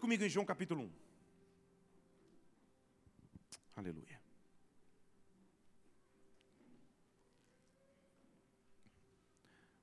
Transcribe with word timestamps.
comigo 0.00 0.24
em 0.24 0.28
João 0.28 0.46
capítulo 0.46 0.82
1. 0.82 0.92
Aleluia. 3.76 4.20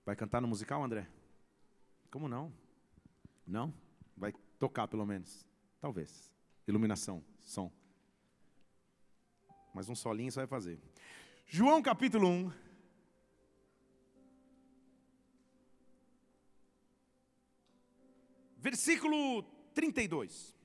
Vai 0.06 0.16
cantar 0.16 0.42
no 0.42 0.48
musical, 0.48 0.84
André? 0.84 1.08
Como 2.10 2.28
não? 2.28 2.54
Não? 3.46 3.74
Vai 4.16 4.34
tocar 4.58 4.88
pelo 4.88 5.06
menos. 5.06 5.46
Talvez. 5.80 6.32
Iluminação, 6.68 7.24
som. 7.42 7.72
Mas 9.74 9.90
um 9.90 9.96
solinho 9.96 10.32
você 10.32 10.40
vai 10.40 10.48
fazer. 10.48 10.80
João 11.46 11.82
capítulo 11.82 12.28
1. 12.28 12.52
Versículo 18.58 19.57
32. 19.78 20.56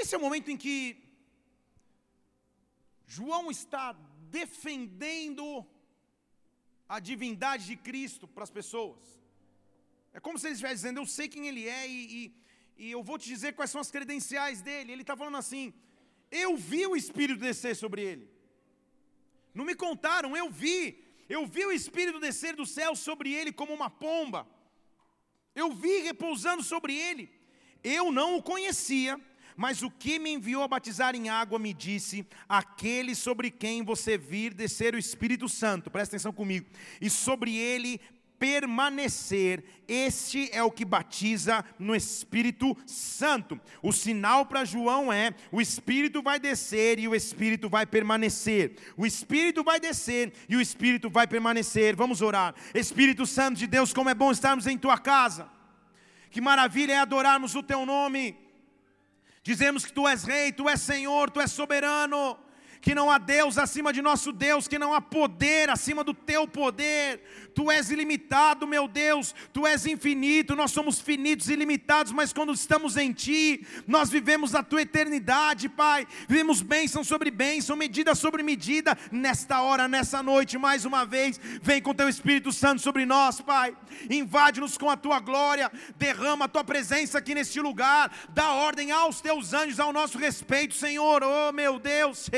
Esse 0.00 0.14
é 0.14 0.18
o 0.18 0.24
momento 0.26 0.50
em 0.50 0.58
que 0.64 0.76
João 3.16 3.50
está 3.50 3.86
defendendo 4.38 5.44
a 6.88 6.98
divindade 7.10 7.66
de 7.70 7.76
Cristo 7.88 8.26
para 8.34 8.44
as 8.44 8.54
pessoas. 8.58 9.02
É 10.14 10.20
como 10.24 10.38
se 10.38 10.46
ele 10.46 10.54
estivesse 10.54 10.80
dizendo: 10.80 11.00
Eu 11.00 11.06
sei 11.16 11.28
quem 11.34 11.46
ele 11.50 11.64
é 11.80 11.82
e, 11.96 12.00
e, 12.18 12.22
e 12.84 12.90
eu 12.96 13.02
vou 13.08 13.18
te 13.18 13.28
dizer 13.34 13.52
quais 13.58 13.70
são 13.74 13.82
as 13.84 13.90
credenciais 13.96 14.62
dele. 14.62 14.92
Ele 14.92 15.06
está 15.06 15.16
falando 15.22 15.38
assim: 15.44 15.74
Eu 16.44 16.56
vi 16.56 16.86
o 16.86 16.96
Espírito 17.02 17.40
descer 17.48 17.74
sobre 17.76 18.02
ele. 18.10 18.26
Não 19.58 19.66
me 19.70 19.74
contaram, 19.86 20.36
eu 20.42 20.48
vi. 20.50 20.78
Eu 21.28 21.42
vi 21.54 21.64
o 21.66 21.72
Espírito 21.80 22.18
descer 22.18 22.54
do 22.56 22.66
céu 22.78 22.92
sobre 23.06 23.28
ele 23.38 23.52
como 23.60 23.74
uma 23.74 23.90
pomba. 23.90 24.42
Eu 25.54 25.72
vi 25.72 25.98
repousando 26.02 26.62
sobre 26.62 26.94
ele. 26.96 27.30
Eu 27.84 28.10
não 28.10 28.36
o 28.36 28.42
conhecia, 28.42 29.20
mas 29.56 29.82
o 29.82 29.90
que 29.90 30.18
me 30.18 30.30
enviou 30.30 30.62
a 30.62 30.68
batizar 30.68 31.14
em 31.14 31.28
água 31.28 31.58
me 31.58 31.74
disse: 31.74 32.26
Aquele 32.48 33.14
sobre 33.14 33.50
quem 33.50 33.84
você 33.84 34.16
vir 34.16 34.54
descer 34.54 34.94
o 34.94 34.98
Espírito 34.98 35.48
Santo, 35.48 35.90
presta 35.90 36.16
atenção 36.16 36.32
comigo, 36.32 36.66
e 37.00 37.10
sobre 37.10 37.56
ele 37.56 38.00
permanecer, 38.42 39.62
este 39.86 40.50
é 40.52 40.60
o 40.64 40.70
que 40.72 40.84
batiza 40.84 41.64
no 41.78 41.94
Espírito 41.94 42.76
Santo. 42.84 43.60
O 43.80 43.92
sinal 43.92 44.44
para 44.44 44.64
João 44.64 45.12
é: 45.12 45.32
o 45.52 45.60
Espírito 45.60 46.20
vai 46.20 46.40
descer 46.40 46.98
e 46.98 47.06
o 47.06 47.14
Espírito 47.14 47.68
vai 47.68 47.86
permanecer. 47.86 48.74
O 48.96 49.06
Espírito 49.06 49.62
vai 49.62 49.78
descer 49.78 50.32
e 50.48 50.56
o 50.56 50.60
Espírito 50.60 51.08
vai 51.08 51.24
permanecer. 51.24 51.94
Vamos 51.94 52.20
orar. 52.20 52.52
Espírito 52.74 53.24
Santo 53.26 53.60
de 53.60 53.68
Deus, 53.68 53.92
como 53.92 54.10
é 54.10 54.14
bom 54.14 54.32
estarmos 54.32 54.66
em 54.66 54.76
tua 54.76 54.98
casa. 54.98 55.48
Que 56.28 56.40
maravilha 56.40 56.94
é 56.94 56.98
adorarmos 56.98 57.54
o 57.54 57.62
teu 57.62 57.86
nome. 57.86 58.36
Dizemos 59.44 59.84
que 59.84 59.92
tu 59.92 60.08
és 60.08 60.24
rei, 60.24 60.50
tu 60.50 60.68
és 60.68 60.80
Senhor, 60.80 61.30
tu 61.30 61.40
és 61.40 61.52
soberano 61.52 62.36
que 62.82 62.96
não 62.96 63.08
há 63.08 63.16
Deus 63.16 63.56
acima 63.58 63.92
de 63.92 64.02
nosso 64.02 64.32
Deus, 64.32 64.66
que 64.66 64.76
não 64.76 64.92
há 64.92 65.00
poder 65.00 65.70
acima 65.70 66.02
do 66.02 66.12
teu 66.12 66.48
poder. 66.48 67.22
Tu 67.54 67.70
és 67.70 67.90
ilimitado, 67.90 68.66
meu 68.66 68.88
Deus, 68.88 69.32
tu 69.52 69.64
és 69.64 69.86
infinito, 69.86 70.56
nós 70.56 70.72
somos 70.72 71.00
finitos 71.00 71.48
e 71.48 71.54
limitados, 71.54 72.10
mas 72.10 72.32
quando 72.32 72.52
estamos 72.52 72.96
em 72.96 73.12
ti, 73.12 73.64
nós 73.86 74.10
vivemos 74.10 74.54
a 74.54 74.64
tua 74.64 74.82
eternidade, 74.82 75.68
Pai. 75.68 76.06
Vivemos 76.28 76.60
bênção 76.60 77.04
sobre 77.04 77.30
bênção, 77.30 77.76
medida 77.76 78.16
sobre 78.16 78.42
medida, 78.42 78.98
nesta 79.12 79.62
hora, 79.62 79.86
nessa 79.86 80.20
noite, 80.20 80.58
mais 80.58 80.84
uma 80.84 81.06
vez, 81.06 81.40
vem 81.62 81.80
com 81.80 81.94
teu 81.94 82.08
Espírito 82.08 82.50
Santo 82.50 82.82
sobre 82.82 83.06
nós, 83.06 83.40
Pai. 83.40 83.76
Invade-nos 84.10 84.76
com 84.76 84.90
a 84.90 84.96
tua 84.96 85.20
glória, 85.20 85.70
derrama 85.96 86.46
a 86.46 86.48
tua 86.48 86.64
presença 86.64 87.18
aqui 87.18 87.32
neste 87.32 87.60
lugar, 87.60 88.12
dá 88.30 88.50
ordem 88.54 88.90
aos 88.90 89.20
teus 89.20 89.52
anjos 89.52 89.78
ao 89.78 89.92
nosso 89.92 90.18
respeito, 90.18 90.74
Senhor. 90.74 91.22
Oh, 91.22 91.52
meu 91.52 91.78
Deus, 91.78 92.28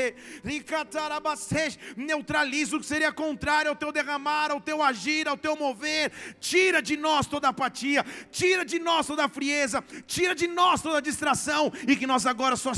neutraliza 1.97 2.77
o 2.77 2.79
que 2.79 2.85
seria 2.85 3.11
contrário 3.11 3.69
ao 3.69 3.75
teu 3.75 3.91
derramar, 3.91 4.51
ao 4.51 4.61
teu 4.61 4.81
agir, 4.81 5.27
ao 5.27 5.37
teu 5.37 5.55
mover. 5.55 6.11
Tira 6.39 6.81
de 6.81 6.95
nós 6.95 7.27
toda 7.27 7.49
apatia, 7.49 8.05
tira 8.31 8.63
de 8.63 8.79
nós 8.79 9.07
toda 9.07 9.27
frieza, 9.27 9.83
tira 10.07 10.35
de 10.35 10.47
nós 10.47 10.81
toda 10.81 11.01
distração 11.01 11.71
e 11.87 11.95
que 11.95 12.07
nós 12.07 12.25
agora 12.25 12.55
só 12.55 12.71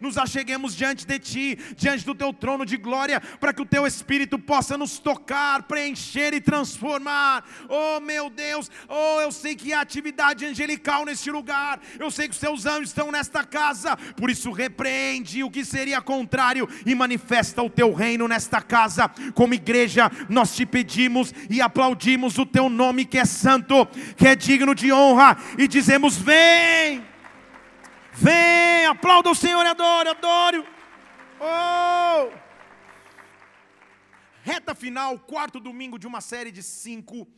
nos 0.00 0.18
acheguemos 0.18 0.76
diante 0.76 1.06
de 1.06 1.18
ti, 1.18 1.58
diante 1.76 2.04
do 2.04 2.14
teu 2.14 2.32
trono 2.32 2.66
de 2.66 2.76
glória, 2.76 3.20
para 3.20 3.52
que 3.52 3.62
o 3.62 3.66
teu 3.66 3.86
Espírito 3.86 4.38
possa 4.38 4.76
nos 4.76 4.98
tocar, 4.98 5.62
preencher 5.64 6.34
e 6.34 6.40
transformar. 6.40 7.44
Oh 7.68 8.00
meu 8.00 8.28
Deus, 8.28 8.70
oh 8.88 9.20
eu 9.20 9.32
sei 9.32 9.54
que 9.56 9.72
há 9.72 9.80
atividade 9.80 10.44
angelical 10.44 11.04
neste 11.04 11.30
lugar, 11.30 11.80
eu 11.98 12.10
sei 12.10 12.28
que 12.28 12.34
os 12.34 12.40
teus 12.40 12.66
anjos 12.66 12.90
estão 12.90 13.10
nesta 13.10 13.44
casa, 13.44 13.96
por 14.16 14.30
isso 14.30 14.50
repreende 14.50 15.42
o 15.42 15.50
que 15.50 15.64
seria 15.64 16.00
contrário 16.00 16.68
e 16.92 16.94
manifesta 16.94 17.62
o 17.62 17.70
teu 17.70 17.92
reino 17.92 18.26
nesta 18.26 18.60
casa. 18.60 19.08
Como 19.34 19.54
igreja, 19.54 20.10
nós 20.28 20.54
te 20.54 20.66
pedimos 20.66 21.32
e 21.48 21.60
aplaudimos 21.60 22.38
o 22.38 22.46
teu 22.46 22.68
nome 22.68 23.04
que 23.04 23.18
é 23.18 23.24
santo, 23.24 23.86
que 24.16 24.26
é 24.26 24.34
digno 24.34 24.74
de 24.74 24.92
honra, 24.92 25.36
e 25.58 25.68
dizemos: 25.68 26.16
Vem, 26.16 27.06
vem, 28.12 28.86
aplauda 28.86 29.30
o 29.30 29.34
Senhor 29.34 29.64
e 29.64 29.68
adore. 29.68 30.64
Oh! 31.40 32.30
Reta 34.42 34.74
final, 34.74 35.18
quarto 35.18 35.60
domingo 35.60 35.98
de 35.98 36.06
uma 36.06 36.20
série 36.20 36.50
de 36.50 36.62
cinco, 36.62 37.28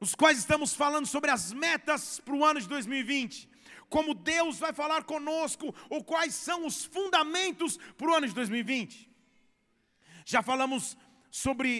nos 0.00 0.14
quais 0.14 0.38
estamos 0.38 0.74
falando 0.74 1.06
sobre 1.06 1.30
as 1.30 1.52
metas 1.52 2.20
para 2.20 2.34
o 2.34 2.44
ano 2.44 2.60
de 2.60 2.68
2020 2.68 3.47
como 3.88 4.14
Deus 4.14 4.58
vai 4.58 4.72
falar 4.72 5.04
conosco, 5.04 5.74
ou 5.88 6.04
quais 6.04 6.34
são 6.34 6.66
os 6.66 6.84
fundamentos 6.84 7.78
para 7.96 8.10
o 8.10 8.14
ano 8.14 8.26
de 8.26 8.34
2020. 8.34 9.10
Já 10.24 10.42
falamos 10.42 10.96
sobre 11.30 11.72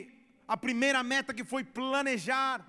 a 0.46 0.56
primeira 0.56 1.02
meta 1.02 1.34
que 1.34 1.44
foi 1.44 1.64
planejar, 1.64 2.64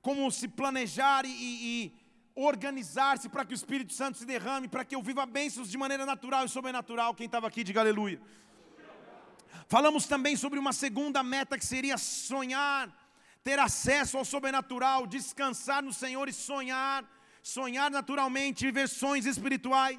como 0.00 0.30
se 0.30 0.46
planejar 0.48 1.24
e, 1.24 1.30
e 1.30 2.02
organizar-se 2.34 3.28
para 3.28 3.44
que 3.44 3.52
o 3.52 3.54
Espírito 3.54 3.92
Santo 3.92 4.18
se 4.18 4.24
derrame, 4.24 4.68
para 4.68 4.84
que 4.84 4.94
eu 4.94 5.02
viva 5.02 5.26
bênçãos 5.26 5.70
de 5.70 5.76
maneira 5.76 6.06
natural 6.06 6.44
e 6.44 6.48
sobrenatural. 6.48 7.14
Quem 7.14 7.26
estava 7.26 7.48
aqui, 7.48 7.64
diga 7.64 7.80
aleluia. 7.80 8.20
Falamos 9.68 10.06
também 10.06 10.36
sobre 10.36 10.58
uma 10.58 10.72
segunda 10.72 11.22
meta 11.22 11.58
que 11.58 11.64
seria 11.64 11.98
sonhar, 11.98 12.88
ter 13.42 13.58
acesso 13.58 14.18
ao 14.18 14.24
sobrenatural, 14.24 15.06
descansar 15.06 15.82
no 15.82 15.92
Senhor 15.92 16.28
e 16.28 16.32
sonhar 16.32 17.04
sonhar 17.42 17.90
naturalmente, 17.90 18.64
viver 18.64 18.88
sonhos 18.88 19.26
espirituais. 19.26 19.98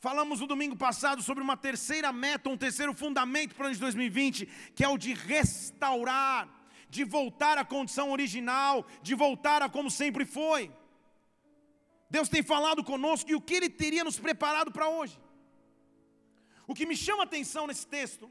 Falamos 0.00 0.40
no 0.40 0.46
domingo 0.46 0.76
passado 0.76 1.22
sobre 1.22 1.42
uma 1.42 1.56
terceira 1.56 2.12
meta, 2.12 2.48
um 2.48 2.56
terceiro 2.56 2.94
fundamento 2.94 3.54
para 3.54 3.64
o 3.64 3.66
ano 3.66 3.74
de 3.74 3.80
2020, 3.80 4.46
que 4.74 4.84
é 4.84 4.88
o 4.88 4.98
de 4.98 5.14
restaurar, 5.14 6.48
de 6.88 7.04
voltar 7.04 7.58
à 7.58 7.64
condição 7.64 8.10
original, 8.10 8.86
de 9.02 9.14
voltar 9.14 9.62
a 9.62 9.68
como 9.68 9.90
sempre 9.90 10.24
foi. 10.24 10.70
Deus 12.10 12.28
tem 12.28 12.42
falado 12.42 12.82
conosco 12.84 13.30
e 13.30 13.34
o 13.34 13.40
que 13.40 13.54
Ele 13.54 13.68
teria 13.68 14.04
nos 14.04 14.18
preparado 14.18 14.70
para 14.70 14.88
hoje. 14.88 15.18
O 16.66 16.74
que 16.74 16.86
me 16.86 16.96
chama 16.96 17.22
a 17.22 17.24
atenção 17.24 17.66
nesse 17.66 17.86
texto 17.86 18.30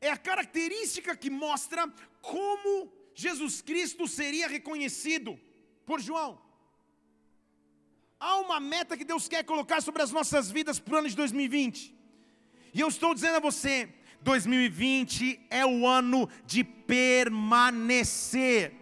é 0.00 0.10
a 0.10 0.16
característica 0.16 1.16
que 1.16 1.30
mostra 1.30 1.92
como 2.20 2.92
Jesus 3.14 3.60
Cristo 3.60 4.08
seria 4.08 4.48
reconhecido 4.48 5.38
por 5.84 6.00
João. 6.00 6.49
Há 8.20 8.36
uma 8.36 8.60
meta 8.60 8.98
que 8.98 9.04
Deus 9.04 9.26
quer 9.26 9.42
colocar 9.44 9.80
sobre 9.80 10.02
as 10.02 10.12
nossas 10.12 10.50
vidas 10.50 10.78
para 10.78 10.94
o 10.94 10.98
ano 10.98 11.08
de 11.08 11.16
2020. 11.16 11.96
E 12.74 12.78
eu 12.78 12.88
estou 12.88 13.14
dizendo 13.14 13.36
a 13.36 13.40
você: 13.40 13.88
2020 14.20 15.40
é 15.48 15.64
o 15.64 15.86
ano 15.86 16.28
de 16.44 16.62
permanecer. 16.62 18.74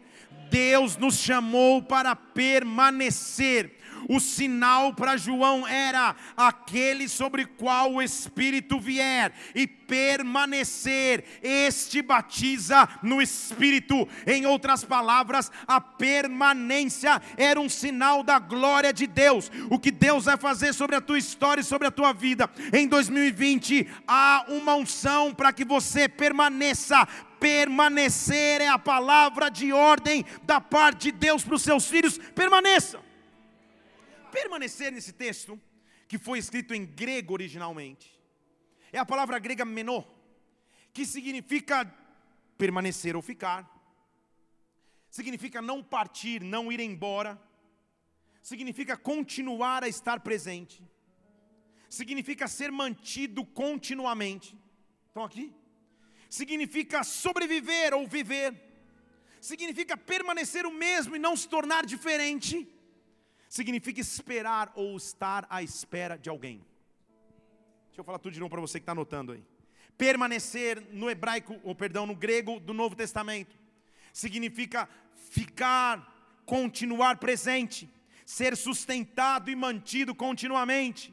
Deus 0.51 0.97
nos 0.97 1.19
chamou 1.19 1.81
para 1.81 2.17
permanecer. 2.17 3.78
O 4.09 4.21
sinal 4.21 4.93
para 4.93 5.17
João 5.17 5.67
era 5.67 6.15
aquele 6.37 7.09
sobre 7.09 7.47
qual 7.47 7.95
o 7.95 8.03
Espírito 8.03 8.79
vier 8.79 9.33
e 9.55 9.67
permanecer. 9.67 11.25
Este 11.43 12.03
batiza 12.03 12.89
no 13.03 13.23
Espírito. 13.23 14.07
Em 14.27 14.47
outras 14.47 14.85
palavras, 14.85 15.51
a 15.67 15.81
permanência 15.81 17.21
era 17.37 17.61
um 17.61 17.69
sinal 17.69 18.23
da 18.23 18.39
glória 18.39 18.93
de 18.93 19.07
Deus. 19.07 19.51
O 19.71 19.79
que 19.79 19.91
Deus 19.91 20.27
vai 20.27 20.37
fazer 20.37 20.73
sobre 20.73 20.97
a 20.97 21.01
tua 21.01 21.19
história 21.19 21.61
e 21.61 21.65
sobre 21.65 21.89
a 21.89 21.91
tua 21.91 22.13
vida 22.13 22.49
em 22.73 22.87
2020, 22.87 23.89
há 24.07 24.45
uma 24.49 24.75
unção 24.75 25.35
para 25.35 25.53
que 25.53 25.65
você 25.65 26.09
permaneça 26.09 27.07
permanecer 27.39 28.61
é 28.61 28.67
a 28.67 28.81
palavra 28.81 29.49
de 29.49 29.73
ordem 29.73 30.25
da 30.43 30.61
parte 30.61 31.05
de 31.05 31.13
Deus 31.13 31.45
para 31.45 31.55
os 31.55 31.63
seus 31.63 31.87
filhos, 31.87 32.19
permaneça 32.35 32.99
permanecer 34.31 34.93
nesse 34.93 35.13
texto, 35.13 35.61
que 36.07 36.19
foi 36.19 36.39
escrito 36.39 36.75
em 36.75 36.85
grego 36.87 37.35
originalmente, 37.35 38.19
é 38.93 38.99
a 38.99 39.05
palavra 39.05 39.39
grega 39.39 39.65
menor, 39.65 40.09
que 40.93 41.05
significa 41.05 41.85
permanecer 42.57 43.15
ou 43.15 43.23
ficar, 43.23 43.69
significa 45.11 45.61
não 45.61 45.83
partir, 45.83 46.43
não 46.43 46.73
ir 46.73 46.81
embora, 46.81 47.41
significa 48.43 48.97
continuar 48.97 49.85
a 49.85 49.89
estar 49.89 50.21
presente, 50.21 50.83
significa 51.89 52.49
ser 52.49 52.71
mantido 52.71 53.45
continuamente. 53.45 54.57
Estão 55.09 55.25
aqui? 55.25 55.55
Significa 56.31 57.05
sobreviver 57.05 57.95
ou 57.95 58.07
viver, 58.07 58.55
significa 59.41 59.97
permanecer 59.97 60.67
o 60.67 60.73
mesmo 60.73 61.17
e 61.17 61.19
não 61.19 61.37
se 61.37 61.49
tornar 61.49 61.85
diferente, 61.85 62.67
significa 63.49 64.01
esperar 64.01 64.71
ou 64.75 64.97
estar 64.97 65.47
à 65.49 65.63
espera 65.63 66.17
de 66.17 66.29
alguém. 66.29 66.59
Deixa 67.89 68.01
eu 68.01 68.05
falar 68.05 68.19
tudo 68.19 68.35
de 68.35 68.41
novo 68.41 68.51
para 68.51 68.61
você 68.61 68.79
que 68.79 68.83
está 68.83 68.93
anotando 68.93 69.33
aí. 69.33 69.45
Permanecer 69.97 70.81
no 70.93 71.11
hebraico, 71.11 71.59
ou 71.65 71.75
perdão, 71.75 72.07
no 72.07 72.15
grego 72.15 72.61
do 72.61 72.73
Novo 72.73 72.95
Testamento, 72.95 73.59
significa 74.13 74.89
ficar, 75.31 76.41
continuar 76.47 77.17
presente, 77.17 77.91
ser 78.25 78.57
sustentado 78.57 79.51
e 79.51 79.57
mantido 79.57 80.15
continuamente, 80.15 81.13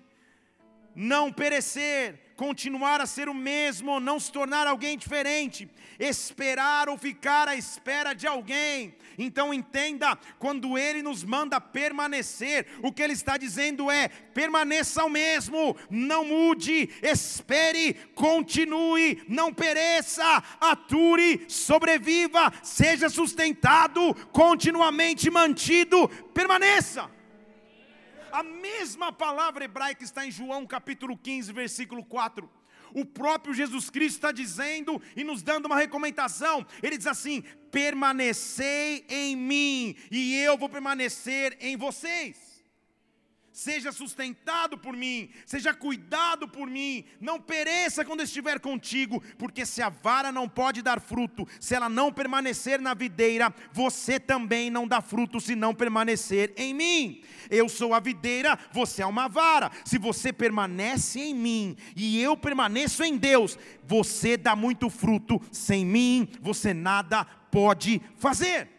não 0.94 1.32
perecer, 1.32 2.20
continuar 2.36 3.00
a 3.02 3.06
ser 3.06 3.30
o 3.30 3.34
mesmo, 3.34 4.00
não 4.00 4.20
se 4.20 4.32
tornar 4.32 4.68
alguém 4.68 4.98
diferente, 4.98 5.70
esperar 6.00 6.90
ou 6.90 6.98
ficar 6.98 7.48
à 7.48 7.56
espera 7.56 8.14
de 8.14 8.28
alguém. 8.28 8.96
Então 9.18 9.54
entenda, 9.54 10.18
quando 10.38 10.78
ele 10.78 11.02
nos 11.02 11.24
manda 11.24 11.62
permanecer, 11.62 12.68
o 12.82 12.92
que 12.92 13.02
ele 13.02 13.14
está 13.14 13.38
dizendo 13.38 13.90
é: 13.90 14.10
permaneça 14.10 15.06
o 15.06 15.10
mesmo, 15.10 15.76
não 15.90 16.26
mude, 16.26 16.90
espere, 17.02 17.94
continue, 18.14 19.24
não 19.28 19.54
pereça, 19.54 20.44
ature, 20.60 21.46
sobreviva, 21.48 22.52
seja 22.62 23.10
sustentado, 23.10 24.14
continuamente 24.32 25.30
mantido, 25.30 26.10
permaneça. 26.34 27.15
A 28.36 28.44
mesma 28.44 29.14
palavra 29.14 29.64
hebraica 29.64 30.04
está 30.04 30.26
em 30.26 30.30
João 30.30 30.68
capítulo 30.68 31.18
15, 31.18 31.54
versículo 31.54 32.04
4. 32.04 32.50
O 32.94 33.06
próprio 33.06 33.54
Jesus 33.54 33.90
Cristo 33.90 34.16
está 34.16 34.30
dizendo 34.34 35.02
e 35.16 35.24
nos 35.24 35.42
dando 35.42 35.68
uma 35.68 35.78
recomendação. 35.78 36.68
Ele 36.84 36.98
diz 36.98 37.08
assim: 37.08 37.46
permanecei 37.72 39.06
em 39.08 39.38
mim, 39.38 39.96
e 40.12 40.36
eu 40.36 40.58
vou 40.58 40.68
permanecer 40.68 41.58
em 41.62 41.78
vocês 41.78 42.45
seja 43.56 43.90
sustentado 43.94 44.78
por 44.78 44.94
mim, 44.98 45.30
seja 45.46 45.74
cuidado 45.74 46.46
por 46.46 46.70
mim, 46.70 47.06
não 47.22 47.40
pereça 47.40 48.04
quando 48.04 48.22
estiver 48.22 48.60
contigo, 48.60 49.24
porque 49.38 49.66
se 49.66 49.82
a 49.82 49.88
vara 49.88 50.30
não 50.30 50.50
pode 50.50 50.82
dar 50.82 51.00
fruto, 51.00 51.48
se 51.58 51.74
ela 51.74 51.88
não 51.88 52.12
permanecer 52.12 52.82
na 52.82 52.94
videira, 52.94 53.56
você 53.72 54.20
também 54.20 54.70
não 54.70 54.86
dá 54.86 55.00
fruto 55.00 55.40
se 55.40 55.56
não 55.56 55.74
permanecer 55.74 56.54
em 56.58 56.74
mim. 56.74 57.24
Eu 57.50 57.70
sou 57.70 57.94
a 57.94 58.00
videira, 58.02 58.60
você 58.74 59.02
é 59.02 59.06
uma 59.06 59.30
vara. 59.30 59.72
Se 59.86 59.98
você 59.98 60.34
permanece 60.34 61.22
em 61.22 61.34
mim 61.34 61.78
e 61.96 62.22
eu 62.22 62.36
permaneço 62.36 63.06
em 63.06 63.16
Deus, 63.16 63.58
você 63.88 64.36
dá 64.36 64.54
muito 64.54 64.90
fruto, 64.90 65.42
sem 65.50 65.86
mim 65.86 66.28
você 66.42 66.74
nada 66.74 67.24
pode 67.24 68.02
fazer 68.18 68.75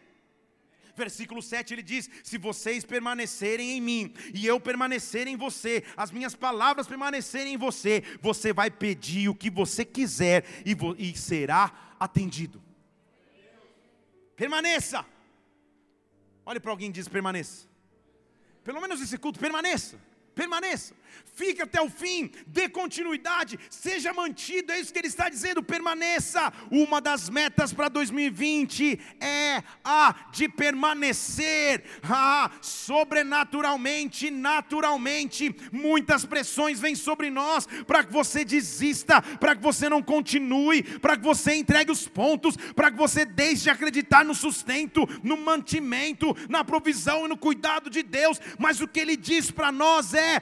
versículo 0.96 1.42
7 1.42 1.74
ele 1.74 1.82
diz: 1.82 2.08
Se 2.24 2.38
vocês 2.38 2.84
permanecerem 2.84 3.72
em 3.72 3.80
mim 3.80 4.14
e 4.34 4.46
eu 4.46 4.58
permanecer 4.58 5.28
em 5.28 5.36
você, 5.36 5.84
as 5.96 6.10
minhas 6.10 6.34
palavras 6.34 6.86
permanecerem 6.86 7.54
em 7.54 7.56
você, 7.56 8.02
você 8.20 8.52
vai 8.52 8.70
pedir 8.70 9.28
o 9.28 9.34
que 9.34 9.50
você 9.50 9.84
quiser 9.84 10.44
e, 10.64 10.76
e 10.98 11.16
será 11.16 11.94
atendido. 12.00 12.62
Permaneça. 14.34 15.04
Olhe 16.44 16.60
para 16.60 16.70
alguém 16.70 16.88
e 16.88 16.92
diz: 16.92 17.08
permaneça. 17.08 17.68
Pelo 18.64 18.80
menos 18.80 19.00
esse 19.00 19.16
culto, 19.18 19.38
permaneça 19.38 19.98
permaneça, 20.36 20.94
fique 21.36 21.60
até 21.60 21.80
o 21.82 21.90
fim, 21.90 22.30
dê 22.46 22.66
continuidade, 22.66 23.58
seja 23.68 24.12
mantido, 24.12 24.72
é 24.72 24.80
isso 24.80 24.92
que 24.92 24.98
ele 24.98 25.06
está 25.06 25.28
dizendo, 25.28 25.62
permaneça. 25.62 26.50
Uma 26.70 26.98
das 26.98 27.28
metas 27.28 27.74
para 27.74 27.88
2020 27.88 28.98
é 29.20 29.62
a 29.84 30.14
de 30.32 30.48
permanecer, 30.48 31.84
ah, 32.02 32.50
sobrenaturalmente, 32.62 34.30
naturalmente. 34.30 35.54
Muitas 35.70 36.24
pressões 36.24 36.80
vêm 36.80 36.94
sobre 36.94 37.28
nós 37.28 37.66
para 37.86 38.02
que 38.02 38.12
você 38.12 38.44
desista, 38.44 39.20
para 39.20 39.54
que 39.54 39.62
você 39.62 39.90
não 39.90 40.02
continue, 40.02 40.82
para 40.82 41.18
que 41.18 41.22
você 41.22 41.54
entregue 41.54 41.92
os 41.92 42.08
pontos, 42.08 42.56
para 42.74 42.90
que 42.90 42.96
você 42.96 43.26
deixe 43.26 43.64
de 43.64 43.70
acreditar 43.70 44.24
no 44.24 44.34
sustento, 44.34 45.06
no 45.22 45.36
mantimento, 45.36 46.34
na 46.48 46.64
provisão 46.64 47.26
e 47.26 47.28
no 47.28 47.36
cuidado 47.36 47.90
de 47.90 48.02
Deus. 48.02 48.40
Mas 48.58 48.80
o 48.80 48.88
que 48.88 49.00
ele 49.00 49.16
diz 49.16 49.50
para 49.50 49.70
nós 49.70 50.14
é 50.14 50.40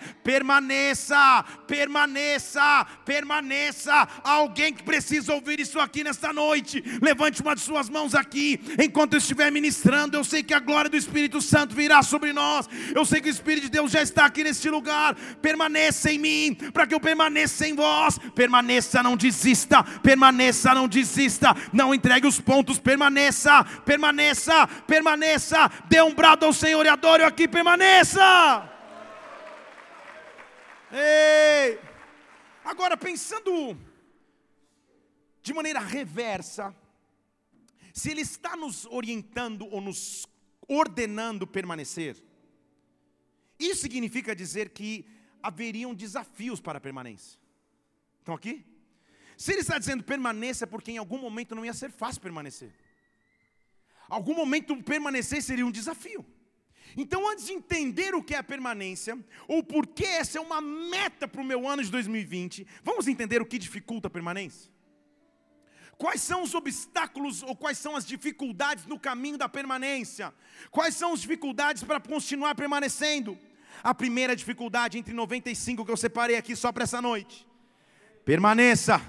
permaneça, 0.64 1.44
permaneça, 1.66 2.86
permaneça. 3.04 4.08
Alguém 4.22 4.72
que 4.72 4.82
precisa 4.82 5.34
ouvir 5.34 5.60
isso 5.60 5.78
aqui 5.78 6.02
nesta 6.02 6.32
noite, 6.32 6.82
levante 7.02 7.42
uma 7.42 7.54
de 7.54 7.60
suas 7.60 7.88
mãos 7.88 8.14
aqui, 8.14 8.60
enquanto 8.82 9.14
eu 9.14 9.18
estiver 9.18 9.50
ministrando. 9.52 10.16
Eu 10.16 10.24
sei 10.24 10.42
que 10.42 10.54
a 10.54 10.58
glória 10.58 10.90
do 10.90 10.96
Espírito 10.96 11.40
Santo 11.40 11.74
virá 11.74 12.02
sobre 12.02 12.32
nós. 12.32 12.68
Eu 12.94 13.04
sei 13.04 13.20
que 13.20 13.28
o 13.28 13.30
Espírito 13.30 13.64
de 13.64 13.70
Deus 13.70 13.90
já 13.90 14.02
está 14.02 14.24
aqui 14.24 14.42
neste 14.42 14.70
lugar. 14.70 15.14
Permaneça 15.42 16.10
em 16.10 16.18
mim, 16.18 16.54
para 16.72 16.86
que 16.86 16.94
eu 16.94 17.00
permaneça 17.00 17.68
em 17.68 17.74
vós. 17.74 18.18
Permaneça, 18.34 19.02
não 19.02 19.16
desista. 19.16 19.82
Permaneça, 19.82 20.74
não 20.74 20.88
desista. 20.88 21.54
Não 21.72 21.94
entregue 21.94 22.26
os 22.26 22.40
pontos. 22.40 22.78
Permaneça, 22.78 23.64
permaneça, 23.84 24.66
permaneça. 24.86 25.70
Dê 25.88 26.00
um 26.02 26.14
brado 26.14 26.46
ao 26.46 26.52
Senhor 26.52 26.84
e 26.84 26.88
adore 26.88 27.22
aqui. 27.22 27.46
Permaneça. 27.46 28.73
Ei! 30.96 31.80
Agora, 32.64 32.96
pensando 32.96 33.76
de 35.42 35.52
maneira 35.52 35.80
reversa, 35.80 36.74
se 37.92 38.10
Ele 38.10 38.20
está 38.20 38.56
nos 38.56 38.86
orientando 38.86 39.66
ou 39.66 39.80
nos 39.80 40.24
ordenando 40.68 41.48
permanecer, 41.48 42.16
isso 43.58 43.82
significa 43.82 44.36
dizer 44.36 44.70
que 44.70 45.04
haveriam 45.42 45.92
desafios 45.92 46.60
para 46.60 46.78
a 46.78 46.80
permanência. 46.80 47.40
Estão 48.20 48.34
aqui? 48.34 48.64
Se 49.36 49.50
Ele 49.50 49.62
está 49.62 49.78
dizendo 49.78 50.04
permaneça, 50.04 50.62
é 50.64 50.66
porque 50.66 50.92
em 50.92 50.98
algum 50.98 51.18
momento 51.18 51.56
não 51.56 51.64
ia 51.64 51.74
ser 51.74 51.90
fácil 51.90 52.22
permanecer. 52.22 52.72
Algum 54.08 54.34
momento 54.34 54.80
permanecer 54.80 55.42
seria 55.42 55.66
um 55.66 55.72
desafio. 55.72 56.24
Então, 56.96 57.28
antes 57.28 57.46
de 57.46 57.52
entender 57.52 58.14
o 58.14 58.22
que 58.22 58.34
é 58.34 58.38
a 58.38 58.42
permanência, 58.42 59.18
ou 59.48 59.62
por 59.62 59.86
que 59.86 60.04
essa 60.04 60.38
é 60.38 60.40
uma 60.40 60.60
meta 60.60 61.26
para 61.26 61.40
o 61.40 61.44
meu 61.44 61.68
ano 61.68 61.82
de 61.82 61.90
2020, 61.90 62.66
vamos 62.82 63.08
entender 63.08 63.42
o 63.42 63.46
que 63.46 63.58
dificulta 63.58 64.06
a 64.06 64.10
permanência? 64.10 64.72
Quais 65.96 66.20
são 66.20 66.42
os 66.42 66.54
obstáculos 66.54 67.42
ou 67.42 67.54
quais 67.56 67.78
são 67.78 67.94
as 67.96 68.04
dificuldades 68.04 68.84
no 68.86 68.98
caminho 68.98 69.38
da 69.38 69.48
permanência? 69.48 70.34
Quais 70.70 70.94
são 70.94 71.12
as 71.12 71.20
dificuldades 71.20 71.82
para 71.82 72.00
continuar 72.00 72.54
permanecendo? 72.54 73.38
A 73.82 73.94
primeira 73.94 74.34
dificuldade 74.34 74.98
entre 74.98 75.12
95 75.12 75.84
que 75.84 75.90
eu 75.90 75.96
separei 75.96 76.36
aqui 76.36 76.56
só 76.56 76.72
para 76.72 76.84
essa 76.84 77.00
noite. 77.00 77.46
Permaneça. 78.24 79.00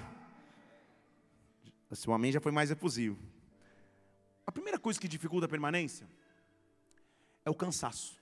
Esse 1.90 2.10
amém 2.10 2.32
já 2.32 2.40
foi 2.40 2.52
mais 2.52 2.70
efusivo. 2.70 3.18
A 4.46 4.52
primeira 4.52 4.78
coisa 4.78 5.00
que 5.00 5.08
dificulta 5.08 5.46
a 5.46 5.48
permanência 5.48 6.06
é 7.46 7.50
o 7.50 7.54
cansaço. 7.54 8.18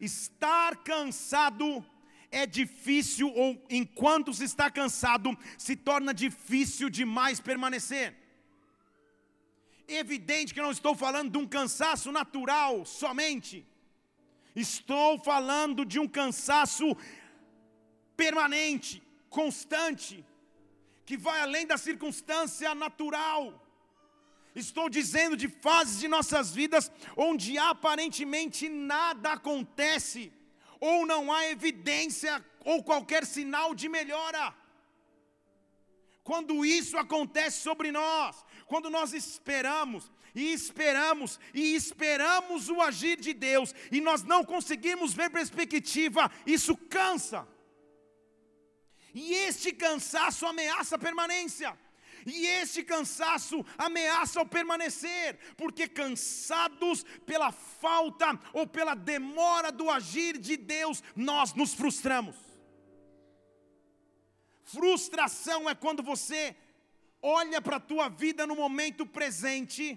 Estar 0.00 0.76
cansado 0.92 1.84
é 2.30 2.46
difícil, 2.46 3.28
ou 3.34 3.48
enquanto 3.68 4.32
se 4.32 4.44
está 4.44 4.70
cansado, 4.70 5.36
se 5.58 5.74
torna 5.74 6.14
difícil 6.14 6.88
demais 6.88 7.40
permanecer. 7.40 8.14
Evidente 9.88 10.54
que 10.54 10.60
não 10.60 10.70
estou 10.70 10.94
falando 10.94 11.32
de 11.32 11.38
um 11.38 11.46
cansaço 11.46 12.10
natural 12.12 12.84
somente, 12.84 13.66
estou 14.54 15.18
falando 15.18 15.84
de 15.84 15.98
um 15.98 16.08
cansaço 16.08 16.96
permanente, 18.16 19.02
constante, 19.28 20.24
que 21.04 21.16
vai 21.16 21.40
além 21.40 21.66
da 21.66 21.78
circunstância 21.78 22.74
natural. 22.74 23.65
Estou 24.56 24.88
dizendo 24.88 25.36
de 25.36 25.48
fases 25.48 26.00
de 26.00 26.08
nossas 26.08 26.50
vidas 26.50 26.90
onde 27.14 27.58
aparentemente 27.58 28.70
nada 28.70 29.32
acontece, 29.32 30.32
ou 30.80 31.04
não 31.04 31.30
há 31.30 31.50
evidência 31.50 32.42
ou 32.64 32.82
qualquer 32.82 33.26
sinal 33.26 33.74
de 33.74 33.86
melhora. 33.86 34.54
Quando 36.24 36.64
isso 36.64 36.96
acontece 36.96 37.60
sobre 37.60 37.92
nós, 37.92 38.42
quando 38.66 38.88
nós 38.88 39.12
esperamos 39.12 40.10
e 40.34 40.52
esperamos 40.54 41.38
e 41.52 41.74
esperamos 41.74 42.70
o 42.70 42.80
agir 42.80 43.20
de 43.20 43.34
Deus 43.34 43.74
e 43.92 44.00
nós 44.00 44.22
não 44.22 44.42
conseguimos 44.42 45.12
ver 45.12 45.28
perspectiva, 45.30 46.32
isso 46.46 46.74
cansa. 46.76 47.46
E 49.14 49.34
este 49.34 49.70
cansaço 49.72 50.46
ameaça 50.46 50.96
a 50.96 50.98
permanência. 50.98 51.78
E 52.26 52.44
esse 52.46 52.82
cansaço 52.82 53.64
ameaça 53.78 54.40
o 54.40 54.46
permanecer, 54.46 55.38
porque 55.56 55.86
cansados 55.86 57.04
pela 57.24 57.52
falta 57.52 58.38
ou 58.52 58.66
pela 58.66 58.94
demora 58.96 59.70
do 59.70 59.88
agir 59.88 60.36
de 60.36 60.56
Deus, 60.56 61.04
nós 61.14 61.54
nos 61.54 61.72
frustramos. 61.72 62.34
Frustração 64.64 65.70
é 65.70 65.74
quando 65.76 66.02
você 66.02 66.56
olha 67.22 67.62
para 67.62 67.76
a 67.76 67.80
tua 67.80 68.08
vida 68.08 68.44
no 68.44 68.56
momento 68.56 69.06
presente, 69.06 69.96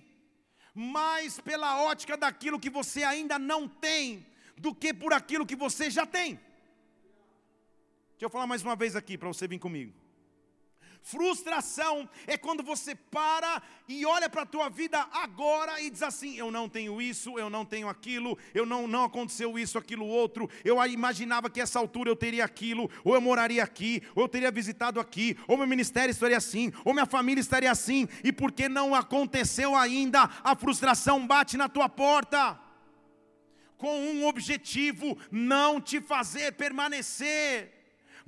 mais 0.76 1.40
pela 1.40 1.82
ótica 1.82 2.16
daquilo 2.16 2.60
que 2.60 2.70
você 2.70 3.04
ainda 3.04 3.40
não 3.40 3.68
tem, 3.68 4.24
do 4.56 4.74
que 4.76 4.94
por 4.94 5.14
aquilo 5.14 5.48
que 5.48 5.56
você 5.56 5.90
já 5.90 6.06
tem. 6.06 6.36
Deixa 8.12 8.26
eu 8.26 8.30
falar 8.30 8.46
mais 8.46 8.62
uma 8.62 8.76
vez 8.76 8.96
aqui 8.96 9.18
para 9.18 9.28
você 9.28 9.48
vir 9.48 9.58
comigo. 9.58 9.99
Frustração 11.02 12.08
é 12.28 12.38
quando 12.38 12.62
você 12.62 12.94
para 12.94 13.62
e 13.88 14.06
olha 14.06 14.30
para 14.30 14.44
a 14.44 14.46
tua 14.46 14.70
vida 14.70 15.08
agora 15.14 15.82
e 15.82 15.90
diz 15.90 16.04
assim: 16.04 16.36
eu 16.38 16.52
não 16.52 16.68
tenho 16.68 17.02
isso, 17.02 17.40
eu 17.40 17.50
não 17.50 17.66
tenho 17.66 17.88
aquilo, 17.88 18.38
eu 18.54 18.66
não 18.66 18.88
não 18.88 19.06
aconteceu 19.06 19.58
isso, 19.58 19.78
aquilo 19.78 20.06
outro. 20.06 20.50
Eu 20.64 20.84
imaginava 20.86 21.50
que 21.50 21.62
essa 21.62 21.80
altura 21.80 22.10
eu 22.10 22.16
teria 22.16 22.44
aquilo, 22.46 22.92
ou 23.04 23.16
eu 23.16 23.22
moraria 23.22 23.64
aqui, 23.64 24.04
ou 24.14 24.24
eu 24.24 24.30
teria 24.30 24.52
visitado 24.52 25.00
aqui, 25.00 25.38
ou 25.48 25.58
meu 25.58 25.66
ministério 25.66 26.12
estaria 26.12 26.38
assim, 26.38 26.72
ou 26.84 26.94
minha 26.94 27.06
família 27.06 27.42
estaria 27.42 27.72
assim. 27.72 28.08
E 28.24 28.32
porque 28.32 28.68
não 28.70 28.94
aconteceu 28.94 29.76
ainda, 29.76 30.30
a 30.44 30.56
frustração 30.56 31.26
bate 31.26 31.58
na 31.58 31.70
tua 31.70 31.88
porta. 31.88 32.60
Com 33.78 33.98
um 33.98 34.28
objetivo, 34.28 35.18
não 35.32 35.80
te 35.80 36.02
fazer 36.02 36.52
permanecer 36.52 37.79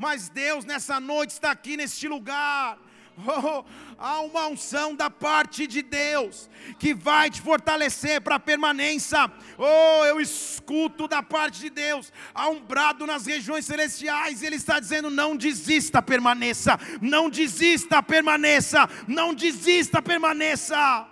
mas 0.01 0.29
Deus 0.29 0.65
nessa 0.65 0.99
noite 0.99 1.29
está 1.29 1.51
aqui 1.51 1.77
neste 1.77 2.07
lugar. 2.07 2.77
Oh, 3.23 3.65
há 3.99 4.21
uma 4.21 4.47
unção 4.47 4.95
da 4.95 5.09
parte 5.09 5.67
de 5.67 5.81
Deus 5.83 6.49
que 6.79 6.93
vai 6.93 7.29
te 7.29 7.41
fortalecer 7.41 8.21
para 8.21 8.35
a 8.37 8.39
permanência. 8.39 9.19
Oh, 9.57 10.05
eu 10.05 10.19
escuto 10.19 11.09
da 11.09 11.21
parte 11.21 11.59
de 11.59 11.69
Deus, 11.69 12.11
há 12.33 12.47
um 12.47 12.61
brado 12.61 13.05
nas 13.05 13.25
regiões 13.25 13.65
celestiais, 13.65 14.41
e 14.41 14.45
Ele 14.45 14.55
está 14.55 14.79
dizendo: 14.79 15.09
não 15.09 15.35
desista, 15.35 16.01
permaneça, 16.01 16.79
não 17.01 17.29
desista, 17.29 18.01
permaneça, 18.01 18.89
não 19.07 19.35
desista, 19.35 20.01
permaneça. 20.01 21.07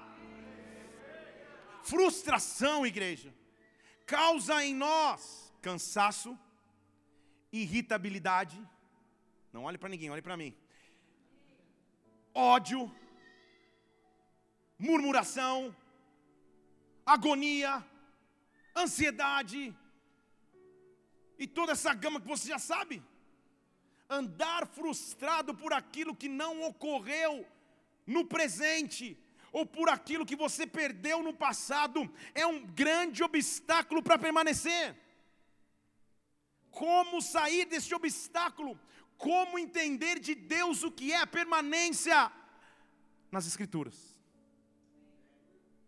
Frustração, 1.84 2.88
igreja, 2.88 3.32
causa 4.08 4.64
em 4.64 4.74
nós 4.74 5.52
cansaço, 5.62 6.40
irritabilidade, 7.52 8.60
não 9.52 9.64
olhe 9.64 9.78
para 9.78 9.90
ninguém, 9.90 10.10
olhe 10.10 10.22
para 10.22 10.38
mim. 10.38 10.56
Ódio, 12.34 12.82
murmuração, 14.78 15.76
agonia, 17.06 17.86
ansiedade, 18.76 19.76
e 21.38 21.48
toda 21.48 21.72
essa 21.72 21.94
gama 21.94 22.22
que 22.22 22.28
você 22.28 22.50
já 22.50 22.60
sabe. 22.60 23.02
Andar 24.10 24.68
frustrado 24.68 25.54
por 25.56 25.72
aquilo 25.72 26.16
que 26.16 26.28
não 26.28 26.64
ocorreu 26.64 27.48
no 28.06 28.26
presente, 28.26 29.18
ou 29.52 29.66
por 29.66 29.88
aquilo 29.90 30.26
que 30.26 30.36
você 30.36 30.66
perdeu 30.68 31.24
no 31.24 31.34
passado, 31.34 32.12
é 32.34 32.46
um 32.46 32.66
grande 32.66 33.24
obstáculo 33.24 34.02
para 34.04 34.18
permanecer. 34.18 34.96
Como 36.72 37.22
sair 37.22 37.66
desse 37.66 37.94
obstáculo? 37.96 38.80
Como 39.20 39.60
entender 39.60 40.18
de 40.18 40.34
Deus 40.34 40.82
o 40.82 40.92
que 40.92 41.12
é 41.12 41.18
a 41.18 41.28
permanência 41.28 42.32
nas 43.30 43.46
Escrituras. 43.46 43.94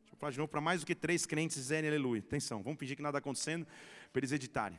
Deixa 0.02 0.14
eu 0.14 0.18
falar 0.18 0.32
de 0.34 0.38
novo 0.38 0.52
para 0.52 0.60
mais 0.60 0.82
do 0.82 0.86
que 0.86 0.94
três 0.94 1.26
crentes 1.26 1.56
dizerem 1.56 1.90
aleluia. 1.90 2.20
Atenção, 2.20 2.62
vamos 2.62 2.78
fingir 2.78 2.98
que 2.98 3.02
nada 3.02 3.18
está 3.18 3.24
acontecendo 3.24 3.66
para 4.12 4.20
eles 4.20 4.34
editarem. 4.34 4.78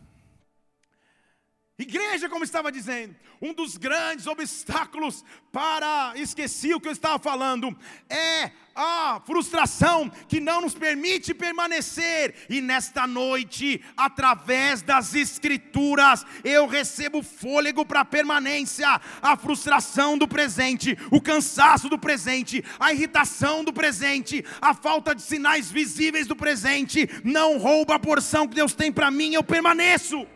Igreja, 1.83 2.29
como 2.29 2.45
estava 2.45 2.73
dizendo, 2.73 3.15
um 3.41 3.53
dos 3.53 3.77
grandes 3.77 4.27
obstáculos 4.27 5.25
para, 5.51 6.13
esqueci 6.17 6.73
o 6.73 6.81
que 6.81 6.89
eu 6.89 6.93
estava 6.93 7.19
falando, 7.19 7.77
é 8.09 8.53
a 8.75 9.21
frustração 9.27 10.09
que 10.29 10.41
não 10.41 10.61
nos 10.63 10.75
permite 10.75 11.35
permanecer. 11.35 12.35
E 12.49 12.61
nesta 12.61 13.07
noite, 13.07 13.83
através 13.97 14.83
das 14.83 15.15
Escrituras, 15.15 16.25
eu 16.45 16.67
recebo 16.67 17.23
fôlego 17.23 17.85
para 17.85 18.05
permanência. 18.05 19.01
A 19.21 19.37
frustração 19.37 20.17
do 20.17 20.27
presente, 20.27 20.97
o 21.11 21.21
cansaço 21.21 21.89
do 21.89 21.99
presente, 21.99 22.65
a 22.79 22.93
irritação 22.93 23.65
do 23.65 23.73
presente, 23.73 24.45
a 24.61 24.73
falta 24.73 25.15
de 25.15 25.23
sinais 25.23 25.71
visíveis 25.71 26.27
do 26.27 26.37
presente, 26.37 27.09
não 27.25 27.59
rouba 27.59 27.97
a 27.97 27.99
porção 27.99 28.49
que 28.49 28.55
Deus 28.55 28.73
tem 28.73 28.91
para 28.91 29.11
mim, 29.11 29.35
eu 29.35 29.43
permaneço. 29.43 30.27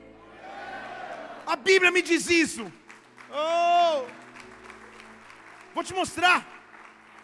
A 1.47 1.55
Bíblia 1.55 1.93
me 1.93 2.03
diz 2.03 2.29
isso. 2.29 2.71
Oh. 3.31 4.07
Vou 5.73 5.85
te 5.85 5.95
mostrar. 5.95 6.45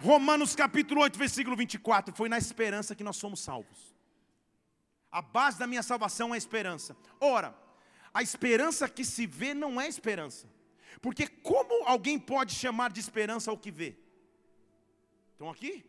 Romanos 0.01 0.55
capítulo 0.55 1.01
8, 1.01 1.19
versículo 1.19 1.57
24. 1.57 2.15
Foi 2.15 2.29
na 2.29 2.39
esperança 2.39 2.95
que 2.95 3.03
nós 3.03 3.17
somos 3.17 3.41
salvos. 3.41 3.93
A 5.11 5.21
base 5.21 5.59
da 5.59 5.67
minha 5.67 5.83
salvação 5.83 6.31
é 6.31 6.35
a 6.35 6.39
esperança. 6.39 6.97
Ora, 7.21 7.55
a 8.15 8.23
esperança 8.23 8.89
que 8.89 9.05
se 9.05 9.27
vê 9.27 9.55
não 9.55 9.81
é 9.81 9.89
esperança. 9.89 10.49
Porque 11.01 11.27
como 11.27 11.85
alguém 11.85 12.19
pode 12.19 12.55
chamar 12.55 12.93
de 12.93 13.01
esperança 13.01 13.51
o 13.51 13.59
que 13.59 13.71
vê? 13.71 13.97
Estão 15.33 15.51
aqui? 15.51 15.85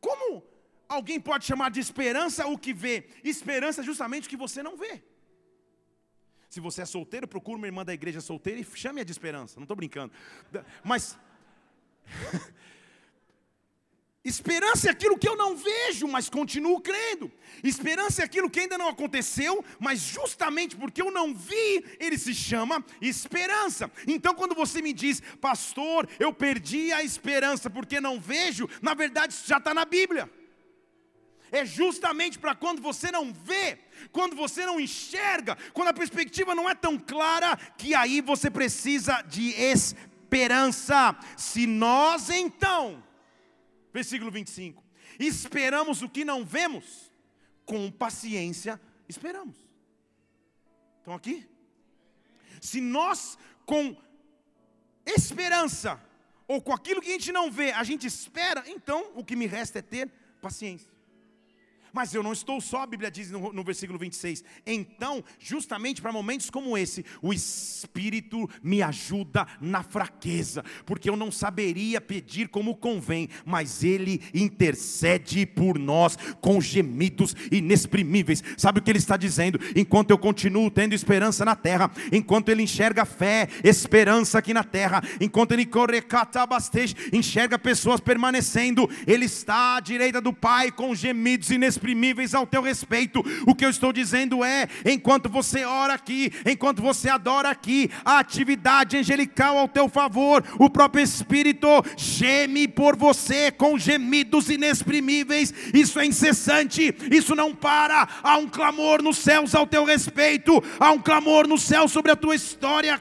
Como 0.00 0.42
alguém 0.88 1.20
pode 1.20 1.44
chamar 1.44 1.70
de 1.70 1.78
esperança 1.78 2.46
o 2.46 2.58
que 2.58 2.72
vê? 2.72 3.08
Esperança 3.22 3.80
é 3.80 3.84
justamente 3.84 4.26
o 4.26 4.30
que 4.30 4.36
você 4.36 4.60
não 4.62 4.76
vê. 4.76 5.11
Se 6.52 6.60
você 6.60 6.82
é 6.82 6.84
solteiro, 6.84 7.26
procure 7.26 7.56
uma 7.56 7.66
irmã 7.66 7.82
da 7.82 7.94
igreja 7.94 8.20
solteira 8.20 8.60
e 8.60 8.66
chame-a 8.74 9.02
de 9.02 9.10
esperança. 9.10 9.54
Não 9.56 9.62
estou 9.64 9.74
brincando. 9.74 10.12
Mas. 10.84 11.18
Esperança 14.22 14.88
é 14.88 14.90
aquilo 14.90 15.18
que 15.18 15.26
eu 15.26 15.34
não 15.34 15.56
vejo, 15.56 16.06
mas 16.06 16.28
continuo 16.28 16.78
crendo. 16.78 17.32
Esperança 17.64 18.20
é 18.20 18.24
aquilo 18.26 18.50
que 18.50 18.60
ainda 18.60 18.76
não 18.76 18.88
aconteceu, 18.88 19.64
mas 19.80 20.00
justamente 20.00 20.76
porque 20.76 21.00
eu 21.00 21.10
não 21.10 21.34
vi, 21.34 21.84
ele 21.98 22.18
se 22.18 22.34
chama 22.34 22.84
esperança. 23.00 23.90
Então, 24.06 24.34
quando 24.34 24.54
você 24.54 24.82
me 24.82 24.92
diz, 24.92 25.22
pastor, 25.40 26.06
eu 26.20 26.34
perdi 26.34 26.92
a 26.92 27.02
esperança 27.02 27.70
porque 27.70 27.98
não 27.98 28.20
vejo, 28.20 28.68
na 28.82 28.92
verdade 28.92 29.34
já 29.46 29.56
está 29.56 29.72
na 29.72 29.86
Bíblia 29.86 30.30
é 31.52 31.64
justamente 31.66 32.38
para 32.38 32.54
quando 32.54 32.80
você 32.80 33.12
não 33.12 33.32
vê, 33.32 33.78
quando 34.10 34.34
você 34.34 34.64
não 34.64 34.80
enxerga, 34.80 35.56
quando 35.74 35.88
a 35.88 35.94
perspectiva 35.94 36.54
não 36.54 36.68
é 36.68 36.74
tão 36.74 36.98
clara, 36.98 37.56
que 37.76 37.94
aí 37.94 38.22
você 38.22 38.50
precisa 38.50 39.20
de 39.22 39.50
esperança. 39.50 41.14
Se 41.36 41.66
nós 41.66 42.30
então, 42.30 43.04
versículo 43.92 44.30
25, 44.30 44.82
esperamos 45.20 46.00
o 46.00 46.08
que 46.08 46.24
não 46.24 46.44
vemos, 46.44 47.12
com 47.66 47.90
paciência 47.90 48.80
esperamos. 49.06 49.56
Estão 50.98 51.14
aqui? 51.14 51.46
Se 52.60 52.80
nós 52.80 53.36
com 53.66 53.96
esperança, 55.04 56.00
ou 56.46 56.60
com 56.60 56.72
aquilo 56.72 57.00
que 57.00 57.08
a 57.08 57.12
gente 57.12 57.32
não 57.32 57.50
vê, 57.50 57.72
a 57.72 57.82
gente 57.82 58.06
espera, 58.06 58.62
então 58.66 59.12
o 59.14 59.24
que 59.24 59.36
me 59.36 59.46
resta 59.46 59.78
é 59.78 59.82
ter 59.82 60.10
paciência. 60.40 60.91
Mas 61.92 62.14
eu 62.14 62.22
não 62.22 62.32
estou 62.32 62.60
só, 62.60 62.82
a 62.82 62.86
Bíblia 62.86 63.10
diz 63.10 63.30
no, 63.30 63.52
no 63.52 63.62
versículo 63.62 63.98
26. 63.98 64.42
Então, 64.66 65.22
justamente 65.38 66.00
para 66.00 66.10
momentos 66.10 66.48
como 66.48 66.76
esse, 66.76 67.04
o 67.20 67.32
Espírito 67.32 68.48
me 68.62 68.82
ajuda 68.82 69.46
na 69.60 69.82
fraqueza, 69.82 70.64
porque 70.86 71.10
eu 71.10 71.16
não 71.16 71.30
saberia 71.30 72.00
pedir 72.00 72.48
como 72.48 72.76
convém, 72.76 73.28
mas 73.44 73.84
Ele 73.84 74.22
intercede 74.32 75.44
por 75.44 75.78
nós 75.78 76.16
com 76.40 76.60
gemidos 76.60 77.36
inexprimíveis. 77.50 78.42
Sabe 78.56 78.78
o 78.78 78.82
que 78.82 78.90
Ele 78.90 78.98
está 78.98 79.16
dizendo? 79.18 79.60
Enquanto 79.76 80.10
eu 80.10 80.18
continuo 80.18 80.70
tendo 80.70 80.94
esperança 80.94 81.44
na 81.44 81.54
terra, 81.54 81.90
enquanto 82.10 82.48
Ele 82.48 82.62
enxerga 82.62 83.04
fé, 83.04 83.48
esperança 83.62 84.38
aqui 84.38 84.54
na 84.54 84.64
terra, 84.64 85.02
enquanto 85.20 85.52
Ele 85.52 85.68
enxerga 87.12 87.58
pessoas 87.58 88.00
permanecendo, 88.00 88.88
Ele 89.06 89.26
está 89.26 89.76
à 89.76 89.80
direita 89.80 90.20
do 90.20 90.32
Pai 90.32 90.70
com 90.70 90.94
gemidos 90.94 91.50
inexprimíveis 91.50 91.81
inexprimíveis 91.82 92.34
ao 92.34 92.46
teu 92.46 92.62
respeito. 92.62 93.24
O 93.46 93.54
que 93.54 93.64
eu 93.64 93.70
estou 93.70 93.92
dizendo 93.92 94.44
é: 94.44 94.68
enquanto 94.84 95.28
você 95.28 95.64
ora 95.64 95.94
aqui, 95.94 96.32
enquanto 96.46 96.80
você 96.80 97.08
adora 97.08 97.50
aqui, 97.50 97.90
a 98.04 98.18
atividade 98.18 98.96
angelical 98.96 99.58
ao 99.58 99.68
teu 99.68 99.88
favor, 99.88 100.44
o 100.58 100.70
próprio 100.70 101.02
Espírito 101.02 101.66
geme 101.96 102.68
por 102.68 102.96
você 102.96 103.50
com 103.50 103.76
gemidos 103.78 104.48
inexprimíveis. 104.48 105.52
Isso 105.74 105.98
é 105.98 106.06
incessante, 106.06 106.94
isso 107.10 107.34
não 107.34 107.54
para. 107.54 108.08
Há 108.22 108.36
um 108.36 108.48
clamor 108.48 109.02
nos 109.02 109.18
céus 109.18 109.54
ao 109.54 109.66
teu 109.66 109.84
respeito, 109.84 110.62
há 110.78 110.90
um 110.92 110.98
clamor 110.98 111.48
no 111.48 111.58
céu 111.58 111.88
sobre 111.88 112.12
a 112.12 112.16
tua 112.16 112.34
história. 112.34 113.00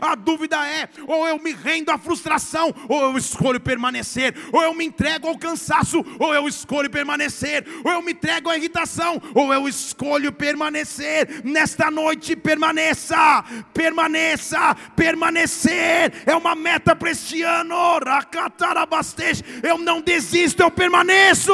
A 0.00 0.14
dúvida 0.14 0.66
é: 0.66 0.88
ou 1.06 1.26
eu 1.26 1.38
me 1.38 1.52
rendo 1.52 1.90
à 1.90 1.98
frustração, 1.98 2.74
ou 2.88 3.02
eu 3.02 3.18
escolho 3.18 3.60
permanecer, 3.60 4.34
ou 4.52 4.62
eu 4.62 4.74
me 4.74 4.84
entrego 4.84 5.28
ao 5.28 5.38
cansaço, 5.38 6.04
ou 6.18 6.34
eu 6.34 6.48
escolho 6.48 6.88
permanecer, 6.88 7.25
ou 7.84 7.92
eu 7.92 8.02
me 8.02 8.12
entrego 8.12 8.50
à 8.50 8.56
irritação, 8.56 9.20
ou 9.34 9.52
eu 9.52 9.68
escolho 9.68 10.32
permanecer. 10.32 11.42
Nesta 11.44 11.90
noite, 11.90 12.36
permaneça, 12.36 13.44
permaneça, 13.72 14.74
permanecer. 14.94 16.12
É 16.26 16.34
uma 16.34 16.54
meta 16.54 16.94
para 16.94 17.10
este 17.10 17.42
ano. 17.42 18.00
Eu 19.62 19.78
não 19.78 20.00
desisto, 20.00 20.62
eu 20.62 20.70
permaneço. 20.70 21.52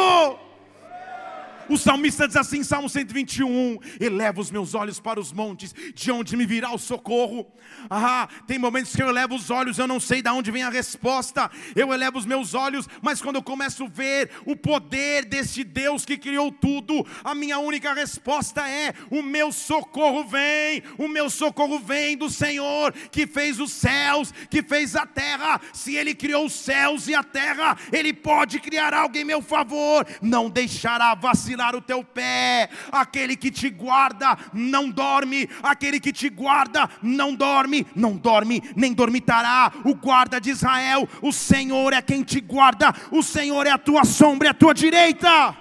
O 1.73 1.79
salmista 1.79 2.29
diz 2.29 2.37
assim, 2.37 2.63
Salmo 2.63 2.87
121, 2.87 3.79
eleva 3.99 4.43
os 4.43 4.51
meus 4.51 4.75
olhos 4.75 5.01
para 5.01 5.19
os 5.19 5.33
montes, 5.33 5.75
de 5.95 6.13
onde 6.13 6.37
me 6.37 6.45
virá 6.45 6.71
o 6.71 6.77
socorro. 6.77 7.51
Ah, 7.89 8.29
tem 8.47 8.59
momentos 8.59 8.95
que 8.95 9.03
eu 9.03 9.09
elevo 9.09 9.35
os 9.35 9.49
olhos, 9.51 9.79
eu 9.79 9.87
não 9.87 9.99
sei 9.99 10.21
de 10.21 10.29
onde 10.29 10.51
vem 10.51 10.63
a 10.63 10.69
resposta. 10.69 11.51
Eu 11.75 11.91
elevo 11.91 12.19
os 12.19 12.27
meus 12.27 12.53
olhos, 12.53 12.87
mas 13.01 13.23
quando 13.23 13.37
eu 13.37 13.43
começo 13.43 13.85
a 13.85 13.89
ver 13.89 14.31
o 14.45 14.55
poder 14.55 15.25
desse 15.25 15.65
Deus 15.65 16.05
que 16.05 16.19
criou 16.19 16.53
tudo, 16.53 17.07
a 17.25 17.35
minha 17.35 17.59
única 17.59 17.95
resposta 17.95 18.69
é: 18.69 18.93
o 19.11 19.23
meu 19.23 19.51
socorro 19.51 20.25
vem, 20.25 20.83
o 20.99 21.09
meu 21.09 21.31
socorro 21.31 21.79
vem 21.79 22.19
do 22.19 22.29
Senhor 22.29 22.93
que 23.11 23.27
fez 23.27 23.59
os 23.59 23.73
céus, 23.73 24.31
que 24.51 24.63
fez 24.63 24.95
a 24.95 25.07
terra. 25.07 25.59
Se 25.73 25.97
ele 25.97 26.15
criou 26.15 26.45
os 26.45 26.53
céus 26.53 27.09
e 27.09 27.15
a 27.15 27.23
terra, 27.23 27.79
ele 27.91 28.13
pode 28.13 28.61
criar 28.61 28.93
algo 28.93 29.17
em 29.17 29.25
meu 29.25 29.41
favor. 29.41 30.07
Não 30.21 30.51
deixará 30.51 31.15
vacilar 31.15 31.62
o 31.75 31.81
teu 31.81 32.03
pé. 32.03 32.69
Aquele 32.91 33.37
que 33.37 33.51
te 33.51 33.71
guarda 33.71 34.37
não 34.53 34.91
dorme, 34.91 35.49
aquele 35.63 36.01
que 36.01 36.13
te 36.13 36.29
guarda 36.29 36.89
não 37.03 37.35
dorme 37.35 37.87
não 37.95 38.17
dorme, 38.17 38.63
nem 38.77 38.93
dormitará. 38.93 39.73
O 39.85 39.95
guarda 39.95 40.41
de 40.41 40.51
Israel, 40.51 41.09
o 41.21 41.33
Senhor 41.33 41.93
é 41.93 42.03
quem 42.03 42.23
te 42.23 42.41
guarda, 42.41 42.95
o 43.11 43.23
Senhor 43.23 43.67
é 43.67 43.71
a 43.71 43.79
tua 43.79 44.05
sombra, 44.05 44.49
é 44.49 44.51
a 44.51 44.55
tua 44.55 44.75
direita. 44.75 45.57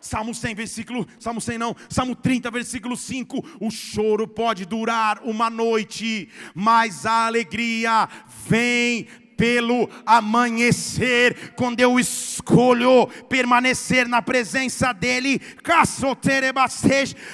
Salmo 0.00 0.34
100, 0.34 0.54
versículo, 0.54 1.06
Salmo 1.18 1.42
100 1.42 1.58
não, 1.58 1.76
Salmo 1.88 2.16
30, 2.16 2.50
versículo 2.50 2.96
5. 2.96 3.58
O 3.60 3.70
choro 3.70 4.26
pode 4.26 4.64
durar 4.64 5.20
uma 5.22 5.50
noite, 5.50 6.28
mas 6.54 7.04
a 7.04 7.26
alegria 7.26 8.08
vem 8.48 9.06
pelo 9.40 9.88
amanhecer, 10.04 11.54
quando 11.56 11.80
eu 11.80 11.98
escolho 11.98 13.06
permanecer 13.26 14.06
na 14.06 14.20
presença 14.20 14.92
dEle, 14.92 15.40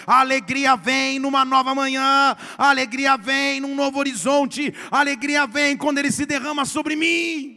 a 0.07 0.21
alegria 0.21 0.77
vem 0.77 1.19
numa 1.19 1.45
nova 1.45 1.75
manhã, 1.75 2.37
a 2.57 2.71
alegria 2.71 3.17
vem 3.17 3.59
num 3.59 3.75
novo 3.75 3.99
horizonte, 3.99 4.73
a 4.89 5.01
alegria 5.01 5.49
vem 5.49 5.77
quando 5.77 5.99
Ele 5.99 6.13
se 6.13 6.25
derrama 6.25 6.65
sobre 6.65 6.95
mim. 6.95 7.56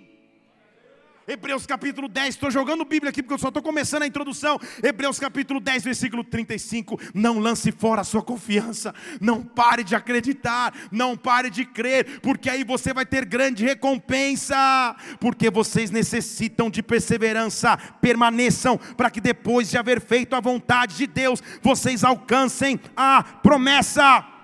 Hebreus 1.29 1.67
capítulo 1.67 2.07
10, 2.07 2.29
estou 2.29 2.49
jogando 2.49 2.83
Bíblia 2.83 3.11
aqui 3.11 3.21
porque 3.21 3.35
eu 3.35 3.37
só 3.37 3.49
estou 3.49 3.61
começando 3.61 4.01
a 4.01 4.07
introdução. 4.07 4.59
Hebreus 4.81 5.19
capítulo 5.19 5.59
10, 5.59 5.83
versículo 5.83 6.23
35. 6.23 6.99
Não 7.13 7.37
lance 7.37 7.71
fora 7.71 8.01
a 8.01 8.03
sua 8.03 8.23
confiança, 8.23 8.95
não 9.21 9.43
pare 9.43 9.83
de 9.83 9.93
acreditar, 9.93 10.73
não 10.91 11.15
pare 11.15 11.51
de 11.51 11.65
crer, 11.65 12.19
porque 12.21 12.49
aí 12.49 12.63
você 12.63 12.95
vai 12.95 13.05
ter 13.05 13.25
grande 13.25 13.63
recompensa. 13.63 14.95
Porque 15.19 15.51
vocês 15.51 15.91
necessitam 15.91 16.67
de 16.67 16.81
perseverança, 16.81 17.77
permaneçam, 18.01 18.75
para 18.97 19.11
que 19.11 19.21
depois 19.21 19.69
de 19.69 19.77
haver 19.77 20.01
feito 20.01 20.35
a 20.35 20.39
vontade 20.39 20.97
de 20.97 21.05
Deus, 21.05 21.43
vocês 21.61 22.03
alcancem 22.03 22.79
a 22.97 23.21
promessa 23.21 24.38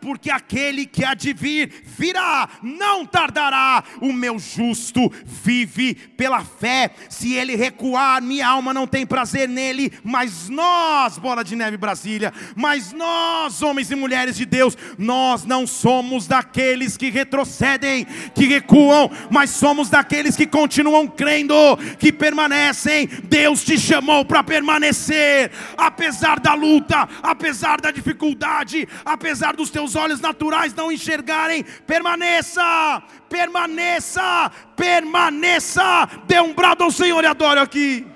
porque 0.00 0.30
aquele 0.30 0.86
que 0.86 1.04
há 1.04 1.14
de 1.14 1.32
vir 1.32 1.70
virá, 1.84 2.48
não 2.62 3.04
tardará. 3.04 3.82
O 4.00 4.12
meu 4.12 4.38
justo 4.38 5.12
vive 5.24 5.94
pela 5.94 6.44
fé. 6.44 6.90
Se 7.08 7.34
ele 7.34 7.56
recuar, 7.56 8.22
minha 8.22 8.46
alma 8.46 8.72
não 8.72 8.86
tem 8.86 9.06
prazer 9.06 9.48
nele. 9.48 9.92
Mas 10.02 10.48
nós, 10.48 11.18
bola 11.18 11.42
de 11.42 11.56
neve 11.56 11.76
Brasília, 11.76 12.32
mas 12.54 12.92
nós, 12.92 13.62
homens 13.62 13.90
e 13.90 13.94
mulheres 13.94 14.36
de 14.36 14.44
Deus, 14.44 14.76
nós 14.96 15.44
não 15.44 15.66
somos 15.66 16.26
daqueles 16.26 16.96
que 16.96 17.10
retrocedem, 17.10 18.06
que 18.34 18.46
recuam, 18.46 19.10
mas 19.30 19.50
somos 19.50 19.88
daqueles 19.88 20.36
que 20.36 20.46
continuam 20.46 21.06
crendo, 21.06 21.54
que 21.98 22.12
permanecem. 22.12 23.06
Deus 23.24 23.64
te 23.64 23.78
chamou 23.78 24.24
para 24.24 24.42
permanecer, 24.42 25.50
apesar 25.76 26.40
da 26.40 26.54
luta, 26.54 27.08
apesar 27.22 27.80
da 27.80 27.90
dificuldade, 27.90 28.88
apesar 29.04 29.54
dos 29.54 29.70
teus 29.70 29.87
olhos 29.94 30.20
naturais 30.20 30.74
não 30.74 30.90
enxergarem, 30.90 31.62
permaneça, 31.86 33.02
permaneça, 33.28 34.50
permaneça. 34.76 36.06
Dê 36.26 36.40
um 36.40 36.54
brado 36.54 36.84
ao 36.84 36.90
Senhor 36.90 37.22
e 37.22 37.26
adore 37.26 37.60
aqui. 37.60 38.06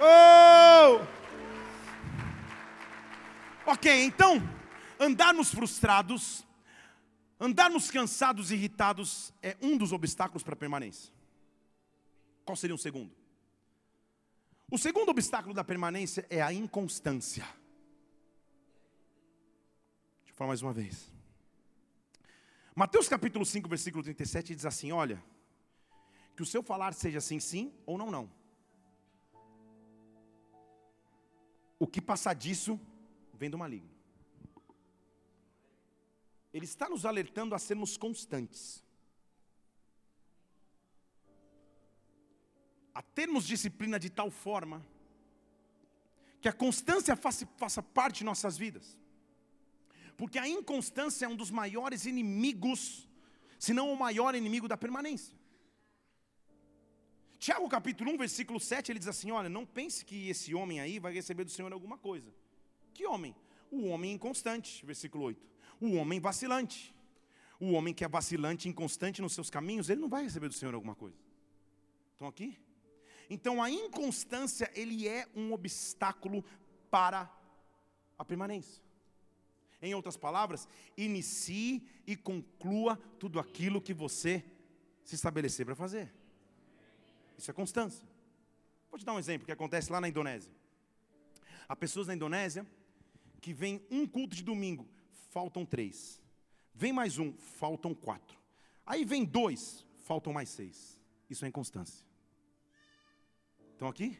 Oh! 0.00 1.00
Ok, 3.66 4.04
então, 4.04 4.42
andarmos 5.00 5.52
frustrados, 5.52 6.46
andarmos 7.40 7.90
cansados 7.90 8.50
irritados 8.50 9.32
é 9.42 9.56
um 9.60 9.76
dos 9.76 9.92
obstáculos 9.92 10.42
para 10.42 10.54
a 10.54 10.56
permanência. 10.56 11.12
Qual 12.44 12.56
seria 12.56 12.74
o 12.74 12.78
segundo? 12.78 13.10
O 14.70 14.78
segundo 14.78 15.08
obstáculo 15.08 15.54
da 15.54 15.64
permanência 15.64 16.26
é 16.28 16.42
a 16.42 16.52
inconstância 16.52 17.44
falar 20.36 20.48
mais 20.48 20.62
uma 20.62 20.72
vez. 20.72 21.10
Mateus 22.74 23.08
capítulo 23.08 23.44
5, 23.44 23.68
versículo 23.68 24.04
37 24.04 24.54
diz 24.54 24.66
assim: 24.66 24.92
Olha, 24.92 25.22
que 26.36 26.42
o 26.42 26.46
seu 26.46 26.62
falar 26.62 26.92
seja 26.92 27.20
sim, 27.20 27.40
sim 27.40 27.72
ou 27.86 27.96
não, 27.96 28.10
não. 28.10 28.30
O 31.78 31.86
que 31.86 32.00
passar 32.00 32.34
disso 32.34 32.78
vem 33.32 33.48
do 33.50 33.58
maligno. 33.58 33.90
Ele 36.52 36.64
está 36.64 36.88
nos 36.88 37.04
alertando 37.06 37.54
a 37.54 37.58
sermos 37.58 37.96
constantes. 37.96 38.84
A 42.94 43.02
termos 43.02 43.46
disciplina 43.46 43.98
de 43.98 44.08
tal 44.08 44.30
forma 44.30 44.84
que 46.40 46.48
a 46.48 46.52
constância 46.52 47.14
faça, 47.16 47.46
faça 47.58 47.82
parte 47.82 48.18
de 48.18 48.24
nossas 48.24 48.56
vidas. 48.56 48.98
Porque 50.16 50.38
a 50.38 50.48
inconstância 50.48 51.26
é 51.26 51.28
um 51.28 51.36
dos 51.36 51.50
maiores 51.50 52.06
inimigos, 52.06 53.08
se 53.58 53.72
não 53.74 53.92
o 53.92 53.98
maior 53.98 54.34
inimigo 54.34 54.66
da 54.66 54.76
permanência. 54.76 55.34
Tiago 57.38 57.68
capítulo 57.68 58.10
1, 58.12 58.16
versículo 58.16 58.58
7, 58.58 58.92
ele 58.92 58.98
diz 58.98 59.08
assim: 59.08 59.30
Olha, 59.30 59.48
não 59.48 59.66
pense 59.66 60.04
que 60.04 60.28
esse 60.28 60.54
homem 60.54 60.80
aí 60.80 60.98
vai 60.98 61.12
receber 61.12 61.44
do 61.44 61.50
Senhor 61.50 61.72
alguma 61.72 61.98
coisa. 61.98 62.32
Que 62.94 63.06
homem? 63.06 63.36
O 63.70 63.86
homem 63.86 64.12
inconstante, 64.12 64.84
versículo 64.86 65.24
8. 65.24 65.46
O 65.80 65.94
homem 65.96 66.18
vacilante. 66.18 66.94
O 67.60 67.72
homem 67.72 67.92
que 67.92 68.04
é 68.04 68.08
vacilante, 68.08 68.68
inconstante 68.68 69.20
nos 69.20 69.34
seus 69.34 69.50
caminhos, 69.50 69.88
ele 69.88 70.00
não 70.00 70.08
vai 70.08 70.22
receber 70.22 70.48
do 70.48 70.54
Senhor 70.54 70.74
alguma 70.74 70.94
coisa. 70.94 71.16
Estão 72.12 72.28
aqui? 72.28 72.58
Então 73.28 73.62
a 73.62 73.70
inconstância, 73.70 74.70
ele 74.74 75.06
é 75.06 75.26
um 75.34 75.52
obstáculo 75.52 76.44
para 76.90 77.30
a 78.18 78.24
permanência. 78.24 78.85
Em 79.80 79.94
outras 79.94 80.16
palavras, 80.16 80.68
inicie 80.96 81.86
e 82.06 82.16
conclua 82.16 82.96
tudo 83.18 83.38
aquilo 83.38 83.80
que 83.80 83.92
você 83.92 84.44
se 85.04 85.14
estabelecer 85.14 85.66
para 85.66 85.74
fazer. 85.74 86.12
Isso 87.36 87.50
é 87.50 87.54
constância. 87.54 88.06
Vou 88.90 88.98
te 88.98 89.04
dar 89.04 89.12
um 89.12 89.18
exemplo 89.18 89.44
que 89.44 89.52
acontece 89.52 89.92
lá 89.92 90.00
na 90.00 90.08
Indonésia. 90.08 90.50
Há 91.68 91.76
pessoas 91.76 92.06
na 92.06 92.14
Indonésia 92.14 92.66
que 93.40 93.52
vem 93.52 93.86
um 93.90 94.06
culto 94.06 94.34
de 94.34 94.42
domingo, 94.42 94.88
faltam 95.30 95.64
três. 95.64 96.22
Vem 96.74 96.92
mais 96.92 97.18
um, 97.18 97.32
faltam 97.34 97.94
quatro. 97.94 98.38
Aí 98.84 99.04
vem 99.04 99.24
dois, 99.24 99.84
faltam 100.04 100.32
mais 100.32 100.48
seis. 100.48 101.00
Isso 101.28 101.44
é 101.44 101.48
inconstância. 101.48 102.04
Estão 103.72 103.88
aqui? 103.88 104.18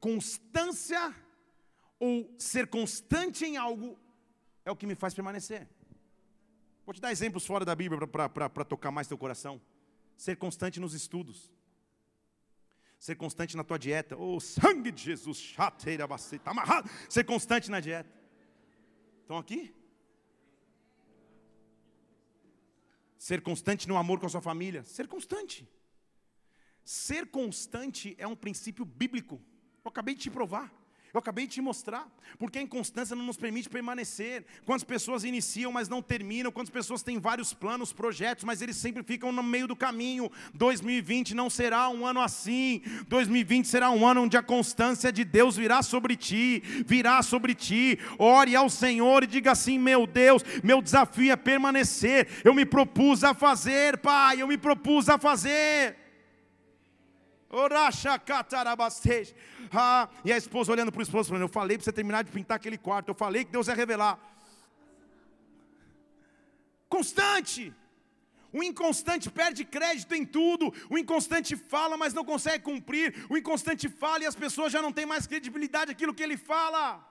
Constância 0.00 1.14
ou 2.04 2.34
ser 2.38 2.66
constante 2.66 3.46
em 3.46 3.56
algo 3.56 3.98
é 4.62 4.70
o 4.70 4.76
que 4.76 4.86
me 4.86 4.94
faz 4.94 5.14
permanecer. 5.14 5.66
Vou 6.84 6.92
te 6.92 7.00
dar 7.00 7.10
exemplos 7.10 7.46
fora 7.46 7.64
da 7.64 7.74
Bíblia 7.74 8.06
para 8.06 8.64
tocar 8.64 8.90
mais 8.90 9.08
teu 9.08 9.16
coração. 9.16 9.58
Ser 10.14 10.36
constante 10.36 10.78
nos 10.78 10.92
estudos. 10.92 11.50
Ser 12.98 13.14
constante 13.16 13.56
na 13.56 13.64
tua 13.64 13.78
dieta. 13.78 14.18
Oh, 14.18 14.38
sangue 14.38 14.92
de 14.92 15.02
Jesus, 15.02 15.38
chateira, 15.38 16.06
está 16.14 16.50
amarrado. 16.50 16.90
Ser 17.08 17.24
constante 17.24 17.70
na 17.70 17.80
dieta. 17.80 18.14
Estão 19.22 19.38
aqui? 19.38 19.74
Ser 23.16 23.40
constante 23.40 23.88
no 23.88 23.96
amor 23.96 24.20
com 24.20 24.26
a 24.26 24.28
sua 24.28 24.42
família. 24.42 24.84
Ser 24.84 25.08
constante. 25.08 25.66
Ser 26.84 27.30
constante 27.30 28.14
é 28.18 28.26
um 28.26 28.36
princípio 28.36 28.84
bíblico. 28.84 29.40
Eu 29.82 29.88
acabei 29.88 30.14
de 30.14 30.24
te 30.24 30.30
provar. 30.30 30.83
Eu 31.14 31.20
acabei 31.20 31.46
de 31.46 31.52
te 31.52 31.60
mostrar, 31.60 32.08
porque 32.40 32.58
a 32.58 32.62
inconstância 32.62 33.14
não 33.14 33.24
nos 33.24 33.36
permite 33.36 33.68
permanecer. 33.68 34.44
Quantas 34.66 34.82
pessoas 34.82 35.22
iniciam, 35.22 35.70
mas 35.70 35.88
não 35.88 36.02
terminam, 36.02 36.50
quantas 36.50 36.70
pessoas 36.70 37.04
têm 37.04 37.20
vários 37.20 37.54
planos, 37.54 37.92
projetos, 37.92 38.42
mas 38.42 38.60
eles 38.60 38.74
sempre 38.74 39.00
ficam 39.04 39.30
no 39.30 39.40
meio 39.40 39.68
do 39.68 39.76
caminho. 39.76 40.28
2020 40.54 41.32
não 41.32 41.48
será 41.48 41.88
um 41.88 42.04
ano 42.04 42.20
assim. 42.20 42.82
2020 43.06 43.68
será 43.68 43.92
um 43.92 44.04
ano 44.04 44.22
onde 44.22 44.36
a 44.36 44.42
constância 44.42 45.12
de 45.12 45.22
Deus 45.22 45.56
virá 45.56 45.84
sobre 45.84 46.16
ti, 46.16 46.60
virá 46.84 47.22
sobre 47.22 47.54
ti. 47.54 47.96
Ore 48.18 48.56
ao 48.56 48.68
Senhor 48.68 49.22
e 49.22 49.28
diga 49.28 49.52
assim: 49.52 49.78
"Meu 49.78 50.08
Deus, 50.08 50.42
meu 50.64 50.82
desafio 50.82 51.30
é 51.30 51.36
permanecer. 51.36 52.26
Eu 52.42 52.52
me 52.52 52.66
propus 52.66 53.22
a 53.22 53.32
fazer, 53.32 53.98
Pai, 53.98 54.42
eu 54.42 54.48
me 54.48 54.58
propus 54.58 55.08
a 55.08 55.16
fazer." 55.16 56.03
Ah, 59.72 60.08
e 60.24 60.32
a 60.32 60.36
esposa 60.36 60.72
olhando 60.72 60.90
para 60.90 61.00
o 61.00 61.02
esposo 61.02 61.28
falando: 61.28 61.42
Eu 61.42 61.48
falei 61.48 61.76
para 61.76 61.84
você 61.84 61.92
terminar 61.92 62.24
de 62.24 62.30
pintar 62.30 62.56
aquele 62.56 62.76
quarto. 62.76 63.08
Eu 63.10 63.14
falei 63.14 63.44
que 63.44 63.52
Deus 63.52 63.68
ia 63.68 63.74
revelar. 63.74 64.18
Constante. 66.88 67.72
O 68.52 68.62
inconstante 68.62 69.28
perde 69.30 69.64
crédito 69.64 70.14
em 70.14 70.24
tudo. 70.24 70.72
O 70.88 70.96
inconstante 70.96 71.56
fala, 71.56 71.96
mas 71.96 72.14
não 72.14 72.24
consegue 72.24 72.62
cumprir. 72.62 73.26
O 73.28 73.36
inconstante 73.36 73.88
fala 73.88 74.22
e 74.22 74.26
as 74.26 74.36
pessoas 74.36 74.72
já 74.72 74.80
não 74.80 74.92
têm 74.92 75.06
mais 75.06 75.26
credibilidade 75.26 75.90
aquilo 75.90 76.14
que 76.14 76.22
ele 76.22 76.36
fala. 76.36 77.04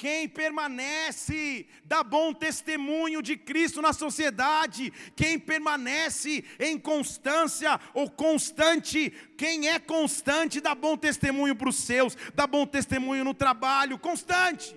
Quem 0.00 0.26
permanece 0.26 1.66
dá 1.84 2.02
bom 2.02 2.32
testemunho 2.32 3.20
de 3.20 3.36
Cristo 3.36 3.82
na 3.82 3.92
sociedade. 3.92 4.90
Quem 5.14 5.38
permanece 5.38 6.42
em 6.58 6.78
constância 6.78 7.78
ou 7.92 8.10
constante, 8.10 9.10
quem 9.36 9.68
é 9.68 9.78
constante 9.78 10.58
dá 10.58 10.74
bom 10.74 10.96
testemunho 10.96 11.54
para 11.54 11.68
os 11.68 11.76
seus, 11.76 12.16
dá 12.34 12.46
bom 12.46 12.66
testemunho 12.66 13.22
no 13.22 13.34
trabalho, 13.34 13.98
constante. 13.98 14.74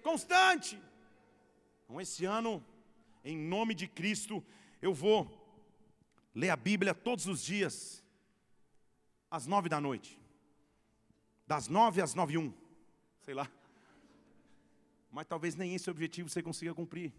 Constante. 0.00 0.80
Então 1.82 2.00
esse 2.00 2.24
ano, 2.24 2.64
em 3.24 3.36
nome 3.36 3.74
de 3.74 3.88
Cristo, 3.88 4.44
eu 4.80 4.94
vou 4.94 5.28
ler 6.32 6.50
a 6.50 6.56
Bíblia 6.56 6.94
todos 6.94 7.26
os 7.26 7.42
dias, 7.42 8.00
às 9.28 9.44
nove 9.44 9.68
da 9.68 9.80
noite. 9.80 10.20
Das 11.48 11.66
nove 11.66 12.00
às 12.00 12.14
nove 12.14 12.34
e 12.34 12.38
um. 12.38 12.54
Sei 13.24 13.34
lá. 13.34 13.57
Mas 15.10 15.26
talvez 15.26 15.54
nem 15.54 15.74
esse 15.74 15.90
objetivo 15.90 16.28
você 16.28 16.42
consiga 16.42 16.74
cumprir. 16.74 17.12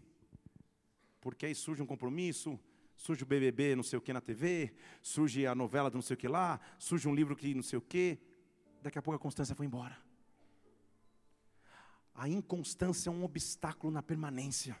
Porque 1.20 1.46
aí 1.46 1.54
surge 1.54 1.82
um 1.82 1.86
compromisso, 1.86 2.58
surge 2.96 3.22
o 3.22 3.26
BBB 3.26 3.74
não 3.76 3.82
sei 3.82 3.98
o 3.98 4.02
que 4.02 4.12
na 4.12 4.20
TV, 4.20 4.72
surge 5.02 5.46
a 5.46 5.54
novela 5.54 5.90
do 5.90 5.94
não 5.94 6.02
sei 6.02 6.14
o 6.14 6.16
que 6.16 6.28
lá, 6.28 6.60
surge 6.78 7.08
um 7.08 7.14
livro 7.14 7.36
que 7.36 7.54
não 7.54 7.62
sei 7.62 7.78
o 7.78 7.82
que. 7.82 8.18
Daqui 8.82 8.98
a 8.98 9.02
pouco 9.02 9.16
a 9.16 9.18
constância 9.18 9.54
foi 9.54 9.66
embora. 9.66 9.96
A 12.14 12.28
inconstância 12.28 13.08
é 13.08 13.12
um 13.12 13.24
obstáculo 13.24 13.92
na 13.92 14.02
permanência. 14.02 14.78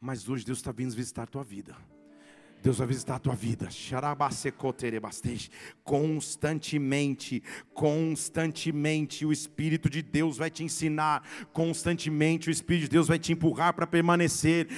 Mas 0.00 0.28
hoje 0.28 0.44
Deus 0.44 0.58
está 0.58 0.70
vindo 0.70 0.94
visitar 0.94 1.24
a 1.24 1.26
tua 1.26 1.42
vida. 1.42 1.76
Deus 2.62 2.78
vai 2.78 2.86
visitar 2.86 3.16
a 3.16 3.18
tua 3.18 3.34
vida. 3.34 3.68
Constantemente, 5.84 7.42
constantemente 7.72 9.24
o 9.24 9.32
Espírito 9.32 9.88
de 9.88 10.02
Deus 10.02 10.36
vai 10.36 10.50
te 10.50 10.64
ensinar. 10.64 11.22
Constantemente 11.52 12.48
o 12.48 12.50
Espírito 12.50 12.82
de 12.82 12.88
Deus 12.90 13.08
vai 13.08 13.18
te 13.18 13.32
empurrar 13.32 13.72
para 13.74 13.86
permanecer. 13.86 14.68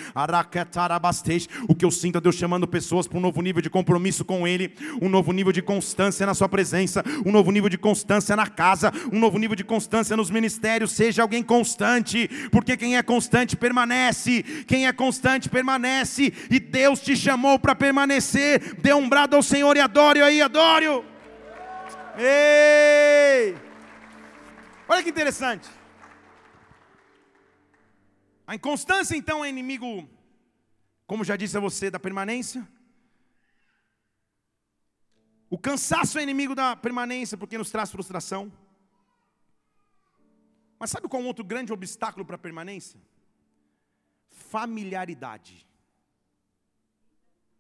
O 1.69 1.75
que 1.75 1.85
eu 1.85 1.91
sinto 1.91 2.19
é 2.19 2.21
Deus 2.21 2.37
chamando 2.37 2.69
pessoas 2.69 3.09
para 3.09 3.19
um 3.19 3.21
novo 3.21 3.41
nível 3.43 3.63
de 3.63 3.71
compromisso 3.71 4.25
com 4.25 4.47
Ele, 4.47 4.75
um 5.01 5.09
novo 5.09 5.33
nível 5.33 5.53
de 5.53 5.63
constância 5.63 6.27
na 6.27 6.35
Sua 6.35 6.49
presença, 6.49 7.03
um 7.25 7.33
novo 7.33 7.51
nível 7.51 7.69
de 7.69 7.79
constância 7.79 8.37
na 8.37 8.47
casa, 8.47 8.93
um 9.13 9.19
novo 9.19 9.39
nível 9.39 9.57
de 9.57 9.65
constância 9.65 10.17
nos 10.17 10.31
ministérios. 10.31 10.93
Seja 10.93 11.23
alguém 11.23 11.43
constante, 11.43 12.29
porque 12.51 12.77
quem 12.77 12.97
é 12.97 13.03
constante 13.03 13.57
permanece. 13.57 14.43
Quem 14.67 14.87
é 14.87 14.93
constante 14.93 15.49
permanece. 15.49 16.33
E 16.51 16.61
Deus 16.61 17.01
te 17.01 17.17
chamou 17.17 17.59
para 17.59 17.70
para 17.71 17.75
permanecer. 17.75 18.75
Dê 18.81 18.93
um 18.93 19.09
brado 19.09 19.37
ao 19.37 19.43
Senhor 19.43 19.77
e 19.77 19.81
adore 19.81 20.23
aí, 20.23 20.43
adore. 20.43 20.87
Ei! 22.19 23.57
Olha 24.89 25.03
que 25.03 25.11
interessante. 25.11 25.69
A 28.47 28.55
inconstância 28.55 29.17
então 29.17 29.45
é 29.45 29.49
inimigo, 29.49 30.09
como 31.07 31.25
já 31.25 31.37
disse 31.37 31.57
a 31.57 31.61
você, 31.61 31.91
da 31.91 32.01
permanência. 32.01 32.67
O 35.49 35.59
cansaço 35.59 36.19
é 36.19 36.23
inimigo 36.23 36.55
da 36.55 36.75
permanência 36.75 37.39
porque 37.39 37.57
nos 37.57 37.71
traz 37.71 37.91
frustração. 37.91 38.53
Mas 40.79 40.91
sabe 40.91 41.09
qual 41.09 41.23
é 41.23 41.25
um 41.25 41.29
outro 41.29 41.45
grande 41.45 41.73
obstáculo 41.73 42.25
para 42.25 42.37
a 42.37 42.39
permanência? 42.39 42.99
Familiaridade. 44.31 45.70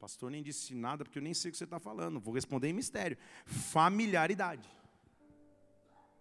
Pastor 0.00 0.30
nem 0.30 0.42
disse 0.42 0.74
nada 0.74 1.04
porque 1.04 1.18
eu 1.18 1.22
nem 1.22 1.34
sei 1.34 1.50
o 1.50 1.52
que 1.52 1.58
você 1.58 1.64
está 1.64 1.78
falando. 1.78 2.18
Vou 2.18 2.32
responder 2.32 2.68
em 2.68 2.72
mistério. 2.72 3.18
Familiaridade. 3.44 4.66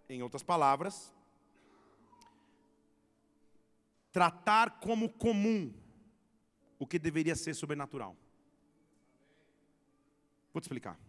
Em 0.10 0.22
outras 0.22 0.44
palavras, 0.44 1.16
tratar 4.12 4.82
como 4.82 5.08
comum 5.08 5.74
o 6.78 6.86
que 6.86 7.00
deveria 7.00 7.36
ser 7.36 7.54
sobrenatural. 7.54 8.18
Vou 10.52 10.60
te 10.60 10.66
explicar. 10.66 11.00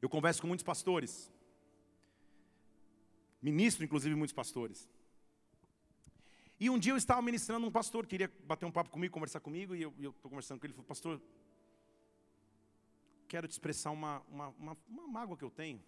Eu 0.00 0.08
converso 0.08 0.40
com 0.40 0.48
muitos 0.48 0.64
pastores, 0.64 1.30
ministro 3.42 3.84
inclusive 3.84 4.14
muitos 4.14 4.32
pastores. 4.34 4.88
E 6.58 6.70
um 6.70 6.78
dia 6.78 6.92
eu 6.92 6.96
estava 6.96 7.20
ministrando 7.20 7.66
um 7.66 7.70
pastor, 7.70 8.06
queria 8.06 8.32
bater 8.44 8.64
um 8.64 8.72
papo 8.72 8.88
comigo, 8.88 9.12
conversar 9.12 9.40
comigo, 9.40 9.74
e 9.74 9.82
eu 9.82 9.92
estou 9.98 10.30
conversando 10.30 10.58
com 10.58 10.66
ele, 10.66 10.72
falou, 10.72 10.86
pastor, 10.86 11.20
quero 13.28 13.46
te 13.46 13.52
expressar 13.52 13.90
uma, 13.90 14.22
uma, 14.28 14.48
uma, 14.58 14.76
uma, 14.88 15.06
mágoa 15.06 15.36
que 15.36 15.44
eu 15.44 15.50
tenho. 15.50 15.82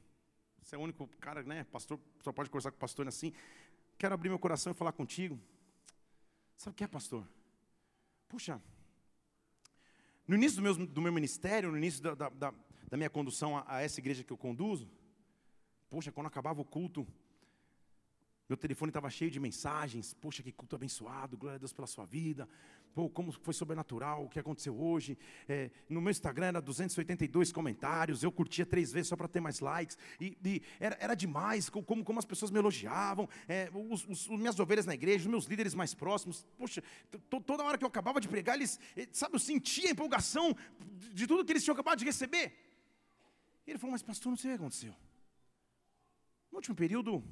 Você 0.63 0.75
é 0.75 0.79
o 0.79 0.83
único 0.83 1.09
cara, 1.21 1.43
né, 1.43 1.65
pastor, 1.65 1.99
só 2.23 2.33
pode 2.33 2.51
conversar 2.51 2.71
com 2.71 2.77
o 2.77 2.81
pastor 2.81 3.09
assim. 3.09 3.33
Quero 3.97 4.13
abrir 4.13 4.29
meu 4.29 4.39
coração 4.39 4.73
e 4.73 4.75
falar 4.75 4.93
contigo. 4.93 5.41
Sabe 6.59 6.75
o 6.75 6.77
que 6.77 6.85
é, 6.85 6.89
pastor? 6.89 7.27
Puxa, 8.29 8.61
no 10.27 10.35
início 10.35 10.57
do 10.57 10.63
meu, 10.63 10.87
do 10.87 11.01
meu 11.01 11.13
ministério, 11.13 11.71
no 11.71 11.79
início 11.79 12.03
da, 12.03 12.15
da, 12.15 12.29
da, 12.29 12.55
da 12.91 12.97
minha 12.99 13.09
condução 13.09 13.57
a, 13.57 13.65
a 13.67 13.81
essa 13.81 14.01
igreja 14.01 14.23
que 14.23 14.33
eu 14.33 14.37
conduzo, 14.37 14.87
poxa, 15.89 16.13
quando 16.13 16.27
acabava 16.27 16.61
o 16.61 16.65
culto, 16.65 17.07
meu 18.49 18.57
telefone 18.57 18.89
estava 18.89 19.11
cheio 19.11 19.31
de 19.31 19.39
mensagens. 19.39 20.15
Poxa, 20.15 20.43
que 20.43 20.51
culto 20.51 20.75
abençoado, 20.75 21.37
glória 21.37 21.57
a 21.57 21.59
Deus 21.59 21.73
pela 21.73 21.87
sua 21.87 22.07
vida. 22.07 22.49
Pô, 22.95 23.09
como 23.11 23.31
foi 23.31 23.53
sobrenatural, 23.53 24.25
o 24.25 24.29
que 24.29 24.39
aconteceu 24.39 24.75
hoje. 24.81 25.19
É, 25.47 25.71
no 25.89 26.01
meu 26.01 26.11
Instagram 26.11 26.47
era 26.47 26.61
282 26.61 27.53
comentários. 27.53 28.23
Eu 28.23 28.33
curtia 28.33 28.65
três 28.65 28.91
vezes 28.91 29.09
só 29.09 29.17
para 29.17 29.29
ter 29.29 29.41
mais 29.41 29.61
likes. 29.61 29.99
E, 30.19 30.37
e 30.43 30.63
era, 30.81 30.97
era, 30.99 31.15
demais 31.15 31.69
como, 31.69 32.03
como 32.03 32.19
as 32.19 32.25
pessoas 32.25 32.51
me 32.51 32.59
elogiavam. 32.59 33.29
É, 33.47 33.71
os, 33.75 34.07
os, 34.09 34.29
minhas 34.29 34.59
ovelhas 34.59 34.87
na 34.87 34.95
igreja, 34.95 35.25
os 35.25 35.31
meus 35.31 35.45
líderes 35.45 35.75
mais 35.75 35.93
próximos. 35.95 36.47
Poxa, 36.57 36.83
toda 37.45 37.63
hora 37.63 37.77
que 37.77 37.85
eu 37.85 37.89
acabava 37.89 38.19
de 38.19 38.29
pregar, 38.29 38.57
eles, 38.57 38.81
eh, 38.97 39.07
sabe, 39.13 39.35
eu 39.35 39.41
sentia 39.41 39.89
a 39.89 39.93
empolgação 39.93 40.57
de 41.13 41.27
tudo 41.27 41.45
que 41.45 41.53
eles 41.53 41.63
tinham 41.63 41.75
acabado 41.75 41.99
de 41.99 42.07
receber. 42.07 42.53
E 43.67 43.71
ele 43.71 43.79
falou, 43.79 43.93
mas 43.93 44.03
pastor, 44.03 44.31
não 44.31 44.37
sei 44.39 44.53
o 44.53 44.55
que 44.55 44.61
aconteceu. 44.63 44.95
No 46.51 46.57
último 46.57 46.75
período, 46.75 47.23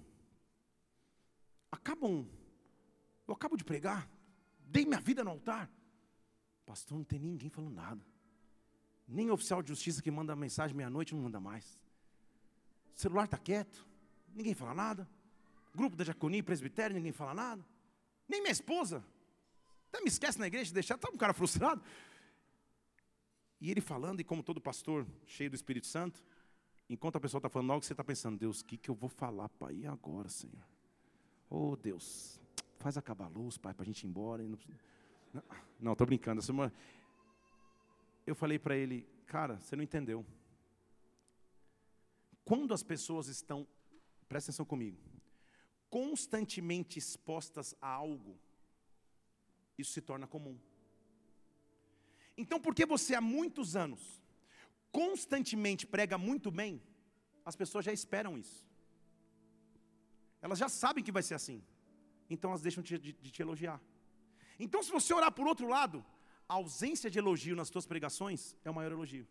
acabam, 1.96 2.26
eu 3.26 3.34
acabo 3.34 3.56
de 3.56 3.64
pregar, 3.64 4.08
dei 4.58 4.84
minha 4.84 5.00
vida 5.00 5.24
no 5.24 5.30
altar. 5.30 5.70
Pastor, 6.64 6.98
não 6.98 7.04
tem 7.04 7.18
ninguém 7.18 7.48
falando 7.48 7.74
nada. 7.74 8.04
Nem 9.06 9.30
oficial 9.30 9.62
de 9.62 9.68
justiça 9.68 10.02
que 10.02 10.10
manda 10.10 10.34
mensagem 10.34 10.76
meia-noite 10.76 11.14
não 11.14 11.22
manda 11.22 11.40
mais. 11.40 11.78
O 12.94 12.98
celular 12.98 13.24
está 13.24 13.38
quieto, 13.38 13.86
ninguém 14.34 14.54
fala 14.54 14.74
nada. 14.74 15.08
Grupo 15.74 15.96
da 15.96 16.04
diaconia 16.04 16.40
e 16.40 16.42
presbitério, 16.42 16.96
ninguém 16.96 17.12
fala 17.12 17.34
nada. 17.34 17.64
Nem 18.28 18.40
minha 18.40 18.52
esposa. 18.52 19.04
Até 19.88 20.00
me 20.00 20.08
esquece 20.08 20.38
na 20.38 20.46
igreja 20.46 20.66
de 20.66 20.74
deixar, 20.74 20.96
está 20.96 21.08
um 21.10 21.16
cara 21.16 21.32
frustrado. 21.32 21.82
E 23.60 23.70
ele 23.70 23.80
falando, 23.80 24.20
e 24.20 24.24
como 24.24 24.42
todo 24.42 24.60
pastor, 24.60 25.06
cheio 25.26 25.50
do 25.50 25.56
Espírito 25.56 25.86
Santo, 25.86 26.24
enquanto 26.88 27.16
a 27.16 27.20
pessoa 27.20 27.38
está 27.38 27.48
falando 27.48 27.72
algo, 27.72 27.84
você 27.84 27.92
está 27.92 28.04
pensando, 28.04 28.38
Deus, 28.38 28.60
o 28.60 28.64
que, 28.64 28.76
que 28.76 28.90
eu 28.90 28.94
vou 28.94 29.08
falar 29.08 29.48
para 29.50 29.72
ir 29.72 29.86
agora, 29.86 30.28
Senhor? 30.28 30.64
Oh 31.48 31.76
Deus, 31.76 32.40
faz 32.78 32.96
acabar 32.96 33.26
a 33.26 33.28
luz, 33.28 33.56
pai, 33.56 33.72
para 33.72 33.82
a 33.82 33.86
gente 33.86 34.02
ir 34.04 34.08
embora. 34.08 34.42
Não, 35.78 35.92
estou 35.92 36.06
brincando. 36.06 36.40
Eu 38.26 38.34
falei 38.34 38.58
para 38.58 38.76
ele, 38.76 39.06
cara, 39.26 39.58
você 39.60 39.76
não 39.76 39.84
entendeu. 39.84 40.26
Quando 42.44 42.74
as 42.74 42.82
pessoas 42.82 43.28
estão, 43.28 43.66
presta 44.28 44.50
atenção 44.50 44.66
comigo, 44.66 44.98
constantemente 45.88 46.98
expostas 46.98 47.74
a 47.80 47.88
algo, 47.88 48.38
isso 49.78 49.92
se 49.92 50.00
torna 50.00 50.26
comum. 50.26 50.58
Então, 52.36 52.60
porque 52.60 52.84
você 52.84 53.14
há 53.14 53.20
muitos 53.20 53.76
anos 53.76 54.22
constantemente 54.92 55.86
prega 55.86 56.18
muito 56.18 56.50
bem, 56.50 56.82
as 57.44 57.54
pessoas 57.54 57.84
já 57.84 57.92
esperam 57.92 58.36
isso. 58.36 58.66
Elas 60.46 60.60
já 60.60 60.68
sabem 60.68 61.02
que 61.02 61.10
vai 61.16 61.24
ser 61.28 61.34
assim. 61.34 61.60
Então 62.30 62.50
elas 62.50 62.62
deixam 62.62 62.82
de, 62.88 62.96
de, 63.04 63.12
de 63.24 63.30
te 63.34 63.42
elogiar. 63.42 63.78
Então, 64.64 64.80
se 64.80 64.92
você 64.96 65.12
orar 65.12 65.32
por 65.38 65.46
outro 65.52 65.66
lado, 65.76 66.04
a 66.48 66.54
ausência 66.54 67.10
de 67.10 67.18
elogio 67.18 67.56
nas 67.60 67.68
tuas 67.68 67.86
pregações 67.92 68.54
é 68.64 68.70
o 68.70 68.74
maior 68.74 68.92
elogio. 68.92 69.26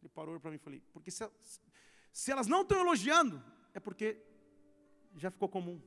Ele 0.00 0.08
parou 0.08 0.38
para 0.38 0.52
mim 0.52 0.58
e 0.60 0.66
falei, 0.66 0.80
porque 0.92 1.10
se, 1.10 1.28
se 2.12 2.30
elas 2.30 2.46
não 2.46 2.62
estão 2.62 2.78
elogiando, 2.78 3.42
é 3.74 3.80
porque 3.80 4.08
já 5.16 5.30
ficou 5.30 5.48
comum. 5.48 5.82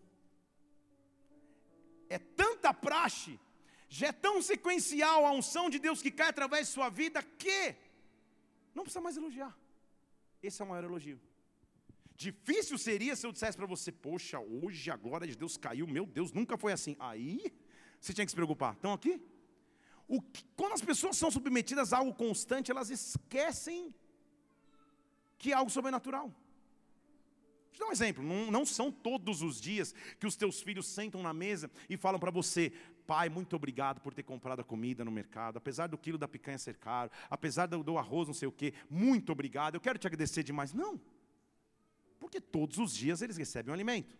É 2.09 2.19
tanta 2.19 2.73
praxe, 2.73 3.39
já 3.87 4.07
é 4.07 4.11
tão 4.11 4.41
sequencial 4.41 5.25
a 5.25 5.31
unção 5.31 5.69
de 5.69 5.79
Deus 5.79 6.01
que 6.01 6.11
cai 6.11 6.27
através 6.27 6.67
de 6.67 6.73
sua 6.73 6.89
vida, 6.89 7.23
que 7.23 7.73
não 8.75 8.83
precisa 8.83 9.01
mais 9.07 9.15
elogiar. 9.15 9.57
Esse 10.41 10.61
é 10.61 10.65
o 10.65 10.67
maior 10.67 10.83
elogio. 10.83 11.19
Difícil 12.15 12.77
seria 12.77 13.15
se 13.15 13.25
eu 13.25 13.31
dissesse 13.31 13.57
para 13.57 13.65
você, 13.65 13.91
poxa, 13.91 14.39
hoje 14.39 14.91
a 14.91 14.95
glória 14.95 15.27
de 15.27 15.35
Deus 15.35 15.57
caiu, 15.57 15.87
meu 15.87 16.05
Deus, 16.05 16.31
nunca 16.31 16.57
foi 16.57 16.71
assim. 16.71 16.95
Aí 16.99 17.51
você 17.99 18.13
tinha 18.13 18.25
que 18.25 18.31
se 18.31 18.35
preocupar. 18.35 18.73
Estão 18.73 18.93
aqui? 18.93 19.21
Que, 20.31 20.43
quando 20.55 20.73
as 20.73 20.81
pessoas 20.81 21.17
são 21.17 21.31
submetidas 21.31 21.91
a 21.91 21.97
algo 21.97 22.13
constante, 22.13 22.69
elas 22.69 22.89
esquecem 22.89 23.93
que 25.37 25.51
é 25.51 25.55
algo 25.55 25.71
sobrenatural. 25.71 26.27
Vou 26.27 27.71
te 27.71 27.79
dar 27.79 27.87
um 27.87 27.91
exemplo: 27.91 28.23
não, 28.23 28.51
não 28.51 28.65
são 28.65 28.91
todos 28.91 29.41
os 29.41 29.59
dias 29.59 29.95
que 30.19 30.27
os 30.27 30.35
teus 30.35 30.61
filhos 30.61 30.87
sentam 30.87 31.23
na 31.23 31.33
mesa 31.33 31.71
e 31.89 31.97
falam 31.97 32.19
para 32.19 32.29
você, 32.29 32.71
pai, 33.07 33.27
muito 33.29 33.55
obrigado 33.55 33.99
por 34.01 34.13
ter 34.13 34.23
comprado 34.23 34.59
a 34.59 34.63
comida 34.63 35.03
no 35.03 35.11
mercado, 35.11 35.57
apesar 35.57 35.87
do 35.87 35.97
quilo 35.97 36.17
da 36.17 36.27
picanha 36.27 36.57
ser 36.57 36.77
caro, 36.77 37.09
apesar 37.29 37.65
do, 37.65 37.83
do 37.83 37.97
arroz 37.97 38.27
não 38.27 38.33
sei 38.33 38.47
o 38.47 38.51
que, 38.51 38.73
muito 38.89 39.31
obrigado, 39.31 39.75
eu 39.75 39.81
quero 39.81 39.97
te 39.97 40.05
agradecer 40.05 40.43
demais. 40.43 40.73
Não. 40.73 40.99
Porque 42.23 42.39
todos 42.39 42.77
os 42.77 42.95
dias 42.95 43.21
eles 43.21 43.35
recebem 43.35 43.69
um 43.69 43.73
alimento. 43.73 44.17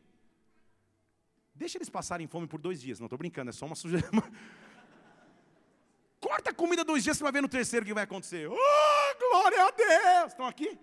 Deixa 1.56 1.78
eles 1.78 1.89
passarem 1.89 2.28
fome 2.28 2.48
por 2.48 2.60
dois 2.60 2.82
dias. 2.82 3.00
Não 3.00 3.06
estou 3.06 3.18
brincando, 3.18 3.50
é 3.50 3.54
só 3.54 3.66
uma 3.66 3.78
sujeira. 3.78 4.10
Corta 6.20 6.50
a 6.50 6.54
comida 6.54 6.84
dois 6.84 7.02
dias, 7.02 7.16
você 7.16 7.24
vai 7.24 7.32
ver 7.32 7.42
no 7.42 7.48
terceiro 7.48 7.86
o 7.86 7.88
que 7.88 7.94
vai 7.94 8.04
acontecer. 8.04 8.50
Oh, 8.50 9.30
glória 9.30 9.66
a 9.66 9.72
Deus! 9.72 10.34
Estão 10.34 10.46
aqui? 10.46 10.78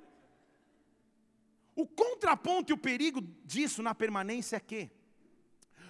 O 1.76 1.86
contraponto 1.86 2.72
e 2.72 2.74
o 2.74 2.78
perigo 2.78 3.20
disso 3.44 3.82
na 3.82 3.94
permanência 3.94 4.56
é 4.56 4.60
que, 4.60 4.90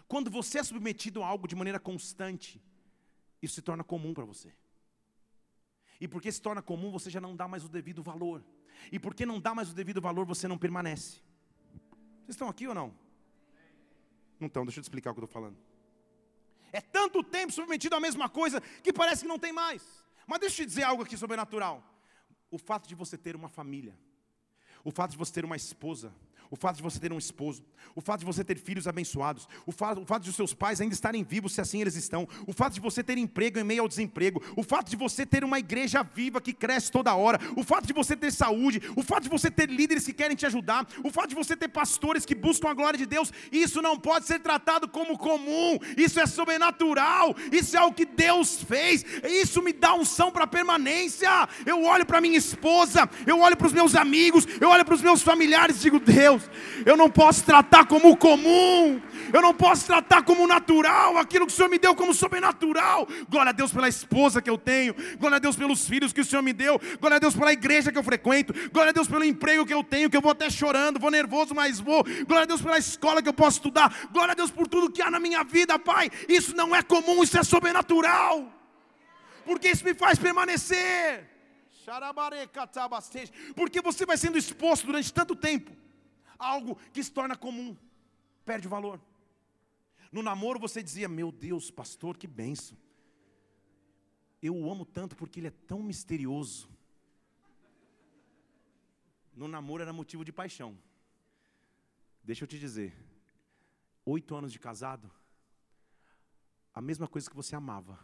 quando 0.08 0.32
você 0.32 0.58
é 0.58 0.64
submetido 0.64 1.22
a 1.22 1.28
algo 1.28 1.46
de 1.46 1.54
maneira 1.54 1.78
constante, 1.78 2.60
isso 3.40 3.54
se 3.54 3.62
torna 3.62 3.84
comum 3.84 4.12
para 4.12 4.24
você. 4.24 4.52
E 6.00 6.08
porque 6.08 6.32
se 6.32 6.42
torna 6.42 6.60
comum, 6.60 6.90
você 6.90 7.08
já 7.08 7.20
não 7.20 7.36
dá 7.36 7.46
mais 7.46 7.64
o 7.64 7.68
devido 7.68 8.02
valor. 8.02 8.44
E 8.90 8.98
porque 8.98 9.26
não 9.26 9.40
dá 9.40 9.54
mais 9.54 9.70
o 9.70 9.74
devido 9.74 10.00
valor, 10.00 10.24
você 10.26 10.46
não 10.48 10.58
permanece. 10.58 11.20
Vocês 12.20 12.30
estão 12.30 12.48
aqui 12.48 12.66
ou 12.66 12.74
não? 12.74 12.94
Não 14.38 14.46
estão, 14.46 14.64
deixa 14.64 14.80
eu 14.80 14.82
te 14.82 14.86
explicar 14.86 15.10
o 15.10 15.14
que 15.14 15.20
eu 15.20 15.24
estou 15.24 15.42
falando. 15.42 15.58
É 16.72 16.80
tanto 16.80 17.22
tempo 17.22 17.52
submetido 17.52 17.96
à 17.96 18.00
mesma 18.00 18.28
coisa 18.28 18.60
que 18.82 18.92
parece 18.92 19.22
que 19.22 19.28
não 19.28 19.38
tem 19.38 19.52
mais. 19.52 19.82
Mas 20.26 20.40
deixa 20.40 20.62
eu 20.62 20.66
te 20.66 20.68
dizer 20.68 20.84
algo 20.84 21.02
aqui 21.02 21.16
sobrenatural. 21.16 21.82
O 22.50 22.58
fato 22.58 22.88
de 22.88 22.94
você 22.94 23.18
ter 23.18 23.36
uma 23.36 23.48
família, 23.48 23.96
o 24.84 24.90
fato 24.90 25.12
de 25.12 25.16
você 25.16 25.32
ter 25.32 25.44
uma 25.44 25.56
esposa, 25.56 26.14
o 26.50 26.56
fato 26.56 26.76
de 26.76 26.82
você 26.82 26.98
ter 26.98 27.12
um 27.12 27.18
esposo, 27.18 27.62
o 27.94 28.00
fato 28.00 28.20
de 28.20 28.26
você 28.26 28.42
ter 28.42 28.58
filhos 28.58 28.88
abençoados, 28.88 29.48
o 29.64 29.70
fato, 29.70 30.00
o 30.00 30.04
fato 30.04 30.24
de 30.24 30.30
os 30.30 30.36
seus 30.36 30.52
pais 30.52 30.80
ainda 30.80 30.92
estarem 30.92 31.22
vivos, 31.22 31.52
se 31.52 31.60
assim 31.60 31.80
eles 31.80 31.94
estão, 31.94 32.26
o 32.44 32.52
fato 32.52 32.74
de 32.74 32.80
você 32.80 33.04
ter 33.04 33.16
emprego 33.16 33.58
em 33.60 33.64
meio 33.64 33.82
ao 33.82 33.88
desemprego, 33.88 34.42
o 34.56 34.62
fato 34.62 34.90
de 34.90 34.96
você 34.96 35.24
ter 35.24 35.44
uma 35.44 35.60
igreja 35.60 36.02
viva 36.02 36.40
que 36.40 36.52
cresce 36.52 36.90
toda 36.90 37.14
hora, 37.14 37.38
o 37.56 37.62
fato 37.62 37.86
de 37.86 37.92
você 37.92 38.16
ter 38.16 38.32
saúde, 38.32 38.82
o 38.96 39.02
fato 39.02 39.24
de 39.24 39.28
você 39.28 39.48
ter 39.48 39.70
líderes 39.70 40.04
que 40.04 40.12
querem 40.12 40.36
te 40.36 40.44
ajudar, 40.44 40.88
o 41.04 41.10
fato 41.10 41.28
de 41.28 41.36
você 41.36 41.56
ter 41.56 41.68
pastores 41.68 42.26
que 42.26 42.34
buscam 42.34 42.68
a 42.68 42.74
glória 42.74 42.98
de 42.98 43.06
Deus, 43.06 43.32
isso 43.52 43.80
não 43.80 43.96
pode 43.96 44.26
ser 44.26 44.40
tratado 44.40 44.88
como 44.88 45.16
comum, 45.16 45.78
isso 45.96 46.18
é 46.18 46.26
sobrenatural, 46.26 47.36
isso 47.52 47.76
é 47.76 47.82
o 47.84 47.92
que 47.92 48.04
Deus 48.04 48.60
fez, 48.60 49.04
isso 49.22 49.62
me 49.62 49.72
dá 49.72 49.94
unção 49.94 50.32
para 50.32 50.46
permanência. 50.48 51.30
Eu 51.64 51.84
olho 51.84 52.04
para 52.04 52.20
minha 52.20 52.36
esposa, 52.36 53.08
eu 53.24 53.38
olho 53.38 53.56
para 53.56 53.66
os 53.66 53.72
meus 53.72 53.94
amigos, 53.94 54.46
eu 54.60 54.68
olho 54.68 54.84
para 54.84 54.94
os 54.94 55.02
meus 55.02 55.22
familiares 55.22 55.76
e 55.76 55.80
digo: 55.80 56.00
Deus 56.00 56.39
Deus. 56.40 56.86
Eu 56.86 56.96
não 56.96 57.10
posso 57.10 57.44
tratar 57.44 57.86
como 57.86 58.16
comum. 58.16 59.00
Eu 59.32 59.40
não 59.40 59.54
posso 59.54 59.86
tratar 59.86 60.22
como 60.22 60.46
natural 60.46 61.16
aquilo 61.16 61.46
que 61.46 61.52
o 61.52 61.54
Senhor 61.54 61.68
me 61.68 61.78
deu 61.78 61.94
como 61.94 62.12
sobrenatural. 62.12 63.06
Glória 63.28 63.50
a 63.50 63.52
Deus 63.52 63.72
pela 63.72 63.88
esposa 63.88 64.42
que 64.42 64.50
eu 64.50 64.58
tenho. 64.58 64.94
Glória 65.18 65.36
a 65.36 65.38
Deus 65.38 65.56
pelos 65.56 65.86
filhos 65.86 66.12
que 66.12 66.20
o 66.20 66.24
Senhor 66.24 66.42
me 66.42 66.52
deu. 66.52 66.80
Glória 66.98 67.16
a 67.16 67.20
Deus 67.20 67.36
pela 67.36 67.52
igreja 67.52 67.92
que 67.92 67.98
eu 67.98 68.02
frequento. 68.02 68.52
Glória 68.72 68.90
a 68.90 68.92
Deus 68.92 69.06
pelo 69.06 69.24
emprego 69.24 69.64
que 69.64 69.74
eu 69.74 69.84
tenho, 69.84 70.10
que 70.10 70.16
eu 70.16 70.20
vou 70.20 70.32
até 70.32 70.50
chorando, 70.50 70.98
vou 70.98 71.10
nervoso, 71.10 71.54
mas 71.54 71.78
vou. 71.78 72.02
Glória 72.26 72.44
a 72.44 72.46
Deus 72.46 72.60
pela 72.60 72.78
escola 72.78 73.22
que 73.22 73.28
eu 73.28 73.34
posso 73.34 73.58
estudar. 73.58 74.08
Glória 74.12 74.32
a 74.32 74.34
Deus 74.34 74.50
por 74.50 74.66
tudo 74.66 74.90
que 74.90 75.02
há 75.02 75.10
na 75.10 75.20
minha 75.20 75.44
vida, 75.44 75.78
Pai. 75.78 76.10
Isso 76.28 76.56
não 76.56 76.74
é 76.74 76.82
comum, 76.82 77.22
isso 77.22 77.38
é 77.38 77.42
sobrenatural. 77.44 78.52
Porque 79.44 79.68
isso 79.68 79.84
me 79.84 79.94
faz 79.94 80.18
permanecer. 80.18 81.28
Porque 83.54 83.80
você 83.80 84.04
vai 84.04 84.16
sendo 84.16 84.38
exposto 84.38 84.86
durante 84.86 85.12
tanto 85.12 85.34
tempo 85.34 85.70
algo 86.40 86.76
que 86.92 87.04
se 87.04 87.12
torna 87.12 87.36
comum, 87.36 87.76
perde 88.44 88.66
o 88.66 88.70
valor. 88.70 89.00
No 90.10 90.22
namoro 90.22 90.58
você 90.58 90.82
dizia: 90.82 91.08
Meu 91.08 91.30
Deus, 91.30 91.70
pastor, 91.70 92.16
que 92.16 92.26
benção. 92.26 92.76
Eu 94.42 94.56
o 94.56 94.70
amo 94.70 94.84
tanto 94.84 95.14
porque 95.14 95.38
ele 95.38 95.48
é 95.48 95.50
tão 95.50 95.82
misterioso. 95.82 96.68
No 99.34 99.46
namoro 99.46 99.82
era 99.82 99.92
motivo 99.92 100.24
de 100.24 100.32
paixão. 100.32 100.76
Deixa 102.24 102.44
eu 102.44 102.48
te 102.48 102.58
dizer: 102.58 102.96
oito 104.04 104.34
anos 104.34 104.52
de 104.52 104.58
casado, 104.58 105.10
a 106.74 106.80
mesma 106.80 107.06
coisa 107.06 107.28
que 107.28 107.36
você 107.36 107.54
amava, 107.54 107.98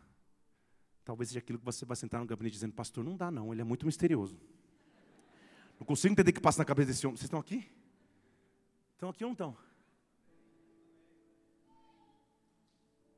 talvez 1.04 1.30
seja 1.30 1.38
aquilo 1.38 1.58
que 1.58 1.64
você 1.64 1.84
vai 1.84 1.96
sentar 1.96 2.20
no 2.20 2.26
gabinete 2.26 2.52
dizendo: 2.52 2.74
Pastor, 2.74 3.02
não 3.02 3.16
dá 3.16 3.30
não, 3.30 3.52
ele 3.52 3.62
é 3.62 3.64
muito 3.64 3.86
misterioso. 3.86 4.38
Não 5.78 5.86
consigo 5.86 6.12
entender 6.12 6.30
o 6.30 6.34
que 6.34 6.40
passa 6.40 6.58
na 6.58 6.64
cabeça 6.64 6.88
desse 6.88 7.06
homem. 7.06 7.16
Vocês 7.16 7.26
estão 7.26 7.40
aqui? 7.40 7.70
Estão 8.96 9.10
aqui 9.10 9.22
ou 9.24 9.28
não 9.28 9.32
estão? 9.34 9.56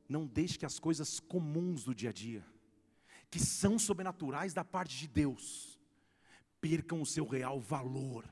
Não 0.09 0.27
deixe 0.27 0.59
que 0.59 0.67
as 0.67 0.81
coisas 0.81 1.21
comuns 1.21 1.85
do 1.85 1.95
dia 1.95 2.11
a 2.11 2.13
dia, 2.13 2.45
que 3.31 3.39
são 3.39 3.79
sobrenaturais 3.79 4.53
da 4.53 4.65
parte 4.65 4.99
de 4.99 5.07
Deus, 5.07 5.79
percam 6.61 7.01
o 7.01 7.07
seu 7.07 7.25
real 7.25 7.61
valor 7.61 8.29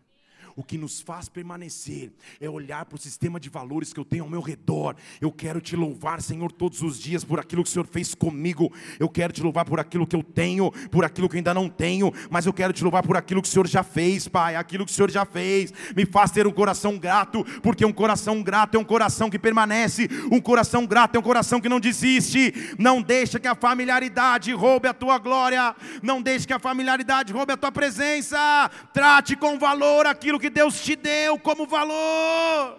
o 0.57 0.64
que 0.64 0.79
nos 0.79 1.03
faz 1.03 1.29
permanecer 1.29 2.11
é 2.40 2.49
olhar 2.49 2.87
para 2.87 2.97
o 2.97 2.99
sistema 2.99 3.38
de 3.38 3.51
valores 3.51 3.92
que 3.92 4.01
eu 4.01 4.05
tenho 4.05 4.25
ao 4.25 4.31
meu 4.31 4.40
redor. 4.40 4.97
Eu 5.21 5.31
quero 5.31 5.61
te 5.61 5.77
louvar, 5.77 6.23
Senhor, 6.23 6.51
todos 6.51 6.81
os 6.81 6.99
dias 6.99 7.23
por 7.23 7.38
aquilo 7.38 7.62
que 7.62 7.69
o 7.69 7.73
Senhor 7.73 7.87
fez 7.87 8.14
comigo. 8.14 8.73
Eu 8.99 9.09
quero 9.09 9.35
te 9.35 9.42
louvar 9.42 9.66
por 9.66 9.79
aquilo 9.79 10.07
que 10.07 10.16
eu 10.16 10.23
tenho, 10.23 10.73
por 10.90 11.05
aquilo 11.05 11.29
que 11.29 11.37
ainda 11.37 11.53
não 11.53 11.69
tenho, 11.69 12.11
mas 12.31 12.47
eu 12.47 12.55
quero 12.55 12.73
te 12.73 12.83
louvar 12.83 13.03
por 13.03 13.19
aquilo 13.19 13.42
que 13.42 13.49
o 13.49 13.51
Senhor 13.51 13.66
já 13.66 13.83
fez, 13.83 14.27
Pai. 14.27 14.57
Aquilo 14.57 14.87
que 14.87 14.90
o 14.90 14.95
Senhor 14.95 15.11
já 15.11 15.27
fez 15.27 15.73
me 15.95 16.07
faz 16.07 16.31
ter 16.31 16.47
um 16.47 16.53
coração 16.53 16.99
grato, 16.99 17.45
porque 17.62 17.85
um 17.85 17.92
coração 17.92 18.42
grato 18.42 18.77
é 18.77 18.81
um 18.81 18.85
coração 18.85 19.29
que 19.29 19.38
permanece, 19.38 20.09
um 20.33 20.40
coração 20.40 20.87
grato 20.87 21.16
é 21.16 21.19
um 21.19 21.23
coração 21.23 21.61
que 21.61 21.69
não 21.69 21.79
desiste. 21.79 22.55
Não 22.79 23.03
deixa 23.03 23.38
que 23.38 23.49
a 23.49 23.55
familiaridade 23.55 24.53
roube 24.53 24.88
a 24.88 24.95
tua 24.95 25.19
glória, 25.19 25.77
não 26.03 26.23
deixe 26.23 26.47
que 26.47 26.53
a 26.53 26.59
familiaridade 26.59 27.33
roube 27.33 27.53
a 27.53 27.57
tua 27.57 27.71
presença. 27.71 28.71
Trate 28.95 29.37
com 29.37 29.59
valor 29.59 30.07
aquilo 30.07 30.40
que 30.40 30.46
que 30.47 30.51
Deus 30.51 30.81
te 30.81 30.95
deu 30.95 31.41
como 31.41 31.67
valor. 31.67 32.79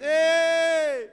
Ei! 0.00 1.08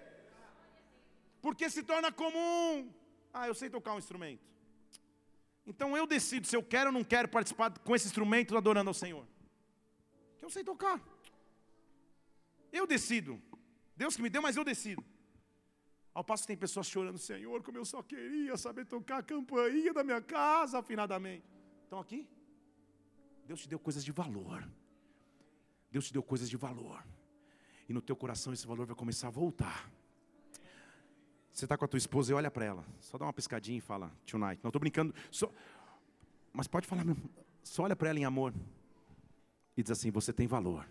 Porque 1.39 1.69
se 1.69 1.83
torna 1.83 2.11
comum. 2.11 2.91
Ah, 3.31 3.47
eu 3.47 3.53
sei 3.53 3.69
tocar 3.69 3.93
um 3.93 3.99
instrumento. 3.99 4.43
Então 5.67 5.95
eu 5.95 6.07
decido 6.07 6.47
se 6.47 6.55
eu 6.55 6.63
quero 6.63 6.87
ou 6.87 6.93
não 6.93 7.03
quero 7.03 7.27
participar 7.27 7.77
com 7.77 7.95
esse 7.95 8.07
instrumento 8.07 8.57
adorando 8.57 8.89
ao 8.89 8.93
Senhor. 8.93 9.25
Que 10.39 10.45
eu 10.45 10.49
sei 10.49 10.63
tocar. 10.63 10.99
Eu 12.71 12.87
decido. 12.87 13.39
Deus 13.95 14.15
que 14.15 14.23
me 14.23 14.31
deu, 14.31 14.41
mas 14.41 14.57
eu 14.57 14.63
decido. 14.63 15.03
Ao 16.11 16.23
passo 16.23 16.43
que 16.43 16.47
tem 16.47 16.57
pessoas 16.57 16.87
chorando, 16.87 17.19
Senhor, 17.19 17.61
como 17.61 17.77
eu 17.77 17.85
só 17.85 18.01
queria 18.01 18.57
saber 18.57 18.85
tocar 18.85 19.19
a 19.19 19.23
campainha 19.23 19.93
da 19.93 20.03
minha 20.03 20.21
casa 20.21 20.79
afinadamente. 20.79 21.45
Estão 21.83 21.99
aqui? 21.99 22.27
Deus 23.45 23.61
te 23.61 23.69
deu 23.69 23.77
coisas 23.77 24.03
de 24.03 24.11
valor. 24.11 24.67
Deus 25.93 26.07
te 26.07 26.13
deu 26.13 26.23
coisas 26.23 26.49
de 26.49 26.57
valor. 26.57 27.05
E 27.87 27.93
no 27.93 28.01
teu 28.01 28.15
coração 28.15 28.51
esse 28.51 28.65
valor 28.65 28.87
vai 28.87 28.95
começar 28.95 29.27
a 29.27 29.29
voltar. 29.29 29.91
Você 31.51 31.65
está 31.65 31.77
com 31.77 31.85
a 31.85 31.87
tua 31.87 31.99
esposa 31.99 32.31
e 32.31 32.33
olha 32.33 32.49
para 32.49 32.65
ela. 32.65 32.83
Só 32.99 33.15
dá 33.15 33.25
uma 33.25 33.31
piscadinha 33.31 33.77
e 33.77 33.81
fala, 33.81 34.11
tonight. 34.25 34.59
Não 34.63 34.69
estou 34.69 34.79
brincando. 34.79 35.13
Só... 35.29 35.51
Mas 36.51 36.67
pode 36.67 36.87
falar 36.87 37.05
mesmo. 37.05 37.29
Só 37.63 37.83
olha 37.83 37.95
para 37.95 38.09
ela 38.09 38.17
em 38.17 38.25
amor. 38.25 38.55
e 39.77 39.83
diz 39.83 39.91
assim: 39.91 40.09
Você 40.09 40.33
tem 40.33 40.47
valor. 40.47 40.83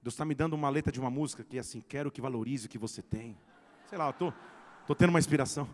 Deus 0.00 0.14
está 0.14 0.24
me 0.24 0.34
dando 0.34 0.52
uma 0.52 0.70
letra 0.70 0.92
de 0.92 1.00
uma 1.00 1.10
música 1.10 1.42
que 1.42 1.56
é 1.56 1.60
assim: 1.60 1.80
Quero 1.80 2.08
que 2.12 2.20
valorize 2.20 2.66
o 2.66 2.70
que 2.70 2.78
você 2.78 3.02
tem. 3.02 3.36
Sei 3.88 3.98
lá, 3.98 4.10
estou 4.10 4.30
tô, 4.30 4.38
tô 4.86 4.94
tendo 4.94 5.10
uma 5.10 5.18
inspiração. 5.18 5.68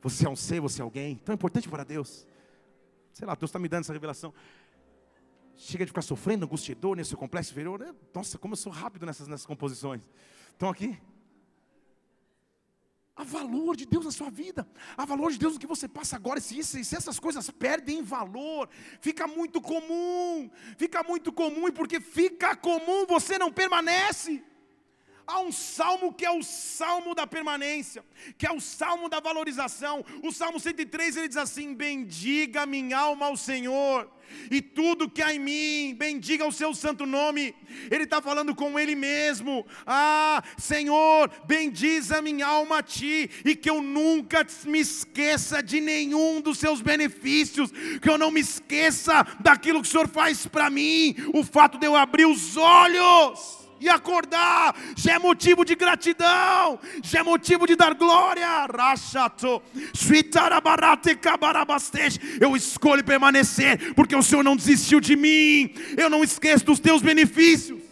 Você 0.00 0.26
é 0.26 0.30
um 0.30 0.36
ser, 0.36 0.60
você 0.60 0.80
é 0.80 0.84
alguém 0.84 1.16
tão 1.16 1.34
importante 1.34 1.68
para 1.68 1.84
Deus. 1.84 2.26
Sei 3.14 3.26
lá, 3.26 3.34
Deus 3.36 3.48
está 3.48 3.60
me 3.60 3.68
dando 3.68 3.82
essa 3.82 3.92
revelação. 3.92 4.34
Chega 5.56 5.84
de 5.84 5.90
ficar 5.90 6.02
sofrendo, 6.02 6.44
angustiador 6.44 6.96
nesse 6.96 7.14
complexo 7.14 7.52
inferior. 7.52 7.80
É, 7.80 7.94
nossa, 8.12 8.36
como 8.36 8.54
eu 8.54 8.56
sou 8.56 8.72
rápido 8.72 9.06
nessas, 9.06 9.28
nessas 9.28 9.46
composições. 9.46 10.02
Estão 10.50 10.68
aqui? 10.68 10.98
Há 13.14 13.22
valor 13.22 13.76
de 13.76 13.86
Deus 13.86 14.04
na 14.04 14.10
sua 14.10 14.28
vida, 14.28 14.66
há 14.96 15.04
valor 15.04 15.30
de 15.30 15.38
Deus 15.38 15.54
no 15.54 15.60
que 15.60 15.66
você 15.68 15.86
passa 15.86 16.16
agora. 16.16 16.40
Se, 16.40 16.60
se, 16.64 16.84
se 16.84 16.96
essas 16.96 17.20
coisas 17.20 17.48
perdem 17.50 18.02
valor, 18.02 18.68
fica 19.00 19.28
muito 19.28 19.60
comum, 19.60 20.50
fica 20.76 21.00
muito 21.04 21.32
comum, 21.32 21.68
e 21.68 21.72
porque 21.72 22.00
fica 22.00 22.56
comum, 22.56 23.06
você 23.06 23.38
não 23.38 23.52
permanece. 23.52 24.42
Há 25.26 25.40
um 25.40 25.50
salmo 25.50 26.12
que 26.12 26.24
é 26.24 26.30
o 26.30 26.42
salmo 26.42 27.14
da 27.14 27.26
permanência, 27.26 28.04
que 28.36 28.46
é 28.46 28.52
o 28.52 28.60
salmo 28.60 29.08
da 29.08 29.20
valorização. 29.20 30.04
O 30.22 30.30
salmo 30.30 30.60
103 30.60 31.16
ele 31.16 31.28
diz 31.28 31.38
assim: 31.38 31.72
Bendiga 31.72 32.66
minha 32.66 32.98
alma 32.98 33.26
ao 33.26 33.36
Senhor, 33.36 34.10
e 34.50 34.60
tudo 34.60 35.08
que 35.08 35.22
há 35.22 35.34
em 35.34 35.38
mim, 35.38 35.94
bendiga 35.94 36.46
o 36.46 36.52
seu 36.52 36.74
santo 36.74 37.06
nome. 37.06 37.54
Ele 37.90 38.04
está 38.04 38.20
falando 38.20 38.54
com 38.54 38.78
ele 38.78 38.94
mesmo: 38.94 39.66
Ah, 39.86 40.42
Senhor, 40.58 41.30
bendiza 41.46 42.20
minha 42.20 42.46
alma 42.46 42.78
a 42.78 42.82
ti, 42.82 43.30
e 43.46 43.56
que 43.56 43.70
eu 43.70 43.80
nunca 43.80 44.46
me 44.66 44.80
esqueça 44.80 45.62
de 45.62 45.80
nenhum 45.80 46.42
dos 46.42 46.58
seus 46.58 46.82
benefícios, 46.82 47.70
que 48.02 48.10
eu 48.10 48.18
não 48.18 48.30
me 48.30 48.40
esqueça 48.40 49.26
daquilo 49.40 49.80
que 49.80 49.88
o 49.88 49.90
Senhor 49.90 50.08
faz 50.08 50.46
para 50.46 50.68
mim, 50.68 51.16
o 51.32 51.42
fato 51.42 51.78
de 51.78 51.86
eu 51.86 51.96
abrir 51.96 52.26
os 52.26 52.58
olhos 52.58 53.63
e 53.84 53.88
acordar 53.88 54.74
já 54.96 55.14
é 55.14 55.18
motivo 55.18 55.64
de 55.64 55.74
gratidão, 55.74 56.78
já 57.02 57.20
é 57.20 57.22
motivo 57.22 57.66
de 57.66 57.76
dar 57.76 57.94
glória. 57.94 58.66
Eu 62.40 62.56
escolho 62.56 63.04
permanecer, 63.04 63.94
porque 63.94 64.16
o 64.16 64.22
Senhor 64.22 64.42
não 64.42 64.56
desistiu 64.56 65.00
de 65.00 65.14
mim, 65.16 65.74
eu 65.96 66.08
não 66.08 66.24
esqueço 66.24 66.64
dos 66.64 66.80
teus 66.80 67.02
benefícios. 67.02 67.84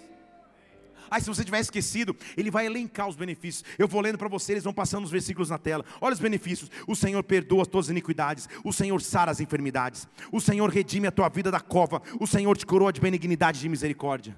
Aí, 1.10 1.20
se 1.20 1.28
você 1.28 1.44
tiver 1.44 1.60
esquecido, 1.60 2.16
ele 2.38 2.50
vai 2.50 2.64
elencar 2.64 3.06
os 3.06 3.16
benefícios. 3.16 3.62
Eu 3.78 3.86
vou 3.86 4.00
lendo 4.00 4.16
para 4.16 4.28
você, 4.28 4.52
eles 4.52 4.64
vão 4.64 4.72
passando 4.72 5.04
os 5.04 5.10
versículos 5.10 5.50
na 5.50 5.58
tela. 5.58 5.84
Olha 6.00 6.14
os 6.14 6.20
benefícios: 6.20 6.70
o 6.86 6.96
Senhor 6.96 7.22
perdoa 7.22 7.66
todas 7.66 7.88
as 7.88 7.90
iniquidades, 7.90 8.48
o 8.64 8.72
Senhor 8.72 8.98
sara 9.02 9.30
as 9.30 9.38
enfermidades, 9.38 10.08
o 10.32 10.40
Senhor 10.40 10.70
redime 10.70 11.06
a 11.06 11.10
tua 11.10 11.28
vida 11.28 11.50
da 11.50 11.60
cova, 11.60 12.00
o 12.18 12.26
Senhor 12.26 12.56
te 12.56 12.64
coroa 12.64 12.90
de 12.90 12.98
benignidade 12.98 13.58
e 13.58 13.60
de 13.60 13.68
misericórdia. 13.68 14.34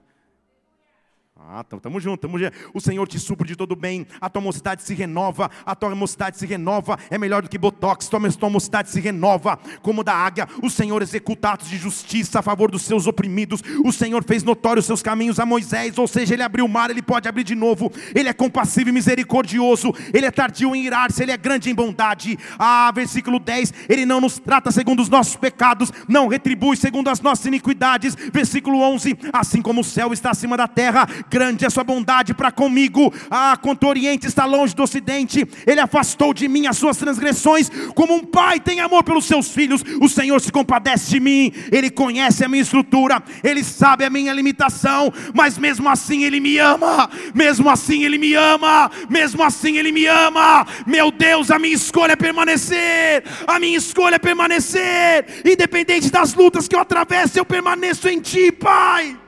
Ah, 1.46 1.62
estamos 1.70 2.02
juntos. 2.02 2.30
O 2.72 2.80
Senhor 2.80 3.06
te 3.06 3.18
supre 3.18 3.46
de 3.46 3.54
todo 3.54 3.76
bem, 3.76 4.06
a 4.18 4.30
tua 4.30 4.40
mocidade 4.40 4.82
se 4.82 4.94
renova, 4.94 5.50
a 5.66 5.74
tua 5.74 5.94
mocidade 5.94 6.38
se 6.38 6.46
renova, 6.46 6.98
é 7.10 7.18
melhor 7.18 7.42
do 7.42 7.50
que 7.50 7.58
botox, 7.58 8.08
tua, 8.08 8.32
tua 8.32 8.48
mocidade 8.48 8.88
se 8.88 8.98
renova, 8.98 9.58
como 9.82 10.02
da 10.02 10.14
águia. 10.14 10.48
O 10.62 10.70
Senhor 10.70 11.02
executa 11.02 11.50
atos 11.50 11.68
de 11.68 11.76
justiça 11.76 12.38
a 12.38 12.42
favor 12.42 12.70
dos 12.70 12.80
seus 12.80 13.06
oprimidos. 13.06 13.62
O 13.84 13.92
Senhor 13.92 14.24
fez 14.24 14.42
notórios 14.42 14.84
os 14.84 14.86
seus 14.86 15.02
caminhos 15.02 15.38
a 15.38 15.44
Moisés, 15.44 15.98
ou 15.98 16.08
seja, 16.08 16.32
ele 16.32 16.42
abriu 16.42 16.64
o 16.64 16.68
mar, 16.68 16.88
ele 16.88 17.02
pode 17.02 17.28
abrir 17.28 17.44
de 17.44 17.54
novo. 17.54 17.92
Ele 18.14 18.30
é 18.30 18.32
compassivo 18.32 18.88
e 18.88 18.92
misericordioso, 18.92 19.92
ele 20.14 20.24
é 20.24 20.30
tardio 20.30 20.74
em 20.74 20.86
irar-se, 20.86 21.22
ele 21.22 21.32
é 21.32 21.36
grande 21.36 21.70
em 21.70 21.74
bondade. 21.74 22.38
Ah, 22.58 22.90
versículo 22.94 23.38
10: 23.38 23.74
ele 23.90 24.06
não 24.06 24.18
nos 24.18 24.38
trata 24.38 24.72
segundo 24.72 25.02
os 25.02 25.10
nossos 25.10 25.36
pecados, 25.36 25.92
não 26.08 26.26
retribui 26.26 26.74
segundo 26.74 27.08
as 27.08 27.20
nossas 27.20 27.44
iniquidades. 27.44 28.14
Versículo 28.32 28.80
11: 28.80 29.18
assim 29.30 29.60
como 29.60 29.82
o 29.82 29.84
céu 29.84 30.10
está 30.10 30.30
acima 30.30 30.56
da 30.56 30.66
terra, 30.66 31.06
grande 31.34 31.64
é 31.64 31.70
sua 31.70 31.82
bondade 31.82 32.32
para 32.32 32.52
comigo. 32.52 33.12
Ah, 33.28 33.58
quanto 33.60 33.82
o 33.82 33.88
Oriente 33.88 34.24
está 34.24 34.44
longe 34.44 34.72
do 34.72 34.84
Ocidente, 34.84 35.44
Ele 35.66 35.80
afastou 35.80 36.32
de 36.32 36.46
mim 36.46 36.68
as 36.68 36.78
suas 36.78 36.96
transgressões, 36.96 37.68
como 37.92 38.14
um 38.14 38.20
pai 38.20 38.60
tem 38.60 38.78
amor 38.78 39.02
pelos 39.02 39.24
seus 39.24 39.48
filhos. 39.48 39.82
O 40.00 40.08
Senhor 40.08 40.40
se 40.40 40.52
compadece 40.52 41.10
de 41.10 41.18
mim, 41.18 41.52
Ele 41.72 41.90
conhece 41.90 42.44
a 42.44 42.48
minha 42.48 42.62
estrutura, 42.62 43.20
Ele 43.42 43.64
sabe 43.64 44.04
a 44.04 44.10
minha 44.10 44.32
limitação, 44.32 45.12
mas 45.34 45.58
mesmo 45.58 45.88
assim 45.88 46.22
Ele 46.22 46.38
me 46.38 46.56
ama, 46.56 47.10
mesmo 47.34 47.68
assim 47.68 48.04
Ele 48.04 48.16
me 48.16 48.34
ama, 48.34 48.88
mesmo 49.10 49.42
assim 49.42 49.76
Ele 49.76 49.90
me 49.90 50.06
ama. 50.06 50.64
Meu 50.86 51.10
Deus, 51.10 51.50
a 51.50 51.58
minha 51.58 51.74
escolha 51.74 52.12
é 52.12 52.16
permanecer, 52.16 53.24
a 53.44 53.58
minha 53.58 53.76
escolha 53.76 54.14
é 54.14 54.20
permanecer, 54.20 55.42
independente 55.44 56.12
das 56.12 56.32
lutas 56.32 56.68
que 56.68 56.76
eu 56.76 56.80
atravesso, 56.80 57.36
eu 57.36 57.44
permaneço 57.44 58.08
em 58.08 58.20
Ti, 58.20 58.52
Pai. 58.52 59.23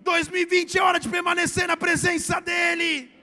2020 0.00 0.78
é 0.78 0.82
hora 0.82 1.00
de 1.00 1.08
permanecer 1.08 1.66
na 1.66 1.76
presença 1.76 2.40
dEle. 2.40 3.16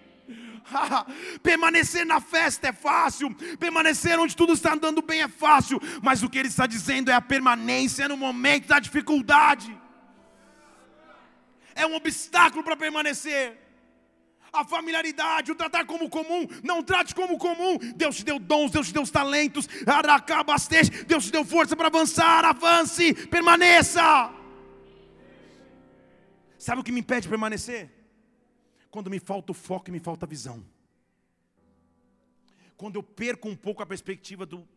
permanecer 1.44 2.06
na 2.06 2.20
festa 2.20 2.70
é 2.70 2.74
fácil, 2.74 3.34
permanecer 3.60 4.20
onde 4.20 4.36
tudo 4.36 4.54
está 4.54 4.74
andando 4.74 5.02
bem 5.02 5.22
é 5.22 5.28
fácil, 5.28 5.80
mas 6.02 6.24
o 6.24 6.30
que 6.30 6.40
ele 6.40 6.48
está 6.48 6.66
dizendo 6.66 7.12
é 7.12 7.14
a 7.14 7.22
permanência 7.22 8.08
no 8.08 8.18
momento 8.18 8.68
da 8.68 8.80
dificuldade. 8.80 9.76
É 11.76 11.86
um 11.86 11.96
obstáculo 11.96 12.64
para 12.64 12.76
permanecer 12.76 13.65
a 14.62 14.66
familiaridade, 14.66 15.52
o 15.52 15.56
tratar 15.56 15.86
como 15.86 16.10
comum. 16.10 16.48
Não 16.64 16.84
trate 16.84 17.14
como 17.14 17.38
comum. 17.38 17.78
Deus 17.96 18.18
te 18.18 18.26
deu 18.26 18.40
dons, 18.40 18.72
Deus 18.72 18.88
te 18.88 18.94
deu 18.94 19.06
talentos. 19.08 19.68
Aracabastej, 19.86 20.90
Deus 21.06 21.26
te 21.26 21.32
deu 21.32 21.46
força 21.46 21.76
para 21.76 21.88
avançar. 21.88 22.46
Avance, 22.46 23.14
permaneça. 23.28 24.34
Sabe 26.58 26.82
o 26.82 26.84
que 26.84 26.92
me 26.92 27.02
impede 27.02 27.22
de 27.22 27.30
permanecer? 27.30 27.92
Quando 28.90 29.10
me 29.10 29.20
falta 29.20 29.52
o 29.52 29.56
foco 29.56 29.90
e 29.90 29.92
me 29.92 30.00
falta 30.00 30.26
a 30.26 30.30
visão. 30.30 30.66
Quando 32.78 32.96
eu 32.96 33.04
perco 33.04 33.48
um 33.48 33.56
pouco 33.56 33.84
a 33.84 33.86
perspectiva 33.86 34.46
do, 34.46 34.68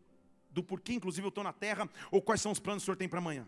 do 0.51 0.63
porquê, 0.63 0.93
inclusive, 0.93 1.25
eu 1.25 1.29
estou 1.29 1.43
na 1.43 1.53
terra, 1.53 1.89
ou 2.11 2.21
quais 2.21 2.41
são 2.41 2.51
os 2.51 2.59
planos 2.59 2.83
que 2.83 2.85
o 2.85 2.87
Senhor 2.87 2.97
tem 2.97 3.09
para 3.09 3.19
amanhã. 3.19 3.47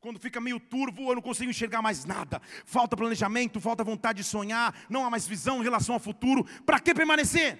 Quando 0.00 0.18
fica 0.18 0.40
meio 0.40 0.58
turvo, 0.58 1.10
eu 1.10 1.14
não 1.14 1.20
consigo 1.20 1.50
enxergar 1.50 1.82
mais 1.82 2.06
nada. 2.06 2.40
Falta 2.64 2.96
planejamento, 2.96 3.60
falta 3.60 3.84
vontade 3.84 4.22
de 4.22 4.24
sonhar, 4.24 4.74
não 4.88 5.04
há 5.04 5.10
mais 5.10 5.26
visão 5.26 5.60
em 5.60 5.62
relação 5.62 5.94
ao 5.94 6.00
futuro. 6.00 6.44
Para 6.64 6.80
que 6.80 6.94
permanecer? 6.94 7.58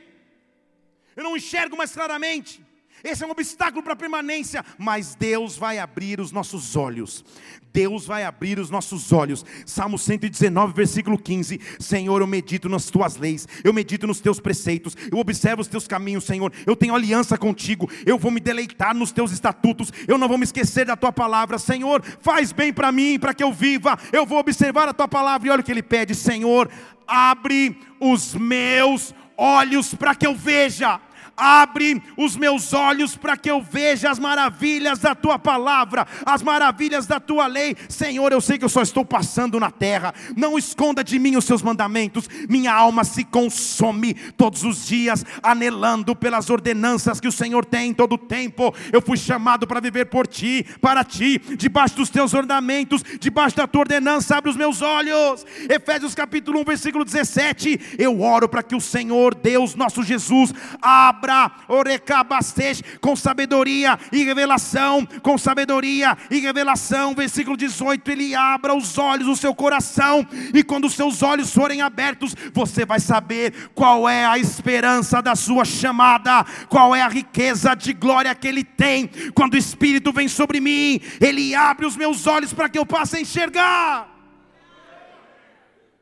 Eu 1.15 1.23
não 1.23 1.37
enxergo 1.37 1.77
mais 1.77 1.93
claramente. 1.93 2.65
Esse 3.03 3.25
é 3.25 3.27
um 3.27 3.31
obstáculo 3.31 3.83
para 3.83 3.95
a 3.95 3.97
permanência, 3.97 4.65
mas 4.79 5.15
Deus 5.15 5.57
vai 5.57 5.79
abrir 5.79 6.21
os 6.21 6.33
nossos 6.33 6.77
olhos. 6.77 7.25
Deus 7.73 8.05
vai 8.05 8.25
abrir 8.25 8.59
os 8.59 8.71
nossos 8.71 9.13
olhos. 9.13 9.45
Salmo 9.65 9.99
119, 9.99 10.73
versículo 10.75 11.19
15. 11.19 11.61
Senhor, 11.79 12.21
eu 12.21 12.27
medito 12.27 12.69
nas 12.69 12.91
tuas 12.91 13.17
leis, 13.17 13.47
eu 13.63 13.73
medito 13.73 14.07
nos 14.07 14.21
teus 14.21 14.41
preceitos, 14.41 14.97
eu 15.11 15.19
observo 15.19 15.63
os 15.63 15.69
teus 15.69 15.87
caminhos, 15.87 16.25
Senhor. 16.25 16.53
Eu 16.67 16.77
tenho 16.77 16.95
aliança 16.95 17.39
contigo, 17.39 17.89
eu 18.05 18.19
vou 18.19 18.31
me 18.31 18.41
deleitar 18.41 18.95
nos 18.95 19.13
teus 19.13 19.31
estatutos, 19.33 19.93
eu 20.07 20.19
não 20.19 20.29
vou 20.29 20.39
me 20.39 20.45
esquecer 20.45 20.85
da 20.85 20.97
tua 20.97 21.13
palavra. 21.13 21.59
Senhor, 21.59 22.03
faz 22.21 22.53
bem 22.53 22.73
para 22.73 22.93
mim, 22.93 23.19
para 23.19 23.35
que 23.35 23.43
eu 23.43 23.53
viva. 23.53 23.99
Eu 24.13 24.27
vou 24.27 24.39
observar 24.39 24.89
a 24.89 24.95
tua 24.95 25.09
palavra 25.09 25.49
e 25.49 25.51
olha 25.51 25.61
o 25.61 25.65
que 25.65 25.71
ele 25.71 25.83
pede: 25.83 26.15
Senhor, 26.15 26.69
abre 27.07 27.79
os 28.01 28.35
meus 28.35 29.15
olhos 29.37 29.95
para 29.95 30.15
que 30.15 30.27
eu 30.27 30.35
veja 30.35 31.01
abre 31.41 32.03
os 32.17 32.37
meus 32.37 32.75
olhos 32.75 33.17
para 33.17 33.37
que 33.37 33.51
eu 33.51 33.63
veja 33.63 34.11
as 34.11 34.19
maravilhas 34.19 34.99
da 34.99 35.15
tua 35.15 35.39
palavra, 35.39 36.07
as 36.27 36.43
maravilhas 36.43 37.07
da 37.07 37.19
tua 37.19 37.47
lei. 37.47 37.75
Senhor, 37.89 38.31
eu 38.31 38.41
sei 38.41 38.59
que 38.59 38.65
eu 38.65 38.69
só 38.69 38.83
estou 38.83 39.05
passando 39.05 39.59
na 39.59 39.71
terra, 39.71 40.15
não 40.37 40.59
esconda 40.59 41.03
de 41.03 41.19
mim 41.19 41.37
os 41.37 41.47
seus 41.47 41.63
mandamentos. 41.63 42.29
Minha 42.49 42.75
alma 42.75 43.03
se 43.05 43.25
consome 43.25 44.13
todos 44.37 44.65
os 44.65 44.87
dias, 44.87 45.25
anelando 45.43 46.15
pelas 46.15 46.51
ordenanças 46.51 47.19
que 47.19 47.29
o 47.29 47.33
Senhor 47.33 47.65
tem 47.65 47.91
em 47.91 47.95
todo 47.95 48.13
o 48.15 48.19
tempo. 48.19 48.75
Eu 48.93 49.01
fui 49.01 49.17
chamado 49.17 49.67
para 49.67 49.81
viver 49.81 50.07
por 50.07 50.27
ti, 50.27 50.67
para 50.81 51.03
ti, 51.03 51.41
debaixo 51.57 51.97
dos 51.97 52.11
teus 52.11 52.35
ornamentos, 52.35 53.03
debaixo 53.19 53.57
da 53.57 53.67
tua 53.67 53.81
ordenança, 53.81 54.37
abre 54.37 54.51
os 54.51 54.57
meus 54.57 54.83
olhos. 54.83 55.47
Efésios 55.69 56.15
capítulo 56.15 56.61
1, 56.61 56.65
versículo 56.65 57.05
17. 57.05 57.97
Eu 57.99 58.21
oro 58.21 58.49
para 58.49 58.63
que 58.63 58.75
o 58.75 58.81
Senhor, 58.81 59.35
Deus, 59.35 59.75
nosso 59.75 60.03
Jesus, 60.03 60.53
abra 60.83 61.30
orecabastej, 61.69 62.83
com 63.01 63.15
sabedoria 63.17 63.99
e 64.13 64.25
revelação, 64.25 65.07
com 65.23 65.37
sabedoria 65.39 66.17
e 66.31 66.39
revelação. 66.39 67.15
Versículo 67.15 67.57
18: 67.57 68.11
Ele 68.11 68.35
abra 68.35 68.75
os 68.75 68.99
olhos 68.99 69.27
do 69.27 69.37
seu 69.37 69.55
coração, 69.55 70.27
e 70.55 70.63
quando 70.63 70.87
os 70.87 70.95
seus 70.95 71.23
olhos 71.23 71.53
forem 71.53 71.83
abertos, 71.83 72.35
você 72.53 72.85
vai 72.85 73.01
saber 73.01 73.71
qual 73.75 74.09
é 74.09 74.25
a 74.25 74.39
esperança 74.39 75.21
da 75.21 75.35
sua 75.35 75.65
chamada, 75.65 76.45
qual 76.69 76.95
é 76.95 77.03
a 77.03 77.09
riqueza 77.09 77.75
de 77.75 77.93
glória 77.93 78.35
que 78.35 78.49
Ele 78.49 78.65
tem. 78.65 79.09
Quando 79.35 79.55
o 79.55 79.59
Espírito 79.59 80.13
vem 80.13 80.29
sobre 80.29 80.61
mim, 80.61 81.01
Ele 81.21 81.55
abre 81.55 81.87
os 81.87 81.97
meus 81.97 82.27
olhos 82.27 82.53
para 82.53 82.69
que 82.69 82.79
eu 82.79 82.87
possa 82.87 83.21
enxergar. 83.21 84.09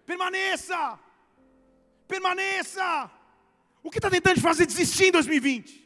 Permaneça, 0.06 0.98
permaneça. 2.06 3.10
O 3.88 3.90
que 3.90 4.00
está 4.00 4.10
tentando 4.10 4.34
te 4.34 4.42
fazer 4.42 4.66
desistir 4.66 5.06
em 5.06 5.10
2020? 5.10 5.82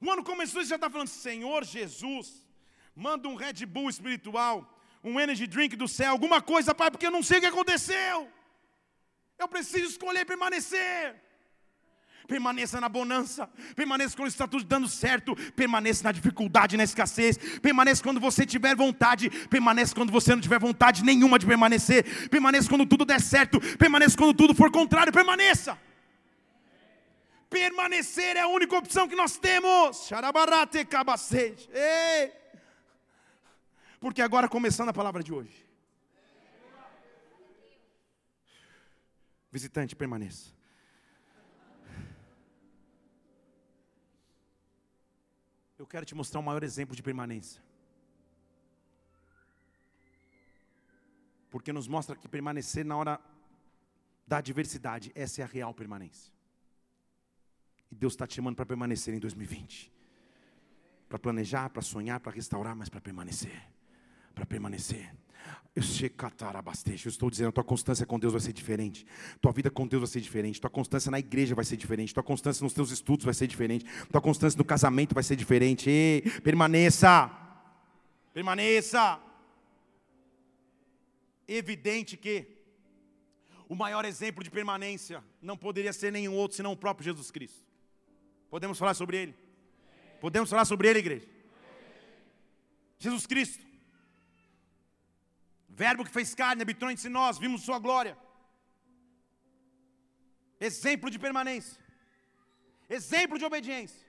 O 0.00 0.10
ano 0.10 0.24
começou 0.24 0.62
e 0.62 0.64
você 0.64 0.70
já 0.70 0.76
está 0.76 0.88
falando, 0.88 1.08
Senhor 1.08 1.62
Jesus, 1.62 2.42
manda 2.96 3.28
um 3.28 3.34
Red 3.34 3.66
Bull 3.66 3.90
espiritual, 3.90 4.56
um 5.04 5.20
energy 5.20 5.46
drink 5.46 5.76
do 5.76 5.86
céu, 5.86 6.12
alguma 6.12 6.40
coisa, 6.40 6.74
Pai, 6.74 6.90
porque 6.90 7.04
eu 7.04 7.10
não 7.10 7.22
sei 7.22 7.36
o 7.36 7.40
que 7.42 7.46
aconteceu. 7.46 8.26
Eu 9.38 9.46
preciso 9.46 9.84
escolher 9.84 10.24
permanecer. 10.24 11.14
Permaneça 12.26 12.80
na 12.80 12.88
bonança, 12.88 13.46
permaneça 13.76 14.16
quando 14.16 14.28
está 14.30 14.48
tudo 14.48 14.64
dando 14.64 14.88
certo, 14.88 15.36
permaneça 15.54 16.04
na 16.04 16.12
dificuldade, 16.12 16.78
na 16.78 16.84
escassez, 16.84 17.36
permaneça 17.60 18.02
quando 18.02 18.18
você 18.18 18.46
tiver 18.46 18.74
vontade, 18.74 19.28
permaneça 19.48 19.94
quando 19.94 20.10
você 20.10 20.34
não 20.34 20.40
tiver 20.40 20.58
vontade 20.58 21.04
nenhuma 21.04 21.38
de 21.38 21.44
permanecer, 21.44 22.28
permaneça 22.30 22.66
quando 22.66 22.86
tudo 22.86 23.04
der 23.04 23.20
certo, 23.20 23.60
permaneça 23.76 24.16
quando 24.16 24.32
tudo 24.32 24.54
for 24.54 24.70
contrário, 24.70 25.12
permaneça. 25.12 25.78
Permanecer 27.48 28.36
é 28.36 28.40
a 28.40 28.48
única 28.48 28.76
opção 28.76 29.08
que 29.08 29.16
nós 29.16 29.38
temos. 29.38 30.06
Porque 34.00 34.22
agora 34.22 34.48
começando 34.48 34.90
a 34.90 34.92
palavra 34.92 35.22
de 35.22 35.32
hoje. 35.32 35.66
Visitante, 39.50 39.96
permaneça. 39.96 40.52
Eu 45.78 45.86
quero 45.86 46.04
te 46.04 46.14
mostrar 46.14 46.40
o 46.40 46.42
maior 46.42 46.62
exemplo 46.62 46.94
de 46.94 47.02
permanência. 47.02 47.62
Porque 51.50 51.72
nos 51.72 51.88
mostra 51.88 52.14
que 52.14 52.28
permanecer 52.28 52.84
na 52.84 52.96
hora 52.96 53.20
da 54.26 54.36
adversidade, 54.38 55.10
essa 55.14 55.40
é 55.40 55.44
a 55.44 55.46
real 55.46 55.72
permanência. 55.72 56.37
E 57.90 57.94
Deus 57.94 58.12
está 58.12 58.26
te 58.26 58.34
chamando 58.34 58.56
para 58.56 58.66
permanecer 58.66 59.14
em 59.14 59.18
2020. 59.18 59.92
Para 61.08 61.18
planejar, 61.18 61.70
para 61.70 61.82
sonhar, 61.82 62.20
para 62.20 62.32
restaurar, 62.32 62.76
mas 62.76 62.88
para 62.88 63.00
permanecer. 63.00 63.62
Para 64.34 64.44
permanecer. 64.44 65.10
Eu 65.74 67.08
estou 67.08 67.30
dizendo, 67.30 67.50
a 67.50 67.52
tua 67.52 67.64
constância 67.64 68.04
com 68.04 68.18
Deus 68.18 68.32
vai 68.32 68.40
ser 68.40 68.52
diferente. 68.52 69.06
Tua 69.40 69.52
vida 69.52 69.70
com 69.70 69.86
Deus 69.86 70.00
vai 70.00 70.08
ser 70.08 70.20
diferente. 70.20 70.60
Tua 70.60 70.70
constância 70.70 71.10
na 71.10 71.18
igreja 71.18 71.54
vai 71.54 71.64
ser 71.64 71.76
diferente. 71.76 72.12
Tua 72.12 72.22
constância 72.22 72.64
nos 72.64 72.72
teus 72.72 72.90
estudos 72.90 73.24
vai 73.24 73.32
ser 73.32 73.46
diferente. 73.46 73.86
Tua 74.10 74.20
constância 74.20 74.58
no 74.58 74.64
casamento 74.64 75.14
vai 75.14 75.22
ser 75.22 75.36
diferente. 75.36 76.22
Permaneça. 76.42 77.30
Permaneça. 78.34 79.20
Evidente 81.46 82.16
que 82.16 82.58
o 83.68 83.76
maior 83.76 84.04
exemplo 84.04 84.42
de 84.42 84.50
permanência 84.50 85.22
não 85.40 85.56
poderia 85.56 85.92
ser 85.92 86.10
nenhum 86.10 86.34
outro 86.34 86.56
senão 86.56 86.72
o 86.72 86.76
próprio 86.76 87.04
Jesus 87.04 87.30
Cristo. 87.30 87.67
Podemos 88.50 88.78
falar 88.78 88.94
sobre 88.94 89.16
ele? 89.22 89.34
Podemos 90.20 90.50
falar 90.50 90.64
sobre 90.64 90.88
ele, 90.88 90.98
igreja? 90.98 91.28
Jesus 92.98 93.26
Cristo. 93.26 93.64
Verbo 95.68 96.04
que 96.04 96.10
fez 96.10 96.34
carne, 96.34 96.62
habitou 96.62 96.90
entre 96.90 97.08
nós, 97.08 97.38
vimos 97.38 97.62
sua 97.62 97.78
glória. 97.78 98.16
Exemplo 100.58 101.08
de 101.08 101.18
permanência. 101.18 101.80
Exemplo 102.88 103.38
de 103.38 103.44
obediência. 103.44 104.06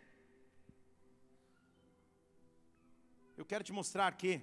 Eu 3.38 3.46
quero 3.46 3.64
te 3.64 3.72
mostrar 3.72 4.12
que 4.18 4.42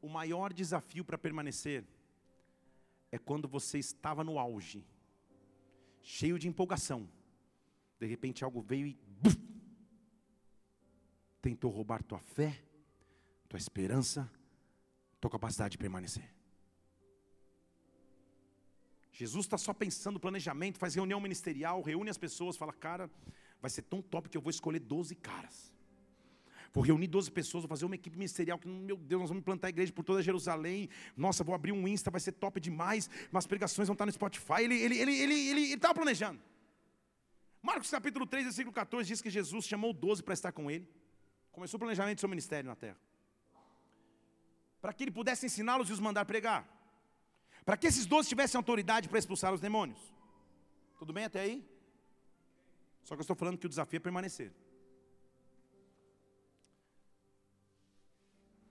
o 0.00 0.08
maior 0.08 0.52
desafio 0.52 1.04
para 1.04 1.18
permanecer 1.18 1.84
é 3.10 3.18
quando 3.18 3.46
você 3.46 3.78
estava 3.78 4.24
no 4.24 4.38
auge, 4.38 4.84
cheio 6.02 6.38
de 6.38 6.48
empolgação, 6.48 7.08
de 7.98 8.06
repente 8.06 8.44
algo 8.44 8.60
veio 8.60 8.86
e 8.86 8.98
buf, 9.20 9.36
tentou 11.40 11.70
roubar 11.70 12.02
tua 12.02 12.18
fé, 12.18 12.62
tua 13.48 13.58
esperança, 13.58 14.30
tua 15.20 15.30
capacidade 15.30 15.72
de 15.72 15.78
permanecer. 15.78 16.34
Jesus 19.12 19.46
está 19.46 19.56
só 19.56 19.72
pensando 19.72 20.20
planejamento, 20.20 20.78
faz 20.78 20.94
reunião 20.94 21.18
ministerial, 21.18 21.80
reúne 21.80 22.10
as 22.10 22.18
pessoas, 22.18 22.56
fala, 22.56 22.72
cara, 22.72 23.10
vai 23.60 23.70
ser 23.70 23.82
tão 23.82 24.02
top 24.02 24.28
que 24.28 24.36
eu 24.36 24.42
vou 24.42 24.50
escolher 24.50 24.78
12 24.78 25.14
caras. 25.14 25.72
Vou 26.70 26.84
reunir 26.84 27.06
12 27.06 27.30
pessoas, 27.30 27.62
vou 27.62 27.68
fazer 27.70 27.86
uma 27.86 27.94
equipe 27.94 28.18
ministerial, 28.18 28.58
que, 28.58 28.68
meu 28.68 28.98
Deus, 28.98 29.22
nós 29.22 29.30
vamos 29.30 29.42
plantar 29.42 29.68
a 29.68 29.70
igreja 29.70 29.90
por 29.90 30.04
toda 30.04 30.20
Jerusalém. 30.22 30.90
Nossa, 31.16 31.42
vou 31.42 31.54
abrir 31.54 31.72
um 31.72 31.88
Insta, 31.88 32.10
vai 32.10 32.20
ser 32.20 32.32
top 32.32 32.60
demais. 32.60 33.08
Umas 33.32 33.46
pregações 33.46 33.88
vão 33.88 33.94
estar 33.94 34.04
no 34.04 34.12
Spotify. 34.12 34.64
Ele 34.64 34.74
estava 34.74 34.94
ele, 34.94 34.98
ele, 34.98 35.18
ele, 35.22 35.48
ele, 35.48 35.72
ele 35.72 35.94
planejando. 35.94 36.38
Marcos 37.68 37.90
capítulo 37.90 38.24
3, 38.24 38.44
versículo 38.44 38.72
14 38.72 39.08
diz 39.08 39.20
que 39.20 39.28
Jesus 39.28 39.64
chamou 39.66 39.92
12 39.92 40.22
para 40.22 40.34
estar 40.34 40.52
com 40.52 40.70
ele. 40.70 40.88
Começou 41.50 41.78
o 41.78 41.80
planejamento 41.80 42.18
do 42.18 42.20
seu 42.20 42.28
ministério 42.28 42.68
na 42.72 42.76
terra. 42.76 43.00
Para 44.80 44.92
que 44.92 45.02
ele 45.02 45.10
pudesse 45.10 45.46
ensiná-los 45.46 45.90
e 45.90 45.92
os 45.92 45.98
mandar 45.98 46.24
pregar. 46.26 46.62
Para 47.64 47.76
que 47.76 47.88
esses 47.88 48.06
12 48.06 48.28
tivessem 48.28 48.56
autoridade 48.56 49.08
para 49.08 49.18
expulsar 49.18 49.52
os 49.52 49.60
demônios. 49.60 49.98
Tudo 50.96 51.12
bem 51.12 51.24
até 51.24 51.40
aí? 51.40 51.56
Só 53.02 53.16
que 53.16 53.20
eu 53.20 53.26
estou 53.26 53.34
falando 53.34 53.58
que 53.58 53.66
o 53.66 53.68
desafio 53.68 53.96
é 53.96 54.00
permanecer. 54.00 54.52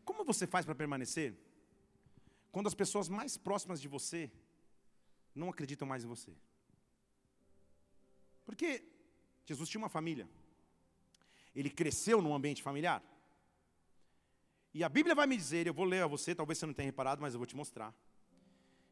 Como 0.06 0.24
você 0.24 0.48
faz 0.48 0.66
para 0.66 0.74
permanecer? 0.74 1.36
Quando 2.50 2.68
as 2.68 2.74
pessoas 2.74 3.10
mais 3.10 3.36
próximas 3.38 3.82
de 3.82 3.90
você 3.90 4.32
não 5.36 5.50
acreditam 5.50 5.86
mais 5.86 6.06
em 6.06 6.08
você. 6.08 6.34
Porque 8.46 8.84
Jesus 9.46 9.68
tinha 9.70 9.82
uma 9.82 9.90
família. 9.90 10.30
Ele 11.56 11.70
cresceu 11.70 12.22
num 12.22 12.34
ambiente 12.34 12.62
familiar. 12.62 13.04
E 14.74 14.84
a 14.84 14.90
Bíblia 14.90 15.16
vai 15.16 15.26
me 15.26 15.38
dizer, 15.38 15.66
eu 15.66 15.74
vou 15.74 15.86
ler 15.86 16.04
a 16.04 16.08
você, 16.08 16.36
talvez 16.36 16.58
você 16.60 16.66
não 16.66 16.74
tenha 16.74 16.88
reparado, 16.88 17.22
mas 17.22 17.34
eu 17.34 17.40
vou 17.40 17.48
te 17.48 17.56
mostrar. 17.56 17.94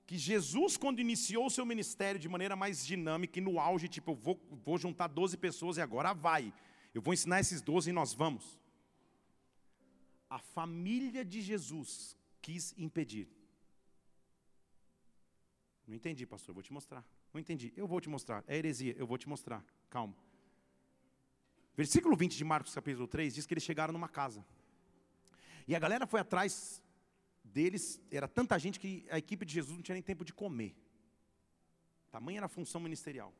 Que 0.06 0.18
Jesus, 0.18 0.78
quando 0.78 1.00
iniciou 1.00 1.46
o 1.46 1.50
seu 1.50 1.66
ministério 1.66 2.20
de 2.20 2.30
maneira 2.30 2.56
mais 2.56 2.86
dinâmica 2.86 3.38
e 3.38 3.42
no 3.42 3.60
auge, 3.60 3.88
tipo, 3.88 4.12
eu 4.12 4.16
vou, 4.16 4.40
vou 4.66 4.78
juntar 4.78 5.08
12 5.08 5.38
pessoas 5.38 5.78
e 5.78 5.82
agora 5.82 6.14
vai. 6.14 6.54
Eu 6.94 7.02
vou 7.02 7.14
ensinar 7.14 7.40
esses 7.42 7.62
12 7.62 7.90
e 7.90 7.94
nós 7.94 8.14
vamos. 8.14 8.60
A 10.30 10.40
família 10.40 11.24
de 11.24 11.42
Jesus 11.42 12.18
quis 12.42 12.74
impedir. 12.78 13.28
Não 15.88 15.96
entendi, 15.96 16.26
pastor, 16.26 16.54
vou 16.54 16.64
te 16.64 16.72
mostrar. 16.72 17.06
Não 17.34 17.40
entendi. 17.40 17.74
Eu 17.76 17.88
vou 17.88 18.00
te 18.00 18.10
mostrar. 18.10 18.44
É 18.48 18.58
heresia, 18.58 18.96
eu 18.98 19.06
vou 19.06 19.18
te 19.18 19.28
mostrar. 19.28 19.64
Calma. 19.90 20.16
Versículo 21.76 22.16
20 22.16 22.38
de 22.38 22.44
Marcos 22.44 22.74
capítulo 22.74 23.08
3 23.08 23.34
diz 23.34 23.46
que 23.46 23.54
eles 23.54 23.64
chegaram 23.64 23.92
numa 23.92 24.08
casa. 24.08 24.46
E 25.68 25.76
a 25.76 25.80
galera 25.80 26.06
foi 26.06 26.20
atrás 26.20 26.84
deles, 27.44 28.02
era 28.12 28.28
tanta 28.28 28.58
gente 28.58 28.80
que 28.80 29.06
a 29.10 29.18
equipe 29.18 29.46
de 29.46 29.54
Jesus 29.54 29.76
não 29.76 29.84
tinha 29.84 29.94
nem 29.94 30.04
tempo 30.04 30.24
de 30.24 30.34
comer. 30.34 30.76
Tamanha 32.12 32.40
era 32.40 32.46
a 32.46 32.50
função 32.50 32.80
ministerial. 32.80 33.34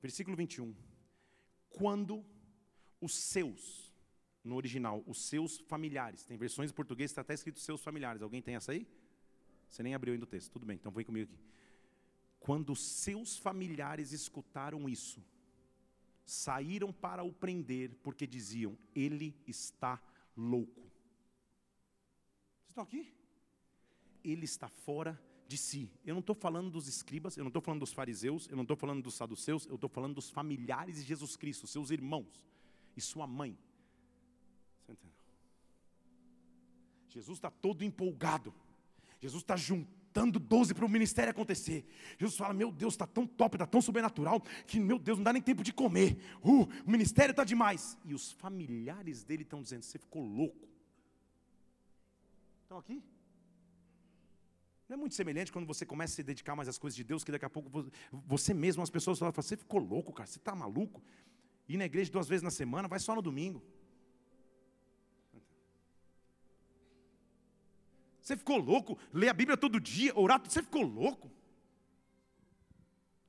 Versículo 0.00 0.36
21. 0.36 0.74
Quando 1.68 2.24
os 3.00 3.14
seus, 3.14 3.92
no 4.42 4.56
original, 4.56 5.02
os 5.06 5.26
seus 5.26 5.58
familiares, 5.60 6.24
tem 6.24 6.36
versões 6.38 6.70
em 6.70 6.74
português 6.74 7.10
que 7.10 7.12
está 7.12 7.20
até 7.20 7.34
escrito 7.34 7.60
seus 7.60 7.82
familiares. 7.82 8.22
Alguém 8.22 8.40
tem 8.40 8.56
essa 8.56 8.72
aí? 8.72 8.86
Você 9.68 9.82
nem 9.82 9.94
abriu 9.94 10.14
ainda 10.14 10.24
o 10.24 10.28
texto. 10.28 10.50
Tudo 10.52 10.66
bem, 10.66 10.76
então 10.76 10.92
vem 10.92 11.04
comigo 11.04 11.32
aqui. 11.32 11.42
Quando 12.38 12.76
seus 12.76 13.36
familiares 13.38 14.12
escutaram 14.12 14.88
isso, 14.88 15.22
saíram 16.24 16.92
para 16.92 17.22
o 17.22 17.32
prender, 17.32 17.94
porque 18.02 18.26
diziam: 18.26 18.76
Ele 18.94 19.34
está 19.46 20.00
louco. 20.36 20.82
Vocês 22.60 22.70
estão 22.70 22.84
aqui? 22.84 23.14
Ele 24.22 24.44
está 24.44 24.68
fora 24.68 25.20
de 25.46 25.58
si. 25.58 25.90
Eu 26.04 26.14
não 26.14 26.20
estou 26.20 26.34
falando 26.34 26.70
dos 26.70 26.88
escribas, 26.88 27.36
eu 27.36 27.44
não 27.44 27.48
estou 27.48 27.62
falando 27.62 27.80
dos 27.80 27.92
fariseus, 27.92 28.48
eu 28.48 28.56
não 28.56 28.62
estou 28.62 28.76
falando 28.76 29.02
dos 29.02 29.14
saduceus, 29.14 29.66
eu 29.66 29.74
estou 29.74 29.90
falando 29.90 30.14
dos 30.14 30.30
familiares 30.30 30.96
de 30.96 31.02
Jesus 31.02 31.36
Cristo, 31.36 31.66
seus 31.66 31.90
irmãos 31.90 32.44
e 32.96 33.00
sua 33.00 33.26
mãe. 33.26 33.56
Você 34.82 34.92
entendeu? 34.92 35.16
Jesus 37.08 37.38
está 37.38 37.50
todo 37.50 37.84
empolgado. 37.84 38.54
Jesus 39.24 39.42
está 39.42 39.56
juntando 39.56 40.38
12 40.38 40.74
para 40.74 40.84
o 40.84 40.88
ministério 40.88 41.30
acontecer. 41.30 41.86
Jesus 42.18 42.36
fala: 42.36 42.52
Meu 42.52 42.70
Deus, 42.70 42.92
está 42.92 43.06
tão 43.06 43.26
top, 43.26 43.56
está 43.56 43.66
tão 43.66 43.80
sobrenatural, 43.80 44.42
que, 44.66 44.78
meu 44.78 44.98
Deus, 44.98 45.16
não 45.16 45.24
dá 45.24 45.32
nem 45.32 45.40
tempo 45.40 45.62
de 45.62 45.72
comer. 45.72 46.18
Uh, 46.42 46.64
o 46.86 46.90
ministério 46.90 47.30
está 47.30 47.42
demais. 47.42 47.96
E 48.04 48.12
os 48.12 48.32
familiares 48.32 49.24
dele 49.24 49.42
estão 49.42 49.62
dizendo: 49.62 49.82
Você 49.82 49.98
ficou 49.98 50.22
louco. 50.22 50.68
Estão 52.64 52.76
aqui? 52.76 53.02
Não 54.86 54.94
é 54.94 54.96
muito 54.98 55.14
semelhante 55.14 55.50
quando 55.50 55.66
você 55.66 55.86
começa 55.86 56.12
a 56.12 56.16
se 56.16 56.22
dedicar 56.22 56.54
mais 56.54 56.68
às 56.68 56.76
coisas 56.76 56.94
de 56.94 57.02
Deus, 57.02 57.24
que 57.24 57.32
daqui 57.32 57.46
a 57.46 57.50
pouco 57.50 57.90
você 58.12 58.52
mesmo, 58.52 58.82
as 58.82 58.90
pessoas 58.90 59.18
falam: 59.18 59.32
Você 59.32 59.56
ficou 59.56 59.80
louco, 59.80 60.12
cara, 60.12 60.26
você 60.26 60.36
está 60.36 60.54
maluco? 60.54 61.02
Ir 61.66 61.78
na 61.78 61.86
igreja 61.86 62.12
duas 62.12 62.28
vezes 62.28 62.42
na 62.42 62.50
semana, 62.50 62.86
vai 62.86 62.98
só 62.98 63.14
no 63.14 63.22
domingo. 63.22 63.62
Você 68.24 68.38
ficou 68.38 68.56
louco? 68.56 68.98
Ler 69.12 69.28
a 69.28 69.34
Bíblia 69.34 69.54
todo 69.54 69.78
dia, 69.78 70.18
orar, 70.18 70.40
você 70.42 70.62
ficou 70.62 70.82
louco? 70.82 71.30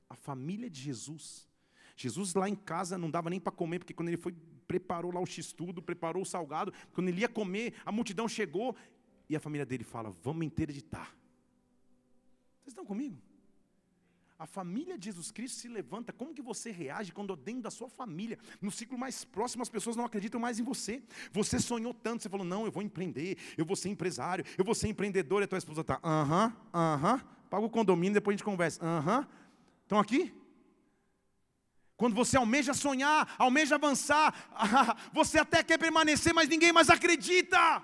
A 0.08 0.14
família 0.14 0.70
de 0.70 0.80
Jesus. 0.80 1.46
Jesus 1.94 2.32
lá 2.32 2.48
em 2.48 2.54
casa 2.54 2.96
não 2.96 3.10
dava 3.10 3.28
nem 3.28 3.38
para 3.38 3.52
comer, 3.52 3.78
porque 3.78 3.92
quando 3.92 4.08
ele 4.08 4.16
foi, 4.16 4.34
preparou 4.66 5.12
lá 5.12 5.20
o 5.20 5.26
x-tudo, 5.26 5.82
preparou 5.82 6.22
o 6.22 6.26
salgado, 6.26 6.72
quando 6.94 7.08
ele 7.08 7.20
ia 7.20 7.28
comer, 7.28 7.74
a 7.84 7.92
multidão 7.92 8.26
chegou 8.26 8.74
e 9.28 9.36
a 9.36 9.40
família 9.40 9.66
dele 9.66 9.84
fala: 9.84 10.08
Vamos 10.22 10.46
interditar. 10.46 11.14
Vocês 12.62 12.68
estão 12.68 12.86
comigo? 12.86 13.20
A 14.38 14.46
família 14.46 14.98
de 14.98 15.06
Jesus 15.06 15.30
Cristo 15.30 15.58
se 15.60 15.68
levanta. 15.68 16.12
Como 16.12 16.34
que 16.34 16.42
você 16.42 16.70
reage 16.70 17.10
quando 17.10 17.34
dentro 17.34 17.62
da 17.62 17.70
sua 17.70 17.88
família, 17.88 18.38
no 18.60 18.70
ciclo 18.70 18.98
mais 18.98 19.24
próximo, 19.24 19.62
as 19.62 19.68
pessoas 19.70 19.96
não 19.96 20.04
acreditam 20.04 20.38
mais 20.38 20.58
em 20.58 20.62
você? 20.62 21.02
Você 21.32 21.58
sonhou 21.58 21.94
tanto, 21.94 22.22
você 22.22 22.28
falou, 22.28 22.44
não, 22.44 22.66
eu 22.66 22.70
vou 22.70 22.82
empreender, 22.82 23.38
eu 23.56 23.64
vou 23.64 23.74
ser 23.74 23.88
empresário, 23.88 24.44
eu 24.58 24.64
vou 24.64 24.74
ser 24.74 24.88
empreendedor, 24.88 25.40
e 25.40 25.44
a 25.44 25.48
tua 25.48 25.56
esposa 25.56 25.80
está, 25.80 25.98
aham, 26.04 26.54
aham, 26.74 27.18
paga 27.48 27.64
o 27.64 27.70
condomínio, 27.70 28.14
depois 28.14 28.34
a 28.34 28.36
gente 28.36 28.44
conversa, 28.44 28.84
aham. 28.84 29.26
Estão 29.84 29.98
aqui? 29.98 30.34
Quando 31.96 32.14
você 32.14 32.36
almeja 32.36 32.74
sonhar, 32.74 33.34
almeja 33.38 33.76
avançar, 33.76 34.34
você 35.14 35.38
até 35.38 35.62
quer 35.62 35.78
permanecer, 35.78 36.34
mas 36.34 36.46
ninguém 36.46 36.72
mais 36.72 36.90
acredita. 36.90 37.82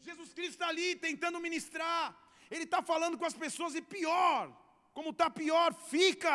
Jesus 0.00 0.34
Cristo 0.34 0.52
está 0.52 0.68
ali 0.68 0.94
tentando 0.96 1.40
ministrar. 1.40 2.21
Ele 2.54 2.64
está 2.64 2.80
falando 2.82 3.16
com 3.18 3.24
as 3.24 3.36
pessoas 3.42 3.74
e 3.74 3.80
pior, 3.80 4.40
como 4.96 5.10
está 5.10 5.28
pior, 5.30 5.72
fica. 5.94 6.34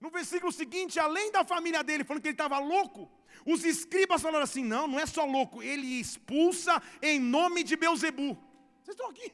No 0.00 0.10
versículo 0.18 0.50
seguinte, 0.60 0.98
além 0.98 1.30
da 1.36 1.44
família 1.44 1.82
dele, 1.84 2.04
falando 2.04 2.22
que 2.22 2.28
ele 2.28 2.40
estava 2.42 2.58
louco, 2.58 3.02
os 3.44 3.64
escribas 3.72 4.22
falaram 4.22 4.44
assim: 4.44 4.64
não, 4.64 4.86
não 4.92 4.98
é 4.98 5.04
só 5.04 5.24
louco, 5.36 5.62
ele 5.62 6.00
expulsa 6.00 6.82
em 7.02 7.20
nome 7.20 7.62
de 7.62 7.76
Beuzebu. 7.76 8.30
Vocês 8.80 8.94
estão 8.96 9.10
aqui? 9.10 9.28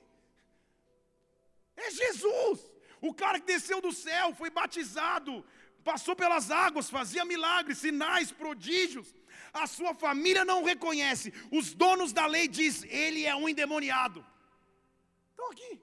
É 1.77 1.91
Jesus, 2.03 2.59
o 3.01 3.15
cara 3.15 3.39
que 3.39 3.47
desceu 3.47 3.81
do 3.81 3.93
céu, 3.93 4.35
foi 4.35 4.51
batizado, 4.51 5.45
passou 5.85 6.17
pelas 6.17 6.51
águas, 6.51 6.91
fazia 6.91 7.25
milagres, 7.25 7.79
sinais, 7.79 8.33
prodígios. 8.33 9.15
A 9.53 9.69
sua 9.69 9.95
família 9.95 10.45
não 10.45 10.65
reconhece. 10.65 11.33
Os 11.53 11.75
donos 11.75 12.13
da 12.13 12.27
lei 12.27 12.49
diz: 12.49 12.83
ele 13.05 13.25
é 13.25 13.37
um 13.37 13.49
endemoniado. 13.49 14.34
Estão 15.35 15.51
aqui. 15.51 15.81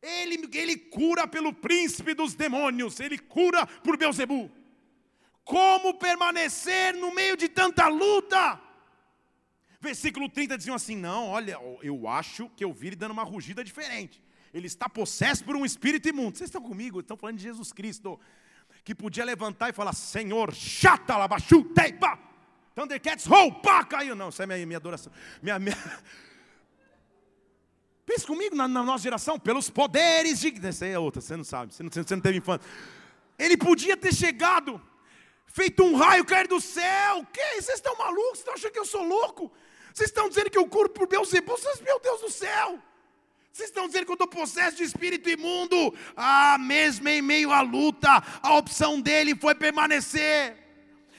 Ele, 0.00 0.48
ele 0.54 0.76
cura 0.76 1.26
pelo 1.26 1.52
príncipe 1.52 2.14
dos 2.14 2.34
demônios, 2.34 3.00
ele 3.00 3.18
cura 3.18 3.66
por 3.66 3.96
Beuzebu. 3.96 4.48
Como 5.42 5.94
permanecer 5.94 6.94
no 6.94 7.12
meio 7.12 7.36
de 7.36 7.48
tanta 7.48 7.88
luta? 7.88 8.60
Versículo 9.80 10.28
30 10.28 10.56
diziam 10.56 10.76
assim: 10.76 10.96
Não, 10.96 11.28
olha, 11.28 11.58
eu 11.82 12.06
acho 12.06 12.48
que 12.50 12.64
eu 12.64 12.72
vi 12.72 12.88
ele 12.88 12.96
dando 12.96 13.10
uma 13.10 13.24
rugida 13.24 13.64
diferente. 13.64 14.22
Ele 14.54 14.66
está 14.66 14.88
possesso 14.88 15.44
por 15.44 15.56
um 15.56 15.64
espírito 15.64 16.08
imundo. 16.08 16.38
Vocês 16.38 16.48
estão 16.48 16.62
comigo? 16.62 17.00
Estão 17.00 17.16
falando 17.16 17.36
de 17.36 17.42
Jesus 17.42 17.72
Cristo, 17.72 18.20
que 18.84 18.94
podia 18.94 19.24
levantar 19.24 19.70
e 19.70 19.72
falar: 19.72 19.94
Senhor, 19.94 20.54
chata, 20.54 21.16
labachuteipa, 21.16 22.18
Thundercats, 22.74 23.26
roupa, 23.26 23.84
caiu. 23.84 24.14
Não, 24.14 24.28
essa 24.28 24.44
é 24.44 24.46
minha, 24.46 24.64
minha 24.64 24.76
adoração. 24.76 25.12
Minha, 25.42 25.58
minha, 25.58 25.76
Pense 28.08 28.26
comigo 28.26 28.56
na, 28.56 28.66
na, 28.66 28.82
nossa 28.82 29.02
geração, 29.02 29.38
pelos 29.38 29.68
poderes 29.68 30.40
de. 30.40 30.66
Essa 30.66 30.86
é 30.86 30.98
outra, 30.98 31.20
você 31.20 31.36
não 31.36 31.44
sabe, 31.44 31.74
você 31.74 31.82
não, 31.82 31.90
você 31.90 32.14
não 32.14 32.22
teve 32.22 32.38
infância. 32.38 32.66
Ele 33.38 33.54
podia 33.54 33.98
ter 33.98 34.14
chegado, 34.14 34.80
feito 35.46 35.84
um 35.84 35.94
raio 35.94 36.24
cair 36.24 36.48
do 36.48 36.58
céu. 36.58 37.26
Que? 37.30 37.60
Vocês 37.60 37.76
estão 37.76 37.94
malucos? 37.96 38.38
Vocês 38.38 38.38
estão 38.38 38.54
achando 38.54 38.72
que 38.72 38.78
eu 38.78 38.86
sou 38.86 39.02
louco? 39.02 39.52
Vocês 39.92 40.08
estão 40.08 40.26
dizendo 40.26 40.48
que 40.48 40.56
eu 40.56 40.66
curo 40.66 40.88
por 40.88 41.06
Beuzebu? 41.06 41.50
Vocês, 41.50 41.82
meu 41.82 42.00
Deus 42.00 42.22
do 42.22 42.30
céu! 42.30 42.82
Vocês 43.52 43.68
estão 43.68 43.86
dizendo 43.86 44.06
que 44.06 44.10
eu 44.12 44.14
estou 44.14 44.28
possesso 44.28 44.78
de 44.78 44.84
espírito 44.84 45.28
imundo? 45.28 45.94
Ah, 46.16 46.56
mesmo 46.58 47.06
em 47.10 47.20
meio 47.20 47.52
à 47.52 47.60
luta, 47.60 48.22
a 48.42 48.56
opção 48.56 49.02
dele 49.02 49.36
foi 49.36 49.54
permanecer. 49.54 50.56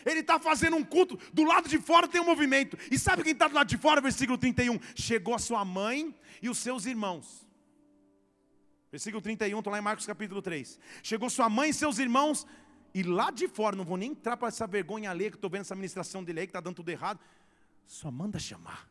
Ele 0.10 0.22
está 0.22 0.40
fazendo 0.40 0.76
um 0.76 0.84
culto, 0.84 1.20
do 1.34 1.44
lado 1.44 1.70
de 1.70 1.78
fora 1.78 2.08
tem 2.08 2.22
um 2.22 2.26
movimento. 2.26 2.78
E 2.92 2.98
sabe 2.98 3.24
quem 3.24 3.34
está 3.34 3.48
do 3.48 3.56
lado 3.56 3.68
de 3.68 3.78
fora? 3.78 4.02
Versículo 4.02 4.38
31. 4.38 4.80
Chegou 4.96 5.36
a 5.36 5.40
sua 5.40 5.64
mãe 5.64 6.16
e 6.42 6.50
os 6.50 6.58
seus 6.58 6.86
irmãos. 6.86 7.48
Versículo 8.92 9.22
31, 9.22 9.60
estou 9.60 9.72
lá 9.72 9.78
em 9.78 9.82
Marcos 9.82 10.06
capítulo 10.06 10.42
3. 10.42 10.80
Chegou 11.04 11.30
sua 11.30 11.48
mãe 11.48 11.70
e 11.70 11.74
seus 11.74 12.00
irmãos, 12.00 12.48
e 12.94 13.04
lá 13.04 13.30
de 13.30 13.48
fora, 13.48 13.76
não 13.76 13.86
vou 13.86 13.98
nem 13.98 14.12
entrar 14.12 14.36
para 14.36 14.48
essa 14.48 14.66
vergonha 14.66 15.12
alheia 15.12 15.30
que 15.30 15.38
estou 15.38 15.50
vendo 15.50 15.62
essa 15.62 15.76
ministração 15.76 16.24
dele 16.24 16.40
aí, 16.40 16.48
que 16.48 16.50
está 16.50 16.60
dando 16.60 16.78
tudo 16.78 16.90
errado. 16.90 17.20
Só 17.86 18.10
manda 18.10 18.40
chamar. 18.40 18.90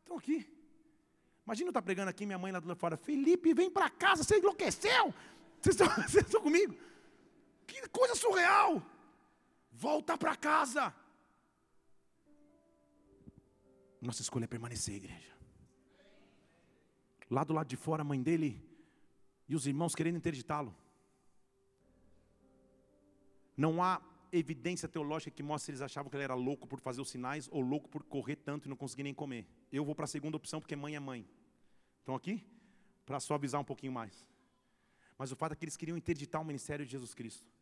Estão 0.00 0.16
aqui. 0.16 0.48
Imagina 1.44 1.68
eu 1.68 1.70
estar 1.70 1.82
tá 1.82 1.84
pregando 1.84 2.08
aqui, 2.08 2.24
minha 2.24 2.38
mãe 2.38 2.50
lá 2.50 2.58
do 2.58 2.74
fora. 2.74 2.96
Felipe, 2.96 3.52
vem 3.52 3.70
para 3.70 3.90
casa, 3.90 4.24
você 4.24 4.38
enlouqueceu. 4.38 5.12
Vocês 5.60 5.78
estão, 5.78 5.88
vocês 6.08 6.24
estão 6.24 6.40
comigo? 6.40 6.74
Que 7.66 7.86
coisa 7.88 8.14
surreal. 8.14 8.82
Volta 9.74 10.16
para 10.16 10.36
casa. 10.36 10.94
Nossa 14.00 14.22
escolha 14.22 14.44
é 14.44 14.46
permanecer, 14.46 14.94
igreja. 14.94 15.34
Lá 17.28 17.42
do 17.42 17.52
lado 17.52 17.66
de 17.66 17.76
fora, 17.76 18.02
a 18.02 18.04
mãe 18.04 18.22
dele 18.22 18.62
e 19.48 19.54
os 19.56 19.66
irmãos 19.66 19.94
querendo 19.94 20.16
interditá-lo. 20.16 20.74
Não 23.56 23.82
há 23.82 24.00
evidência 24.30 24.88
teológica 24.88 25.34
que 25.34 25.42
mostre 25.42 25.66
se 25.66 25.70
eles 25.72 25.82
achavam 25.82 26.10
que 26.10 26.16
ele 26.16 26.24
era 26.24 26.34
louco 26.34 26.66
por 26.66 26.80
fazer 26.80 27.00
os 27.00 27.10
sinais 27.10 27.48
ou 27.50 27.60
louco 27.60 27.88
por 27.88 28.02
correr 28.04 28.36
tanto 28.36 28.66
e 28.66 28.68
não 28.68 28.76
conseguir 28.76 29.04
nem 29.04 29.14
comer. 29.14 29.46
Eu 29.72 29.84
vou 29.84 29.94
para 29.94 30.04
a 30.04 30.08
segunda 30.08 30.36
opção 30.36 30.60
porque 30.60 30.76
mãe 30.76 30.94
é 30.94 31.00
mãe. 31.00 31.28
Estão 32.00 32.14
aqui? 32.14 32.44
Para 33.06 33.20
suavizar 33.20 33.60
um 33.60 33.64
pouquinho 33.64 33.92
mais. 33.92 34.28
Mas 35.16 35.32
o 35.32 35.36
fato 35.36 35.52
é 35.52 35.56
que 35.56 35.64
eles 35.64 35.76
queriam 35.76 35.96
interditar 35.96 36.40
o 36.40 36.44
ministério 36.44 36.84
de 36.84 36.92
Jesus 36.92 37.14
Cristo. 37.14 37.53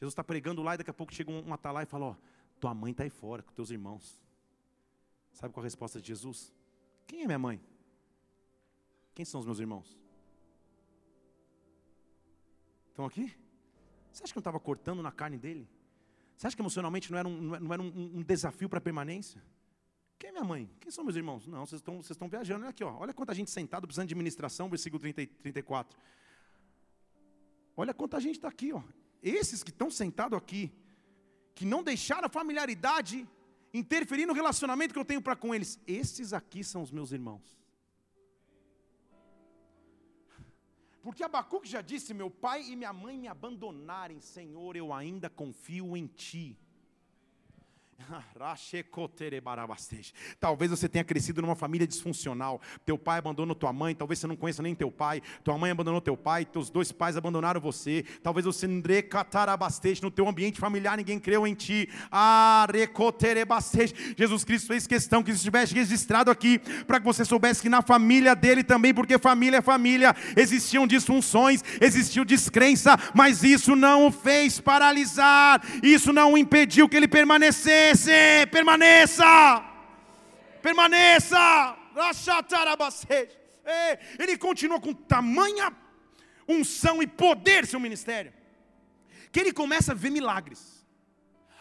Jesus 0.00 0.12
está 0.12 0.22
pregando 0.22 0.62
lá 0.62 0.74
e 0.74 0.78
daqui 0.78 0.90
a 0.90 0.94
pouco 0.94 1.12
chega 1.12 1.30
um 1.30 1.52
atalá 1.52 1.82
e 1.82 1.86
fala: 1.86 2.06
Ó, 2.06 2.16
tua 2.60 2.72
mãe 2.74 2.92
está 2.92 3.02
aí 3.04 3.10
fora 3.10 3.42
com 3.42 3.52
teus 3.52 3.70
irmãos. 3.70 4.22
Sabe 5.32 5.52
qual 5.52 5.62
a 5.62 5.64
resposta 5.64 6.00
de 6.00 6.06
Jesus? 6.06 6.52
Quem 7.06 7.22
é 7.22 7.26
minha 7.26 7.38
mãe? 7.38 7.60
Quem 9.14 9.24
são 9.24 9.40
os 9.40 9.46
meus 9.46 9.58
irmãos? 9.58 9.98
Estão 12.90 13.04
aqui? 13.04 13.34
Você 14.12 14.24
acha 14.24 14.32
que 14.32 14.38
eu 14.38 14.40
estava 14.40 14.58
cortando 14.58 15.02
na 15.02 15.12
carne 15.12 15.38
dele? 15.38 15.68
Você 16.36 16.46
acha 16.46 16.56
que 16.56 16.62
emocionalmente 16.62 17.10
não 17.10 17.18
era 17.18 17.28
um, 17.28 17.40
não 17.40 17.72
era 17.72 17.82
um, 17.82 18.18
um 18.18 18.22
desafio 18.22 18.68
para 18.68 18.78
a 18.78 18.82
permanência? 18.82 19.42
Quem 20.18 20.30
é 20.30 20.32
minha 20.32 20.44
mãe? 20.44 20.70
Quem 20.80 20.90
são 20.90 21.04
meus 21.04 21.16
irmãos? 21.16 21.46
Não, 21.46 21.64
vocês 21.64 21.80
estão, 21.80 22.02
vocês 22.02 22.18
viajando. 22.28 22.62
Olha 22.62 22.70
aqui, 22.70 22.84
ó. 22.84 22.96
olha 22.96 23.14
quanta 23.14 23.34
gente 23.34 23.50
sentada 23.50 23.86
precisando 23.86 24.08
de 24.08 24.14
administração, 24.14 24.68
versículo 24.68 25.00
30, 25.00 25.26
34. 25.42 25.98
Olha 27.76 27.94
quanta 27.94 28.20
gente 28.20 28.36
está 28.36 28.48
aqui. 28.48 28.72
Ó. 28.72 28.82
Esses 29.22 29.62
que 29.62 29.70
estão 29.70 29.90
sentados 29.90 30.38
aqui, 30.38 30.72
que 31.54 31.64
não 31.64 31.82
deixaram 31.82 32.26
a 32.26 32.30
familiaridade 32.30 33.26
interferir 33.72 34.26
no 34.26 34.32
relacionamento 34.32 34.92
que 34.92 34.98
eu 35.00 35.04
tenho 35.04 35.20
para 35.20 35.36
com 35.36 35.54
eles, 35.54 35.78
esses 35.86 36.32
aqui 36.32 36.62
são 36.64 36.82
os 36.82 36.90
meus 36.90 37.12
irmãos. 37.12 37.58
Porque 41.02 41.22
Abacuque 41.22 41.68
já 41.68 41.80
disse: 41.80 42.12
Meu 42.12 42.30
pai 42.30 42.62
e 42.68 42.76
minha 42.76 42.92
mãe 42.92 43.18
me 43.18 43.28
abandonarem, 43.28 44.20
Senhor, 44.20 44.76
eu 44.76 44.92
ainda 44.92 45.30
confio 45.30 45.96
em 45.96 46.06
Ti. 46.06 46.58
Talvez 50.40 50.70
você 50.70 50.88
tenha 50.88 51.04
crescido 51.04 51.42
numa 51.42 51.56
família 51.56 51.86
disfuncional. 51.86 52.60
Teu 52.84 52.96
pai 52.96 53.18
abandonou 53.18 53.54
tua 53.54 53.72
mãe, 53.72 53.94
talvez 53.94 54.18
você 54.18 54.26
não 54.26 54.36
conheça 54.36 54.62
nem 54.62 54.74
teu 54.74 54.90
pai. 54.90 55.20
Tua 55.42 55.58
mãe 55.58 55.70
abandonou 55.70 56.00
teu 56.00 56.16
pai, 56.16 56.44
teus 56.44 56.70
dois 56.70 56.92
pais 56.92 57.16
abandonaram 57.16 57.60
você. 57.60 58.04
Talvez 58.22 58.46
você 58.46 58.66
no 60.02 60.10
teu 60.10 60.28
ambiente 60.28 60.60
familiar 60.60 60.96
ninguém 60.96 61.18
creu 61.18 61.46
em 61.46 61.54
ti. 61.54 61.88
Jesus 64.16 64.44
Cristo 64.44 64.68
fez 64.68 64.86
questão 64.86 65.22
que 65.22 65.30
isso 65.30 65.38
estivesse 65.38 65.74
registrado 65.74 66.30
aqui 66.30 66.58
para 66.86 67.00
que 67.00 67.06
você 67.06 67.24
soubesse 67.24 67.62
que 67.62 67.68
na 67.68 67.82
família 67.82 68.34
dele 68.34 68.62
também, 68.62 68.94
porque 68.94 69.18
família 69.18 69.58
é 69.58 69.62
família, 69.62 70.14
existiam 70.36 70.86
disfunções, 70.86 71.62
existiu 71.80 72.24
descrença, 72.24 72.96
mas 73.14 73.42
isso 73.42 73.74
não 73.74 74.06
o 74.06 74.12
fez 74.12 74.60
paralisar. 74.60 75.60
Isso 75.82 76.12
não 76.12 76.34
o 76.34 76.38
impediu 76.38 76.88
que 76.88 76.96
ele 76.96 77.08
permanecesse 77.08 77.87
permanece, 77.88 78.46
permaneça, 78.50 79.64
permaneça. 80.62 81.76
Ele 84.18 84.36
continua 84.36 84.80
com 84.80 84.92
tamanha 84.92 85.74
unção 86.46 87.02
e 87.02 87.06
poder 87.06 87.66
seu 87.66 87.80
ministério, 87.80 88.32
que 89.32 89.40
ele 89.40 89.52
começa 89.52 89.92
a 89.92 89.94
ver 89.94 90.10
milagres. 90.10 90.86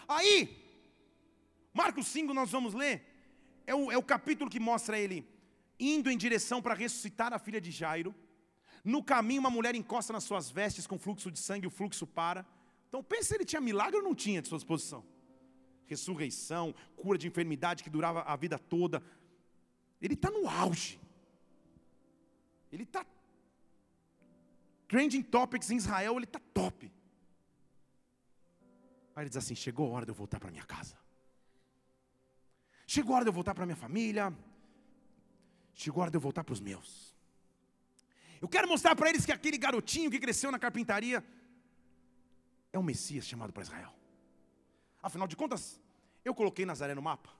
Aí, 0.08 0.64
Marcos 1.74 2.08
5, 2.08 2.34
nós 2.34 2.50
vamos 2.50 2.74
ler, 2.74 3.04
é 3.66 3.76
o, 3.76 3.92
é 3.92 3.98
o 3.98 4.04
capítulo 4.04 4.50
que 4.50 4.60
mostra 4.60 4.98
ele 4.98 5.28
indo 5.80 6.10
em 6.10 6.18
direção 6.18 6.62
para 6.62 6.74
ressuscitar 6.74 7.34
a 7.34 7.40
filha 7.40 7.62
de 7.62 7.72
Jairo. 7.72 8.16
No 8.84 9.04
caminho, 9.04 9.42
uma 9.42 9.50
mulher 9.50 9.76
encosta 9.76 10.14
nas 10.14 10.24
suas 10.24 10.50
vestes 10.50 10.88
com 10.88 10.98
fluxo 10.98 11.30
de 11.30 11.40
sangue, 11.40 11.68
o 11.68 11.70
fluxo 11.70 12.08
para. 12.08 12.46
Então, 12.88 13.04
pensa 13.04 13.30
se 13.30 13.36
ele 13.36 13.46
tinha 13.46 13.62
milagre 13.62 13.98
ou 13.98 14.04
não 14.04 14.16
tinha 14.16 14.42
de 14.42 14.48
sua 14.48 14.58
disposição 14.58 15.04
ressurreição, 15.88 16.76
cura 16.96 17.18
de 17.18 17.28
enfermidade 17.28 17.84
que 17.84 17.90
durava 17.90 18.22
a 18.22 18.36
vida 18.36 18.60
toda. 18.60 19.02
Ele 20.02 20.14
está 20.14 20.30
no 20.30 20.48
auge. 20.48 21.00
Ele 22.72 22.84
está 22.84 23.06
trending 24.88 25.24
topics 25.24 25.72
em 25.72 25.78
Israel, 25.78 26.16
ele 26.18 26.26
está 26.26 26.40
top. 26.54 26.92
Aí 29.16 29.24
ele 29.24 29.30
diz 29.30 29.38
assim: 29.38 29.56
chegou 29.56 29.88
a 29.88 29.96
hora 29.96 30.06
de 30.06 30.12
eu 30.12 30.16
voltar 30.16 30.40
para 30.40 30.52
minha 30.52 30.64
casa. 30.64 30.96
Chegou 32.86 33.14
a 33.14 33.16
hora 33.16 33.26
de 33.26 33.30
eu 33.30 33.34
voltar 33.34 33.56
para 33.56 33.66
minha 33.66 33.76
família. 33.76 34.34
Chegou 35.74 36.02
a 36.02 36.04
hora 36.04 36.12
de 36.12 36.18
eu 36.18 36.22
voltar 36.22 36.44
para 36.44 36.54
os 36.54 36.60
meus. 36.60 37.16
Eu 38.42 38.48
quero 38.48 38.68
mostrar 38.68 38.96
para 38.96 39.10
eles 39.10 39.26
que 39.26 39.32
aquele 39.32 39.58
garotinho 39.58 40.12
que 40.12 40.20
cresceu 40.20 40.52
na 40.52 40.60
carpintaria 40.60 41.26
é 42.72 42.78
o 42.78 42.84
Messias 42.84 43.26
chamado 43.26 43.52
para 43.52 43.64
Israel. 43.64 43.97
Afinal 45.08 45.26
de 45.26 45.38
contas, 45.38 45.80
eu 46.26 46.36
coloquei 46.36 46.66
Nazaré 46.66 46.93
no 46.93 47.01
mapa. 47.01 47.32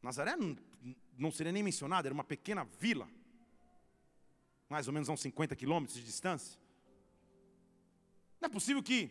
Nazaré 0.00 0.34
não, 0.34 1.30
seria 1.30 1.52
nem 1.52 1.62
mencionado, 1.62 2.08
era 2.08 2.14
uma 2.14 2.24
pequena 2.24 2.64
vila, 2.64 3.06
mais 4.66 4.86
ou 4.88 4.94
menos 4.94 5.10
a 5.10 5.12
uns 5.12 5.20
50 5.20 5.54
quilômetros 5.54 5.98
de 5.98 6.04
distância. 6.06 6.58
Não 8.40 8.46
é 8.46 8.48
possível 8.48 8.82
que. 8.82 9.10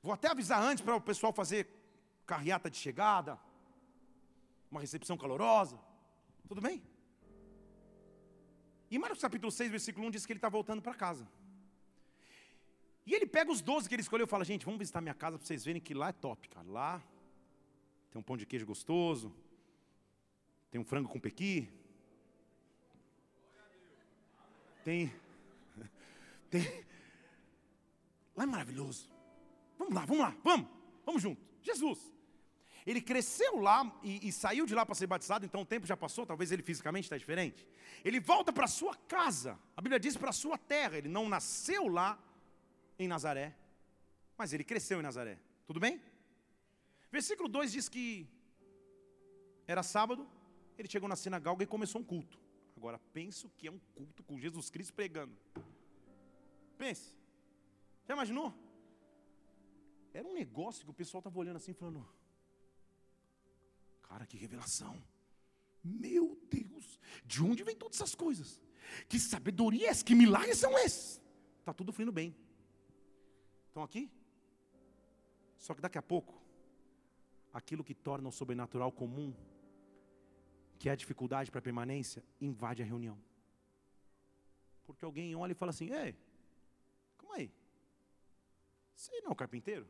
Vou 0.00 0.12
até 0.12 0.28
avisar 0.28 0.62
antes 0.62 0.84
para 0.84 0.94
o 0.94 1.00
pessoal 1.00 1.32
fazer 1.32 1.66
carreata 2.24 2.70
de 2.70 2.76
chegada, 2.76 3.36
uma 4.70 4.80
recepção 4.80 5.16
calorosa. 5.16 5.76
Tudo 6.46 6.60
bem? 6.60 6.80
E 8.88 8.96
Marcos 8.96 9.20
capítulo 9.20 9.50
6, 9.50 9.72
versículo 9.72 10.06
1 10.06 10.10
diz 10.12 10.24
que 10.24 10.32
ele 10.32 10.38
está 10.38 10.48
voltando 10.48 10.80
para 10.80 10.94
casa. 10.94 11.26
E 13.04 13.14
ele 13.14 13.26
pega 13.26 13.50
os 13.50 13.60
12 13.60 13.88
que 13.88 13.94
ele 13.94 14.02
escolheu 14.02 14.24
e 14.24 14.28
fala: 14.28 14.44
Gente, 14.44 14.64
vamos 14.64 14.78
visitar 14.78 15.00
minha 15.00 15.14
casa 15.14 15.38
para 15.38 15.46
vocês 15.46 15.64
verem 15.64 15.80
que 15.80 15.94
lá 15.94 16.08
é 16.08 16.12
top, 16.12 16.48
cara. 16.48 16.66
Lá 16.68 17.02
tem 18.10 18.20
um 18.20 18.22
pão 18.22 18.36
de 18.36 18.46
queijo 18.46 18.66
gostoso, 18.66 19.34
tem 20.70 20.80
um 20.80 20.84
frango 20.84 21.08
com 21.08 21.18
pequi, 21.18 21.68
tem. 24.84 25.12
Tem. 26.50 26.84
Lá 28.36 28.44
é 28.44 28.46
maravilhoso. 28.46 29.10
Vamos 29.78 29.94
lá, 29.94 30.04
vamos 30.04 30.22
lá, 30.22 30.36
vamos, 30.44 30.68
vamos 31.04 31.22
junto. 31.22 31.40
Jesus. 31.62 32.12
Ele 32.84 33.00
cresceu 33.00 33.60
lá 33.60 33.90
e, 34.02 34.28
e 34.28 34.32
saiu 34.32 34.66
de 34.66 34.74
lá 34.74 34.84
para 34.84 34.94
ser 34.94 35.06
batizado, 35.06 35.46
então 35.46 35.62
o 35.62 35.66
tempo 35.66 35.86
já 35.86 35.96
passou, 35.96 36.26
talvez 36.26 36.50
ele 36.50 36.62
fisicamente 36.62 37.04
está 37.04 37.16
diferente. 37.16 37.66
Ele 38.04 38.18
volta 38.18 38.52
para 38.52 38.66
sua 38.66 38.94
casa, 38.96 39.58
a 39.76 39.80
Bíblia 39.80 40.00
diz 40.00 40.16
para 40.16 40.32
sua 40.32 40.58
terra. 40.58 40.98
Ele 40.98 41.08
não 41.08 41.28
nasceu 41.28 41.86
lá 41.88 42.18
em 43.04 43.08
Nazaré, 43.08 43.56
mas 44.36 44.52
ele 44.52 44.64
cresceu 44.64 44.98
em 44.98 45.02
Nazaré. 45.02 45.38
Tudo 45.66 45.80
bem? 45.80 46.00
Versículo 47.10 47.48
2 47.48 47.72
diz 47.72 47.88
que 47.88 48.28
era 49.66 49.82
sábado, 49.82 50.28
ele 50.78 50.88
chegou 50.88 51.08
na 51.08 51.16
sinagoga 51.16 51.62
e 51.62 51.66
começou 51.66 52.00
um 52.00 52.04
culto. 52.04 52.38
Agora, 52.76 52.98
penso 53.12 53.50
que 53.56 53.68
é 53.68 53.70
um 53.70 53.78
culto 53.94 54.22
com 54.24 54.38
Jesus 54.38 54.70
Cristo 54.70 54.94
pregando. 54.94 55.36
Pense. 56.78 57.14
Já 58.06 58.14
imaginou? 58.14 58.52
Era 60.12 60.26
um 60.26 60.34
negócio 60.34 60.84
que 60.84 60.90
o 60.90 60.94
pessoal 60.94 61.20
estava 61.20 61.38
olhando 61.38 61.56
assim, 61.56 61.72
falando: 61.72 62.06
Cara, 64.02 64.26
que 64.26 64.36
revelação. 64.36 65.02
Meu 65.84 66.38
Deus, 66.50 67.00
de 67.24 67.42
onde 67.42 67.64
vem 67.64 67.74
todas 67.74 67.96
essas 67.96 68.14
coisas? 68.14 68.60
Que 69.08 69.18
sabedoria 69.18 69.86
é 69.86 69.90
essa? 69.90 70.04
Que 70.04 70.14
milagres 70.14 70.58
são 70.58 70.78
esses? 70.78 71.20
Está 71.58 71.72
tudo 71.72 71.92
fluindo 71.92 72.12
bem. 72.12 72.34
Estão 73.72 73.82
aqui? 73.82 74.12
Só 75.56 75.72
que 75.72 75.80
daqui 75.80 75.96
a 75.96 76.02
pouco, 76.02 76.38
aquilo 77.54 77.82
que 77.82 77.94
torna 77.94 78.28
o 78.28 78.32
sobrenatural 78.32 78.92
comum, 78.92 79.34
que 80.78 80.90
é 80.90 80.92
a 80.92 80.94
dificuldade 80.94 81.50
para 81.50 81.58
a 81.58 81.62
permanência, 81.62 82.22
invade 82.38 82.82
a 82.82 82.84
reunião. 82.84 83.18
Porque 84.84 85.06
alguém 85.06 85.34
olha 85.34 85.52
e 85.52 85.54
fala 85.54 85.70
assim: 85.70 85.90
Ei, 85.90 86.14
calma 87.16 87.36
aí. 87.36 87.50
Você 88.94 89.18
não 89.22 89.30
é 89.30 89.32
o 89.32 89.36
carpinteiro? 89.36 89.88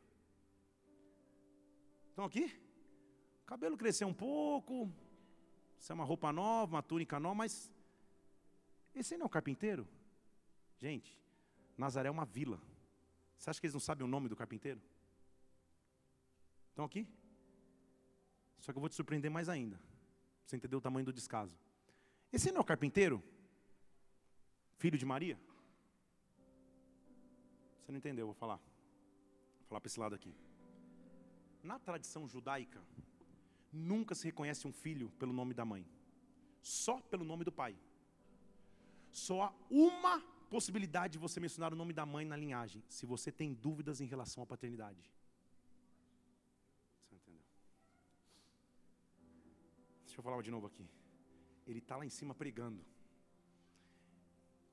Estão 2.10 2.24
aqui? 2.24 2.56
O 3.42 3.46
cabelo 3.46 3.76
cresceu 3.76 4.06
um 4.06 4.14
pouco, 4.14 4.88
isso 5.76 5.90
é 5.90 5.94
uma 5.94 6.04
roupa 6.04 6.32
nova, 6.32 6.76
uma 6.76 6.84
túnica 6.84 7.18
nova, 7.18 7.34
mas 7.34 7.68
esse 8.94 9.16
não 9.16 9.24
é 9.24 9.26
o 9.26 9.28
carpinteiro? 9.28 9.88
Gente, 10.78 11.20
Nazaré 11.76 12.06
é 12.06 12.12
uma 12.12 12.24
vila. 12.24 12.60
Você 13.42 13.50
acha 13.50 13.60
que 13.60 13.66
eles 13.66 13.74
não 13.74 13.80
sabem 13.80 14.04
o 14.04 14.08
nome 14.08 14.28
do 14.28 14.36
carpinteiro? 14.36 14.80
Estão 16.68 16.84
aqui? 16.84 17.08
Só 18.60 18.70
que 18.70 18.78
eu 18.78 18.80
vou 18.80 18.88
te 18.88 18.94
surpreender 18.94 19.32
mais 19.32 19.48
ainda. 19.48 19.80
Você 20.46 20.54
entendeu 20.54 20.78
o 20.78 20.80
tamanho 20.80 21.04
do 21.04 21.12
descaso. 21.12 21.58
Esse 22.32 22.52
não 22.52 22.58
é 22.58 22.60
o 22.60 22.64
carpinteiro? 22.64 23.20
Filho 24.76 24.96
de 24.96 25.04
Maria? 25.04 25.36
Você 27.80 27.90
não 27.90 27.98
entendeu, 27.98 28.26
vou 28.26 28.34
falar. 28.36 28.58
Vou 28.58 29.66
falar 29.70 29.80
para 29.80 29.88
esse 29.88 29.98
lado 29.98 30.14
aqui. 30.14 30.32
Na 31.64 31.80
tradição 31.80 32.28
judaica, 32.28 32.80
nunca 33.72 34.14
se 34.14 34.24
reconhece 34.24 34.68
um 34.68 34.72
filho 34.72 35.10
pelo 35.18 35.32
nome 35.32 35.52
da 35.52 35.64
mãe, 35.64 35.84
só 36.62 37.00
pelo 37.00 37.24
nome 37.24 37.42
do 37.42 37.50
pai. 37.50 37.76
Só 39.10 39.42
há 39.42 39.52
uma 39.68 40.22
possibilidade 40.54 41.14
de 41.14 41.18
você 41.24 41.40
mencionar 41.44 41.72
o 41.72 41.76
nome 41.76 41.94
da 41.98 42.04
mãe 42.14 42.24
na 42.32 42.36
linhagem, 42.36 42.84
se 42.96 43.04
você 43.12 43.32
tem 43.40 43.54
dúvidas 43.66 44.00
em 44.02 44.08
relação 44.12 44.42
à 44.44 44.46
paternidade. 44.46 45.02
Você 47.00 47.14
entendeu? 47.14 47.44
Deixa 50.04 50.18
eu 50.18 50.22
falar 50.22 50.42
de 50.42 50.50
novo 50.50 50.66
aqui. 50.66 50.86
Ele 51.66 51.78
está 51.78 51.96
lá 51.96 52.04
em 52.04 52.10
cima 52.18 52.34
pregando. 52.34 52.84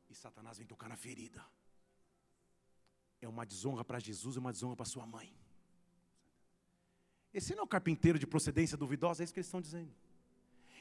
E 0.10 0.16
Satanás 0.24 0.58
vem 0.58 0.68
tocar 0.68 0.90
na 0.90 0.98
ferida. 0.98 1.42
É 3.22 3.28
uma 3.36 3.46
desonra 3.46 3.86
para 3.86 4.00
Jesus 4.00 4.36
e 4.36 4.40
uma 4.40 4.52
desonra 4.52 4.76
para 4.76 4.86
sua 4.86 5.06
mãe. 5.06 5.34
Esse 7.34 7.54
não 7.56 7.62
é 7.62 7.64
o 7.64 7.74
carpinteiro 7.76 8.20
de 8.20 8.28
procedência 8.28 8.76
duvidosa, 8.76 9.22
é 9.22 9.24
isso 9.24 9.34
que 9.34 9.40
eles 9.40 9.48
estão 9.48 9.62
dizendo. 9.62 9.94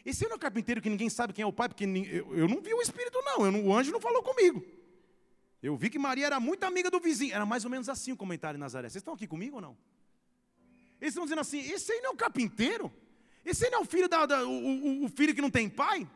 Esse 0.05 0.25
não 0.25 0.33
é 0.33 0.37
o 0.37 0.41
carpinteiro 0.47 0.81
que 0.81 0.91
ninguém 0.91 1.11
sabe 1.11 1.33
quem 1.33 1.43
é 1.43 1.47
o 1.47 1.53
pai, 1.53 1.69
porque 1.69 1.85
eu, 1.85 2.49
não 2.49 2.61
vi 2.61 2.75
o 2.75 2.81
espírito, 2.81 3.21
não. 3.23 3.51
não. 3.53 3.67
O 3.67 3.77
anjo 3.77 3.93
não 3.93 4.01
falou 4.01 4.25
comigo. 4.25 4.78
Eu 5.63 5.77
vi 5.77 5.91
que 5.91 5.99
Maria 5.99 6.27
era 6.27 6.41
muito 6.41 6.65
amiga 6.65 6.91
do 6.91 7.01
vizinho. 7.01 7.35
Era 7.35 7.45
mais 7.45 7.65
ou 7.65 7.71
menos 7.71 7.89
assim 7.89 8.13
o 8.13 8.17
comentário 8.17 8.57
em 8.57 8.61
Nazaré. 8.61 8.89
Vocês 8.89 9.01
estão 9.01 9.15
aqui 9.15 9.27
comigo 9.27 9.57
ou 9.57 9.63
não? 9.63 9.77
Eles 11.01 11.13
estão 11.13 11.25
dizendo 11.25 11.41
assim: 11.41 11.61
esse 11.61 11.93
aí 11.93 12.01
não 12.01 12.11
é 12.11 12.15
o 12.15 12.17
carpinteiro? 12.17 12.93
Esse 13.45 13.65
aí 13.65 13.71
não 13.71 13.81
é 13.81 13.83
o 13.83 13.85
filho, 13.85 14.09
da, 14.09 14.27
da 14.27 14.47
o, 14.47 14.51
o, 14.51 15.05
o, 15.05 15.09
filho 15.09 15.35
que 15.35 15.41
não 15.41 15.51
tem 15.51 15.69
pai? 15.69 16.09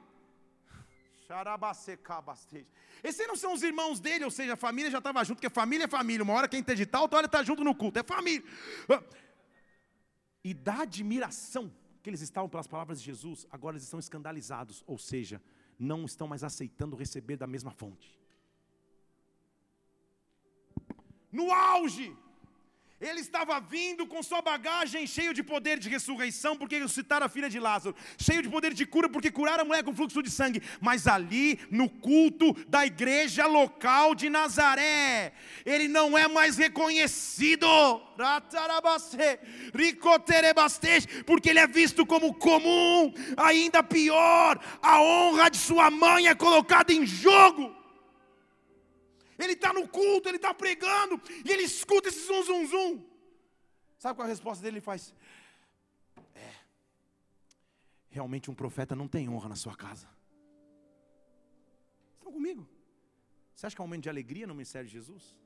Esses 3.03 3.21
aí 3.21 3.27
não 3.27 3.37
são 3.37 3.53
os 3.55 3.63
irmãos 3.63 4.01
dele, 4.01 4.25
ou 4.25 4.31
seja, 4.31 4.53
a 4.53 4.57
família 4.57 4.91
já 4.91 4.99
estava 4.99 5.25
junto, 5.25 5.39
porque 5.39 5.51
família 5.51 5.85
é 5.85 5.89
família. 5.89 6.23
Uma 6.23 6.35
hora 6.35 6.49
quem 6.49 6.61
está 6.61 6.75
de 6.75 6.85
tal, 6.85 7.03
outra 7.03 7.19
hora 7.19 7.27
está 7.27 7.43
junto 7.43 7.65
no 7.65 7.75
culto. 7.75 7.99
É 7.99 8.03
família 8.03 8.45
e 10.45 10.53
da 10.53 10.81
admiração 10.81 11.73
que 12.03 12.11
eles 12.11 12.21
estavam 12.21 12.49
pelas 12.49 12.67
palavras 12.67 13.01
de 13.01 13.07
Jesus, 13.07 13.47
agora 13.51 13.75
eles 13.77 13.85
estão 13.85 14.01
escandalizados, 14.01 14.83
ou 14.87 14.99
seja, 14.99 15.41
não 15.79 16.05
estão 16.05 16.27
mais 16.27 16.43
aceitando 16.43 16.97
receber 16.97 17.37
da 17.37 17.47
mesma 17.47 17.71
fonte. 17.71 18.19
No 21.33 21.51
auge, 21.51 22.15
ele 23.03 23.21
estava 23.21 23.59
vindo 23.59 24.07
com 24.07 24.23
sua 24.23 24.41
bagagem 24.41 25.07
cheio 25.07 25.35
de 25.35 25.43
poder 25.43 25.79
de 25.79 25.89
ressurreição, 25.89 26.57
porque 26.57 26.79
ressuscitaram 26.79 27.27
a 27.27 27.29
filha 27.29 27.51
de 27.51 27.59
Lázaro, 27.59 27.97
cheio 28.17 28.43
de 28.43 28.49
poder 28.49 28.73
de 28.73 28.87
cura, 28.87 29.09
porque 29.09 29.31
curaram 29.31 29.63
a 29.63 29.65
mulher 29.65 29.83
com 29.83 29.95
fluxo 29.95 30.23
de 30.23 30.31
sangue. 30.31 30.63
Mas 30.81 31.09
ali, 31.09 31.59
no 31.69 31.89
culto 31.89 32.55
da 32.69 32.87
igreja 32.87 33.47
local 33.47 34.15
de 34.15 34.31
Nazaré, 34.31 35.33
ele 35.67 35.89
não 35.89 36.17
é 36.17 36.29
mais 36.29 36.57
reconhecido, 36.57 37.67
porque 41.27 41.51
ele 41.51 41.59
é 41.59 41.67
visto 41.67 42.07
como 42.07 42.35
comum, 42.35 43.13
ainda 43.37 43.83
pior, 43.83 44.61
a 44.81 45.01
honra 45.01 45.51
de 45.51 45.57
sua 45.57 45.91
mãe 45.91 46.29
é 46.29 46.35
colocada 46.37 46.93
em 46.93 47.05
jogo 47.05 47.82
ele 49.39 49.53
está 49.53 49.73
no 49.73 49.89
culto, 49.89 50.29
ele 50.29 50.37
está 50.37 50.53
pregando, 50.53 51.21
e 51.45 51.51
ele 51.51 51.63
escuta 51.63 52.09
esse 52.09 52.27
zum, 52.27 52.43
zum, 52.43 52.67
zum. 52.67 53.13
Sabe 53.99 54.17
qual 54.17 54.27
é 54.27 54.31
a 54.31 54.35
resposta 54.35 54.63
dele? 54.63 54.79
Ele 54.79 54.85
faz: 54.85 55.15
É, 56.35 56.55
realmente 58.11 58.51
um 58.51 58.55
profeta 58.55 58.97
não 58.97 59.09
tem 59.09 59.29
honra 59.29 59.49
na 59.49 59.57
sua 59.57 59.77
casa. 59.77 60.09
Estão 62.15 62.33
comigo? 62.33 62.69
Você 63.55 63.67
acha 63.67 63.77
que 63.77 63.83
é 63.83 63.85
um 63.85 63.87
momento 63.87 64.03
de 64.03 64.11
alegria 64.11 64.47
no 64.47 64.55
ministério 64.55 64.89
de 64.89 64.95
Jesus? 64.95 65.39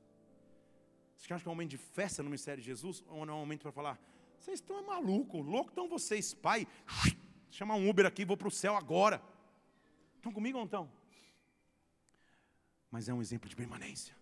Você 1.17 1.33
acha 1.33 1.43
que 1.43 1.49
é 1.49 1.51
um 1.51 1.55
momento 1.55 1.71
de 1.71 1.79
festa 1.79 2.23
no 2.23 2.31
ministério 2.31 2.63
de 2.63 2.67
Jesus? 2.67 3.05
Ou 3.09 3.27
não 3.27 3.35
é 3.35 3.37
um 3.37 3.41
momento 3.41 3.63
para 3.63 3.73
falar: 3.73 4.01
Vocês 4.39 4.61
estão 4.61 4.83
malucos, 4.85 5.45
louco 5.45 5.71
estão 5.71 5.89
vocês, 5.89 6.35
pai. 6.35 6.67
Chamar 7.51 7.75
um 7.77 7.89
Uber 7.89 8.07
aqui, 8.07 8.25
vou 8.25 8.37
para 8.37 8.49
o 8.49 8.51
céu 8.51 8.77
agora. 8.77 9.23
Estão 10.17 10.33
comigo 10.33 10.59
ou 10.59 10.63
não 10.63 10.67
estão? 10.67 11.06
Mas 12.91 13.09
é 13.09 13.15
um 13.15 13.21
exemplo 13.21 13.49
de 13.49 13.57
permanência. 13.57 14.15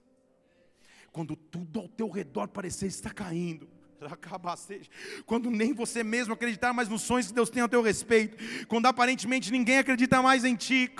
Quando 1.13 1.37
tudo 1.37 1.81
ao 1.81 1.89
teu 1.89 2.09
redor 2.09 2.49
parecer 2.49 2.87
estar 2.87 3.15
caindo, 3.15 3.69
Quando 5.27 5.51
nem 5.51 5.73
você 5.73 6.03
mesmo 6.03 6.35
acreditar 6.35 6.73
mais 6.73 6.89
nos 6.89 7.03
sonhos 7.03 7.29
que 7.29 7.33
Deus 7.33 7.51
tem 7.51 7.63
ao 7.63 7.69
teu 7.69 7.83
respeito. 7.83 8.37
Quando 8.67 8.87
aparentemente 8.87 9.51
ninguém 9.51 9.79
acredita 9.79 10.23
mais 10.23 10.45
em 10.45 10.55
ti. 10.55 10.91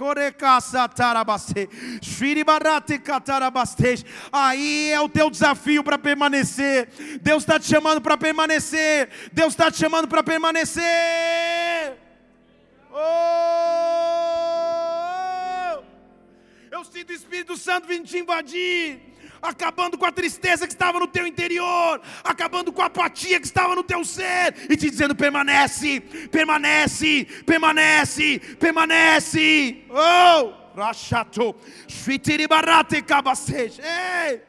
Aí 4.33 4.91
é 4.91 5.01
o 5.01 5.09
teu 5.09 5.31
desafio 5.31 5.83
para 5.83 5.99
permanecer. 5.99 6.89
Deus 7.21 7.43
está 7.43 7.59
te 7.59 7.67
chamando 7.67 8.01
para 8.01 8.17
permanecer. 8.17 9.09
Deus 9.33 9.53
está 9.53 9.71
te 9.71 9.79
chamando 9.79 10.09
para 10.09 10.23
permanecer. 10.23 10.83
Sinto 16.93 17.11
o 17.11 17.13
Espírito 17.13 17.57
Santo 17.57 17.87
vindo 17.87 18.07
te 18.07 18.19
invadir 18.19 19.15
acabando 19.45 19.99
com 19.99 20.07
a 20.07 20.13
tristeza 20.13 20.67
que 20.67 20.73
estava 20.73 20.99
no 20.99 21.07
teu 21.07 21.27
interior, 21.27 22.01
acabando 22.23 22.73
com 22.73 22.83
a 22.83 22.87
apatia 22.87 23.39
que 23.39 23.47
estava 23.47 23.75
no 23.75 23.85
teu 23.85 24.05
ser, 24.05 24.71
e 24.71 24.77
te 24.77 24.91
dizendo: 24.91 25.15
permanece, 25.15 26.01
permanece, 26.31 27.27
permanece, 27.45 28.39
permanece. 28.59 29.85
Oh! 29.91 30.65
Rachato, 30.75 31.55
Shvitiribarate 31.87 33.01
Kabasej. 33.03 33.81
Ei! 33.81 34.43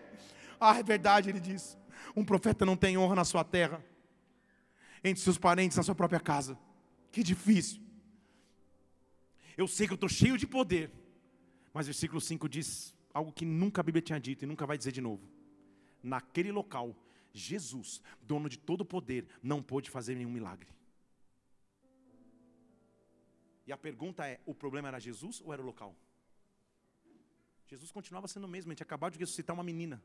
Ah, 0.60 0.80
é 0.80 0.84
verdade, 0.84 1.30
ele 1.30 1.40
diz. 1.40 1.78
Um 2.16 2.24
profeta 2.24 2.66
não 2.66 2.76
tem 2.76 2.98
honra 2.98 3.16
na 3.16 3.26
sua 3.26 3.44
terra, 3.44 3.84
entre 5.04 5.22
seus 5.22 5.38
parentes, 5.38 5.78
na 5.78 5.84
sua 5.84 5.94
própria 5.94 6.20
casa. 6.20 6.58
Que 7.12 7.22
difícil. 7.22 7.82
Eu 9.58 9.68
sei 9.68 9.86
que 9.86 9.94
eu 9.94 9.96
estou 9.96 10.10
cheio 10.10 10.38
de 10.38 10.48
poder, 10.48 10.92
mas 11.76 11.88
versículo 11.88 12.22
5 12.22 12.48
diz: 12.48 12.96
algo 13.14 13.34
que 13.34 13.44
nunca 13.44 13.82
a 13.82 13.84
Bíblia 13.84 14.02
tinha 14.02 14.18
dito 14.18 14.46
e 14.46 14.48
nunca 14.48 14.66
vai 14.66 14.78
dizer 14.78 14.94
de 14.94 15.02
novo. 15.02 15.30
Naquele 16.02 16.50
local, 16.50 16.96
Jesus, 17.34 18.02
dono 18.22 18.48
de 18.48 18.58
todo 18.58 18.82
o 18.82 18.86
poder, 18.86 19.28
não 19.44 19.62
pôde 19.62 19.90
fazer 19.90 20.16
nenhum 20.16 20.32
milagre. 20.32 20.70
E 23.68 23.74
a 23.74 23.78
pergunta 23.78 24.26
é: 24.26 24.40
o 24.46 24.56
problema 24.56 24.88
era 24.88 25.02
Jesus 25.02 25.42
ou 25.42 25.52
era 25.52 25.62
o 25.62 25.66
local? 25.66 25.94
Jesus 27.68 27.92
continuava 27.92 28.30
sendo 28.30 28.46
o 28.46 28.48
mesmo, 28.48 28.72
a 28.72 28.74
gente 28.74 28.84
acabou 28.84 29.10
de 29.10 29.20
ressuscitar 29.20 29.54
uma 29.54 29.64
menina, 29.64 30.02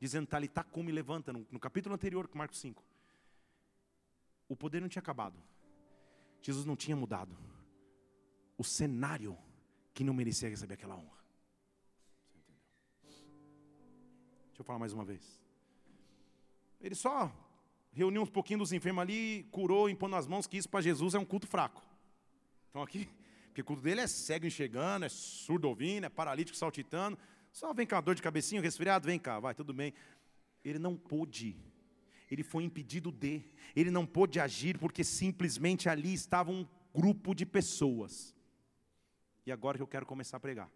dizendo, 0.00 0.26
Talita 0.26 0.64
come 0.64 0.90
levanta, 0.90 1.34
no, 1.34 1.46
no 1.50 1.60
capítulo 1.60 1.94
anterior, 1.94 2.30
Marcos 2.32 2.60
5. 2.60 2.82
O 4.48 4.56
poder 4.56 4.80
não 4.80 4.88
tinha 4.88 5.02
acabado, 5.02 5.38
Jesus 6.40 6.64
não 6.64 6.76
tinha 6.76 6.96
mudado, 6.96 7.36
o 8.56 8.64
cenário 8.64 9.36
que 9.94 10.04
não 10.04 10.12
merecia 10.12 10.48
receber 10.48 10.74
aquela 10.74 10.96
honra. 10.96 11.24
Deixa 14.48 14.60
eu 14.60 14.64
falar 14.64 14.78
mais 14.78 14.92
uma 14.92 15.04
vez. 15.04 15.40
Ele 16.80 16.94
só 16.94 17.32
reuniu 17.92 18.22
uns 18.22 18.30
pouquinhos 18.30 18.58
dos 18.58 18.72
enfermos 18.72 19.02
ali, 19.02 19.48
curou, 19.50 19.88
impondo 19.88 20.16
as 20.16 20.26
mãos, 20.26 20.46
que 20.46 20.56
isso 20.56 20.68
para 20.68 20.80
Jesus 20.80 21.14
é 21.14 21.18
um 21.18 21.24
culto 21.24 21.46
fraco. 21.46 21.82
Então 22.68 22.82
aqui, 22.82 23.08
porque 23.46 23.62
o 23.62 23.64
culto 23.64 23.82
dele 23.82 24.00
é 24.00 24.06
cego 24.06 24.46
enxergando, 24.46 25.04
é 25.04 25.08
surdo 25.08 25.68
ouvindo, 25.68 26.04
é 26.04 26.08
paralítico 26.08 26.58
saltitando. 26.58 27.16
Só 27.52 27.72
vem 27.72 27.86
cá, 27.86 28.00
dor 28.00 28.16
de 28.16 28.22
cabecinha, 28.22 28.60
resfriado, 28.60 29.06
vem 29.06 29.18
cá, 29.18 29.38
vai, 29.38 29.54
tudo 29.54 29.72
bem. 29.72 29.94
Ele 30.64 30.78
não 30.78 30.96
pôde, 30.96 31.56
ele 32.28 32.42
foi 32.42 32.64
impedido 32.64 33.12
de, 33.12 33.44
ele 33.76 33.92
não 33.92 34.04
pôde 34.04 34.40
agir 34.40 34.76
porque 34.76 35.04
simplesmente 35.04 35.88
ali 35.88 36.12
estava 36.12 36.50
um 36.50 36.66
grupo 36.92 37.32
de 37.32 37.46
pessoas. 37.46 38.33
E 39.46 39.52
agora 39.52 39.76
que 39.76 39.82
eu 39.82 39.86
quero 39.86 40.06
começar 40.06 40.36
a 40.36 40.40
pregar. 40.40 40.70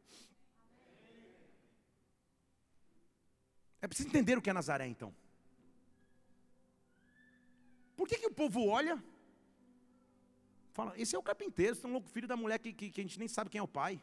É 3.80 3.86
preciso 3.86 4.08
entender 4.08 4.36
o 4.36 4.42
que 4.42 4.50
é 4.50 4.52
Nazaré, 4.52 4.86
então. 4.86 5.14
Por 7.96 8.06
que, 8.08 8.18
que 8.18 8.26
o 8.26 8.34
povo 8.34 8.66
olha? 8.66 9.02
Fala, 10.72 10.92
esse 10.96 11.14
é 11.14 11.18
o 11.18 11.22
carpinteiro, 11.22 11.72
esse 11.72 11.84
é 11.84 11.88
um 11.88 11.92
louco 11.92 12.08
filho 12.08 12.28
da 12.28 12.36
mulher 12.36 12.58
que, 12.58 12.72
que, 12.72 12.90
que, 12.90 13.00
a 13.00 13.04
gente 13.04 13.18
nem 13.18 13.26
sabe 13.26 13.50
quem 13.50 13.58
é 13.58 13.62
o 13.62 13.68
pai. 13.68 14.00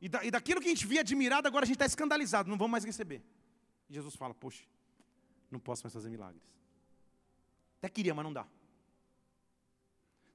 E, 0.00 0.08
da, 0.08 0.24
e 0.24 0.30
daquilo 0.30 0.60
que 0.60 0.66
a 0.66 0.70
gente 0.70 0.86
via 0.86 1.00
admirado, 1.00 1.48
agora 1.48 1.64
a 1.64 1.66
gente 1.66 1.76
está 1.76 1.86
escandalizado, 1.86 2.48
não 2.48 2.58
vamos 2.58 2.72
mais 2.72 2.84
receber. 2.84 3.22
E 3.88 3.94
Jesus 3.94 4.14
fala, 4.14 4.34
poxa, 4.34 4.64
não 5.50 5.58
posso 5.58 5.84
mais 5.84 5.92
fazer 5.92 6.10
milagres. 6.10 6.42
Até 7.78 7.88
queria, 7.88 8.14
mas 8.14 8.24
não 8.24 8.32
dá. 8.32 8.46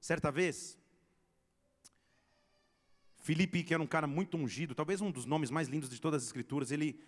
Certa 0.00 0.30
vez, 0.30 0.76
Filipe, 3.24 3.64
que 3.64 3.72
era 3.72 3.82
um 3.82 3.86
cara 3.86 4.06
muito 4.06 4.36
ungido, 4.36 4.74
talvez 4.74 5.00
um 5.00 5.10
dos 5.10 5.24
nomes 5.24 5.50
mais 5.50 5.66
lindos 5.66 5.88
de 5.88 5.98
todas 5.98 6.22
as 6.22 6.26
escrituras, 6.28 6.70
ele 6.70 7.00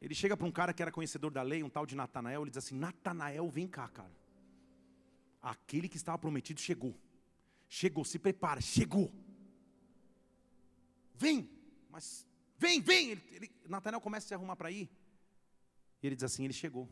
Ele 0.00 0.14
chega 0.14 0.36
para 0.36 0.46
um 0.46 0.50
cara 0.50 0.72
que 0.72 0.82
era 0.82 0.90
conhecedor 0.90 1.30
da 1.30 1.42
lei, 1.42 1.62
um 1.62 1.70
tal 1.70 1.86
de 1.86 1.94
Natanael, 1.94 2.42
ele 2.42 2.50
diz 2.50 2.58
assim: 2.58 2.76
Natanael, 2.76 3.48
vem 3.48 3.68
cá, 3.68 3.88
cara. 3.88 4.12
Aquele 5.40 5.88
que 5.88 5.96
estava 5.96 6.18
prometido 6.18 6.60
chegou. 6.60 6.94
Chegou, 7.68 8.04
se 8.04 8.18
prepara, 8.18 8.60
chegou. 8.60 9.12
Vem, 11.14 11.48
mas 11.90 12.26
vem, 12.56 12.80
vem. 12.80 13.10
Ele, 13.10 13.22
ele, 13.32 13.50
Natanael 13.68 14.00
começa 14.00 14.26
a 14.26 14.28
se 14.28 14.34
arrumar 14.34 14.56
para 14.56 14.70
ir. 14.70 14.88
E 16.02 16.06
ele 16.06 16.16
diz 16.16 16.24
assim: 16.24 16.44
ele 16.44 16.52
chegou. 16.52 16.88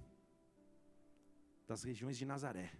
Das 1.66 1.82
regiões 1.82 2.16
de 2.16 2.24
Nazaré. 2.24 2.72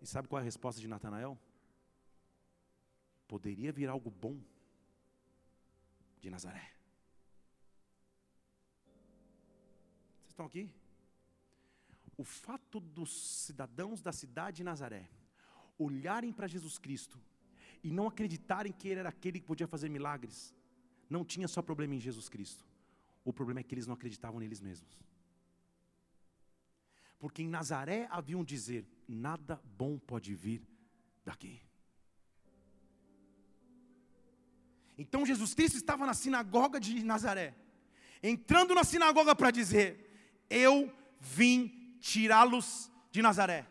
E 0.00 0.06
sabe 0.06 0.28
qual 0.28 0.38
é 0.38 0.42
a 0.42 0.44
resposta 0.44 0.80
de 0.80 0.88
Natanael? 0.88 1.38
Poderia 3.28 3.72
vir 3.72 3.88
algo 3.88 4.10
bom 4.10 4.38
de 6.20 6.30
Nazaré. 6.30 6.80
estão 10.40 10.46
aqui? 10.46 10.70
O 12.16 12.24
fato 12.24 12.80
dos 12.80 13.12
cidadãos 13.44 14.00
da 14.00 14.12
cidade 14.12 14.58
de 14.58 14.64
Nazaré 14.64 15.08
olharem 15.78 16.32
para 16.32 16.46
Jesus 16.46 16.78
Cristo 16.78 17.18
e 17.82 17.90
não 17.90 18.06
acreditarem 18.06 18.72
que 18.72 18.88
ele 18.88 19.00
era 19.00 19.08
aquele 19.08 19.40
que 19.40 19.46
podia 19.46 19.66
fazer 19.66 19.88
milagres, 19.88 20.54
não 21.08 21.24
tinha 21.24 21.48
só 21.48 21.62
problema 21.62 21.94
em 21.94 22.00
Jesus 22.00 22.28
Cristo. 22.28 22.64
O 23.24 23.32
problema 23.32 23.60
é 23.60 23.62
que 23.62 23.74
eles 23.74 23.86
não 23.86 23.94
acreditavam 23.94 24.40
neles 24.40 24.60
mesmos. 24.60 24.98
Porque 27.20 27.42
em 27.42 27.48
Nazaré 27.48 28.08
haviam 28.10 28.42
dizer: 28.42 28.84
nada 29.06 29.62
bom 29.76 29.98
pode 29.98 30.34
vir 30.34 30.66
daqui. 31.24 31.62
Então 34.98 35.24
Jesus 35.24 35.54
Cristo 35.54 35.76
estava 35.76 36.04
na 36.06 36.14
sinagoga 36.14 36.80
de 36.80 37.04
Nazaré, 37.04 37.54
entrando 38.22 38.74
na 38.74 38.82
sinagoga 38.82 39.36
para 39.36 39.50
dizer: 39.50 40.44
eu 40.48 40.92
vim 41.20 41.96
tirá-los 42.00 42.90
de 43.10 43.20
Nazaré. 43.20 43.66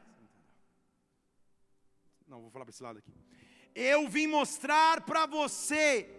Não, 2.28 2.42
vou 2.42 2.52
falar 2.52 2.66
para 2.66 2.72
esse 2.72 2.84
lado 2.84 3.00
aqui. 3.00 3.12
Eu 3.74 4.08
vim 4.08 4.28
mostrar 4.28 5.02
para 5.02 5.26
você 5.26 6.19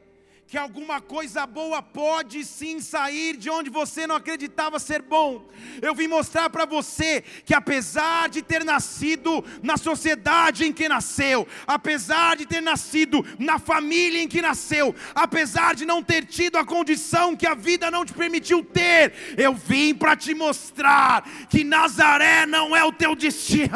que 0.51 0.59
alguma 0.59 1.01
coisa 1.01 1.47
boa 1.47 1.81
pode 1.81 2.45
sim 2.45 2.81
sair 2.81 3.37
de 3.37 3.49
onde 3.49 3.71
você 3.71 4.05
não 4.05 4.17
acreditava 4.17 4.81
ser 4.81 5.01
bom. 5.01 5.49
Eu 5.81 5.95
vim 5.95 6.09
mostrar 6.09 6.51
para 6.51 6.65
você 6.65 7.23
que 7.45 7.55
apesar 7.55 8.29
de 8.29 8.43
ter 8.43 8.65
nascido 8.65 9.45
na 9.63 9.77
sociedade 9.77 10.65
em 10.65 10.73
que 10.73 10.89
nasceu, 10.89 11.47
apesar 11.69 12.37
de 12.37 12.47
ter 12.47 12.61
nascido 12.61 13.25
na 13.39 13.61
família 13.61 14.21
em 14.21 14.27
que 14.27 14.43
nasceu, 14.43 14.93
apesar 15.15 15.77
de 15.77 15.87
não 15.87 16.03
ter 16.03 16.27
tido 16.27 16.57
a 16.57 16.65
condição 16.65 17.37
que 17.37 17.47
a 17.47 17.55
vida 17.55 17.89
não 17.89 18.05
te 18.05 18.13
permitiu 18.13 18.65
ter, 18.65 19.37
eu 19.37 19.55
vim 19.55 19.95
para 19.95 20.17
te 20.17 20.35
mostrar 20.35 21.23
que 21.49 21.63
Nazaré 21.63 22.45
não 22.45 22.75
é 22.75 22.83
o 22.83 22.91
teu 22.91 23.15
destino. 23.15 23.71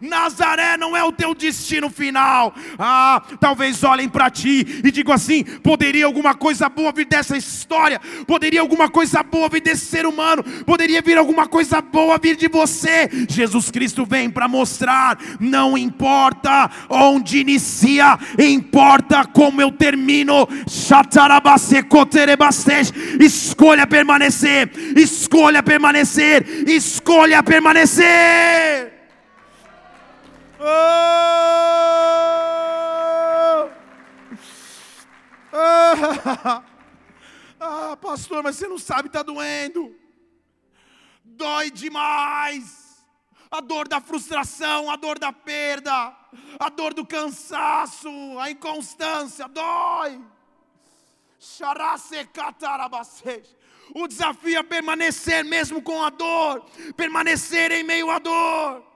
Nazaré 0.00 0.76
não 0.76 0.96
é 0.96 1.02
o 1.02 1.10
teu 1.10 1.34
destino 1.34 1.90
final. 1.90 2.54
Ah, 2.78 3.20
talvez 3.40 3.82
olhem 3.82 4.08
para 4.08 4.30
ti 4.30 4.82
e 4.84 4.90
digam 4.92 5.12
assim: 5.12 5.42
poderia 5.42 6.11
alguma 6.12 6.34
coisa 6.34 6.68
boa 6.68 6.92
vir 6.92 7.06
dessa 7.06 7.36
história, 7.36 7.98
poderia 8.26 8.60
alguma 8.60 8.88
coisa 8.88 9.22
boa 9.22 9.48
vir 9.48 9.62
desse 9.62 9.86
ser 9.86 10.04
humano, 10.04 10.44
poderia 10.66 11.00
vir 11.00 11.16
alguma 11.16 11.48
coisa 11.48 11.80
boa 11.80 12.18
vir 12.18 12.36
de 12.36 12.48
você. 12.48 13.08
Jesus 13.28 13.70
Cristo 13.70 14.04
vem 14.04 14.28
para 14.30 14.46
mostrar: 14.46 15.18
não 15.40 15.76
importa 15.76 16.70
onde 16.88 17.38
inicia, 17.38 18.18
importa 18.38 19.24
como 19.24 19.62
eu 19.62 19.72
termino. 19.72 20.46
Escolha 23.18 23.86
permanecer, 23.86 24.70
escolha 24.96 25.62
permanecer, 25.62 26.68
escolha 26.68 27.42
permanecer. 27.42 28.92
Oh! 30.60 32.21
Ah, 37.64 37.96
pastor, 37.96 38.42
mas 38.42 38.56
você 38.56 38.66
não 38.66 38.76
sabe, 38.76 39.06
está 39.06 39.22
doendo. 39.22 39.94
Dói 41.24 41.70
demais. 41.70 43.06
A 43.48 43.60
dor 43.60 43.86
da 43.86 44.00
frustração, 44.00 44.90
a 44.90 44.96
dor 44.96 45.16
da 45.16 45.32
perda, 45.32 46.12
a 46.58 46.68
dor 46.68 46.92
do 46.92 47.06
cansaço, 47.06 48.08
a 48.40 48.50
inconstância, 48.50 49.46
dói. 49.46 50.20
O 53.94 54.08
desafio 54.08 54.58
é 54.58 54.62
permanecer 54.64 55.44
mesmo 55.44 55.80
com 55.80 56.02
a 56.02 56.10
dor, 56.10 56.64
permanecer 56.96 57.70
em 57.70 57.84
meio 57.84 58.10
à 58.10 58.18
dor. 58.18 58.91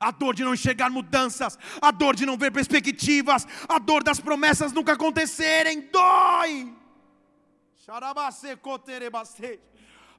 A 0.00 0.10
dor 0.10 0.34
de 0.34 0.44
não 0.44 0.54
enxergar 0.54 0.90
mudanças, 0.90 1.58
a 1.80 1.90
dor 1.90 2.14
de 2.14 2.24
não 2.24 2.36
ver 2.36 2.52
perspectivas, 2.52 3.46
a 3.68 3.78
dor 3.78 4.02
das 4.04 4.20
promessas 4.20 4.72
nunca 4.72 4.92
acontecerem, 4.92 5.80
dói. 5.80 6.72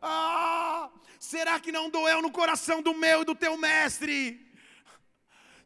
Ah, 0.01 0.89
será 1.19 1.59
que 1.59 1.71
não 1.71 1.89
doeu 1.89 2.21
no 2.21 2.31
coração 2.31 2.81
do 2.81 2.93
meu 2.93 3.21
e 3.21 3.25
do 3.25 3.35
teu 3.35 3.57
mestre? 3.57 4.48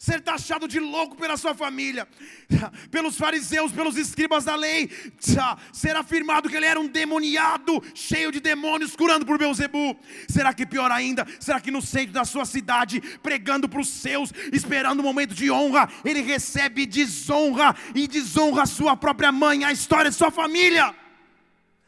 Ser 0.03 0.19
taxado 0.19 0.67
de 0.67 0.81
louco 0.81 1.15
pela 1.15 1.37
sua 1.37 1.55
família, 1.55 2.05
pelos 2.91 3.17
fariseus, 3.17 3.71
pelos 3.71 3.95
escribas 3.95 4.43
da 4.43 4.53
lei, 4.53 4.89
ser 5.71 5.95
afirmado 5.95 6.49
que 6.49 6.57
ele 6.57 6.65
era 6.65 6.77
um 6.77 6.85
demoniado, 6.85 7.81
cheio 7.95 8.29
de 8.29 8.41
demônios, 8.41 8.97
curando 8.97 9.25
por 9.25 9.37
Beuzebu. 9.37 9.97
Será 10.27 10.53
que 10.53 10.65
pior 10.65 10.91
ainda? 10.91 11.25
Será 11.39 11.61
que 11.61 11.71
no 11.71 11.81
centro 11.81 12.11
da 12.11 12.25
sua 12.25 12.43
cidade, 12.43 12.99
pregando 13.19 13.69
para 13.69 13.79
os 13.79 13.87
seus, 13.87 14.33
esperando 14.51 14.99
um 14.99 15.03
momento 15.03 15.33
de 15.33 15.49
honra, 15.49 15.87
ele 16.03 16.19
recebe 16.19 16.85
desonra 16.85 17.73
e 17.95 18.05
desonra 18.05 18.63
a 18.63 18.65
sua 18.65 18.97
própria 18.97 19.31
mãe, 19.31 19.63
a 19.63 19.71
história 19.71 20.11
de 20.11 20.17
sua 20.17 20.31
família? 20.31 20.93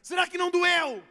Será 0.02 0.26
que 0.26 0.38
não 0.38 0.50
doeu? 0.50 1.04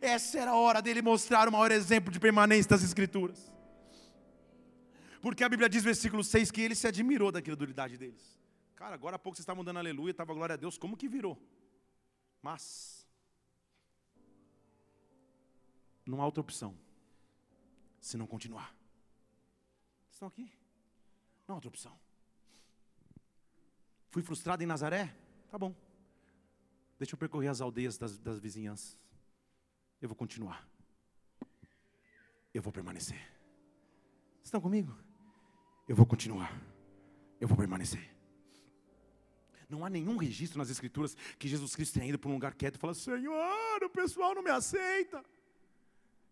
Essa 0.00 0.38
era 0.38 0.50
a 0.50 0.56
hora 0.56 0.80
dele 0.80 1.02
mostrar 1.02 1.48
o 1.48 1.52
maior 1.52 1.70
exemplo 1.70 2.12
de 2.12 2.18
permanência 2.18 2.70
das 2.70 2.82
Escrituras. 2.82 3.52
Porque 5.20 5.42
a 5.42 5.48
Bíblia 5.48 5.68
diz, 5.68 5.82
versículo 5.82 6.22
6, 6.22 6.50
que 6.50 6.60
ele 6.60 6.74
se 6.74 6.86
admirou 6.86 7.32
da 7.32 7.42
credulidade 7.42 7.96
deles. 7.96 8.38
Cara, 8.76 8.94
agora 8.94 9.16
há 9.16 9.18
pouco 9.18 9.36
vocês 9.36 9.42
estavam 9.42 9.64
dando 9.64 9.78
aleluia, 9.78 10.12
estava 10.12 10.32
glória 10.32 10.54
a 10.54 10.56
Deus, 10.56 10.78
como 10.78 10.96
que 10.96 11.08
virou? 11.08 11.36
Mas, 12.40 13.06
não 16.06 16.22
há 16.22 16.24
outra 16.24 16.40
opção, 16.40 16.78
se 18.00 18.16
não 18.16 18.26
continuar. 18.26 18.72
Estão 20.12 20.28
aqui? 20.28 20.52
Não 21.46 21.54
há 21.54 21.56
outra 21.56 21.68
opção. 21.68 21.98
Fui 24.10 24.22
frustrado 24.22 24.62
em 24.62 24.66
Nazaré? 24.66 25.14
Tá 25.50 25.58
bom. 25.58 25.74
Deixa 26.98 27.14
eu 27.14 27.18
percorrer 27.18 27.48
as 27.48 27.60
aldeias 27.60 27.96
das, 27.96 28.18
das 28.18 28.38
vizinhanças. 28.40 28.98
Eu 30.00 30.08
vou 30.08 30.16
continuar. 30.16 30.68
Eu 32.52 32.60
vou 32.60 32.72
permanecer. 32.72 33.20
Estão 34.42 34.60
comigo? 34.60 34.96
Eu 35.88 35.94
vou 35.94 36.06
continuar. 36.06 36.52
Eu 37.40 37.46
vou 37.46 37.56
permanecer. 37.56 38.18
Não 39.68 39.84
há 39.84 39.90
nenhum 39.90 40.16
registro 40.16 40.58
nas 40.58 40.70
Escrituras 40.70 41.14
que 41.38 41.46
Jesus 41.46 41.76
Cristo 41.76 41.94
tenha 41.94 42.06
ido 42.06 42.18
para 42.18 42.30
um 42.30 42.34
lugar 42.34 42.54
quieto 42.54 42.76
e 42.76 42.78
falado: 42.78 42.96
Senhor, 42.96 43.84
o 43.84 43.90
pessoal 43.90 44.34
não 44.34 44.42
me 44.42 44.50
aceita. 44.50 45.22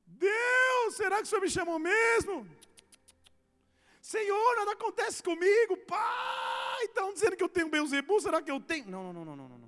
Deus, 0.07 0.95
será 0.95 1.17
que 1.17 1.25
o 1.25 1.27
Senhor 1.27 1.43
me 1.43 1.51
chamou 1.51 1.79
mesmo? 1.79 2.49
Senhor, 4.01 4.57
nada 4.57 4.73
acontece 4.73 5.23
comigo. 5.23 5.77
Pai, 5.79 6.85
estão 6.85 7.13
dizendo 7.13 7.37
que 7.37 7.43
eu 7.43 7.49
tenho 7.49 7.69
Beuzebu, 7.69 8.21
será 8.21 8.41
que 8.41 8.51
eu 8.51 8.61
tenho? 8.61 8.89
Não, 8.89 9.13
não, 9.13 9.25
não, 9.25 9.37
não, 9.37 9.49
não, 9.49 9.59
não. 9.59 9.66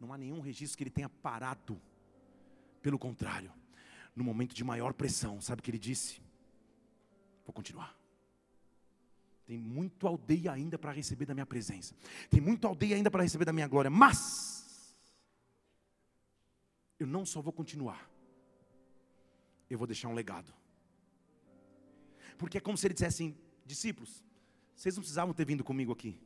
Não 0.00 0.12
há 0.12 0.18
nenhum 0.18 0.40
registro 0.40 0.78
que 0.78 0.82
ele 0.84 0.90
tenha 0.90 1.08
parado. 1.08 1.80
Pelo 2.80 2.98
contrário, 2.98 3.52
no 4.16 4.24
momento 4.24 4.54
de 4.54 4.64
maior 4.64 4.94
pressão, 4.94 5.40
sabe 5.40 5.60
o 5.60 5.62
que 5.62 5.70
ele 5.70 5.78
disse? 5.78 6.20
Vou 7.44 7.52
continuar. 7.52 7.94
Tem 9.44 9.58
muito 9.58 10.06
aldeia 10.06 10.52
ainda 10.52 10.78
para 10.78 10.92
receber 10.92 11.26
da 11.26 11.34
minha 11.34 11.44
presença. 11.44 11.94
Tem 12.30 12.40
muito 12.40 12.66
aldeia 12.66 12.96
ainda 12.96 13.10
para 13.10 13.22
receber 13.22 13.44
da 13.44 13.52
minha 13.52 13.68
glória. 13.68 13.90
Mas 13.90 14.96
eu 16.98 17.06
não 17.06 17.26
só 17.26 17.42
vou 17.42 17.52
continuar. 17.52 18.08
Eu 19.68 19.76
vou 19.76 19.86
deixar 19.86 20.08
um 20.08 20.14
legado. 20.14 20.54
Porque 22.38 22.58
é 22.58 22.60
como 22.60 22.78
se 22.78 22.86
ele 22.86 22.94
dissesse 22.94 23.22
assim: 23.22 23.36
discípulos, 23.66 24.24
vocês 24.74 24.94
não 24.94 25.02
precisavam 25.02 25.34
ter 25.34 25.44
vindo 25.44 25.62
comigo 25.62 25.92
aqui. 25.92 26.18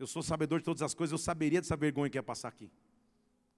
Eu 0.00 0.06
sou 0.06 0.22
sabedor 0.22 0.60
de 0.60 0.64
todas 0.64 0.80
as 0.80 0.94
coisas, 0.94 1.12
eu 1.12 1.18
saberia 1.18 1.60
dessa 1.60 1.76
vergonha 1.76 2.08
que 2.08 2.16
ia 2.16 2.22
passar 2.22 2.48
aqui. 2.48 2.72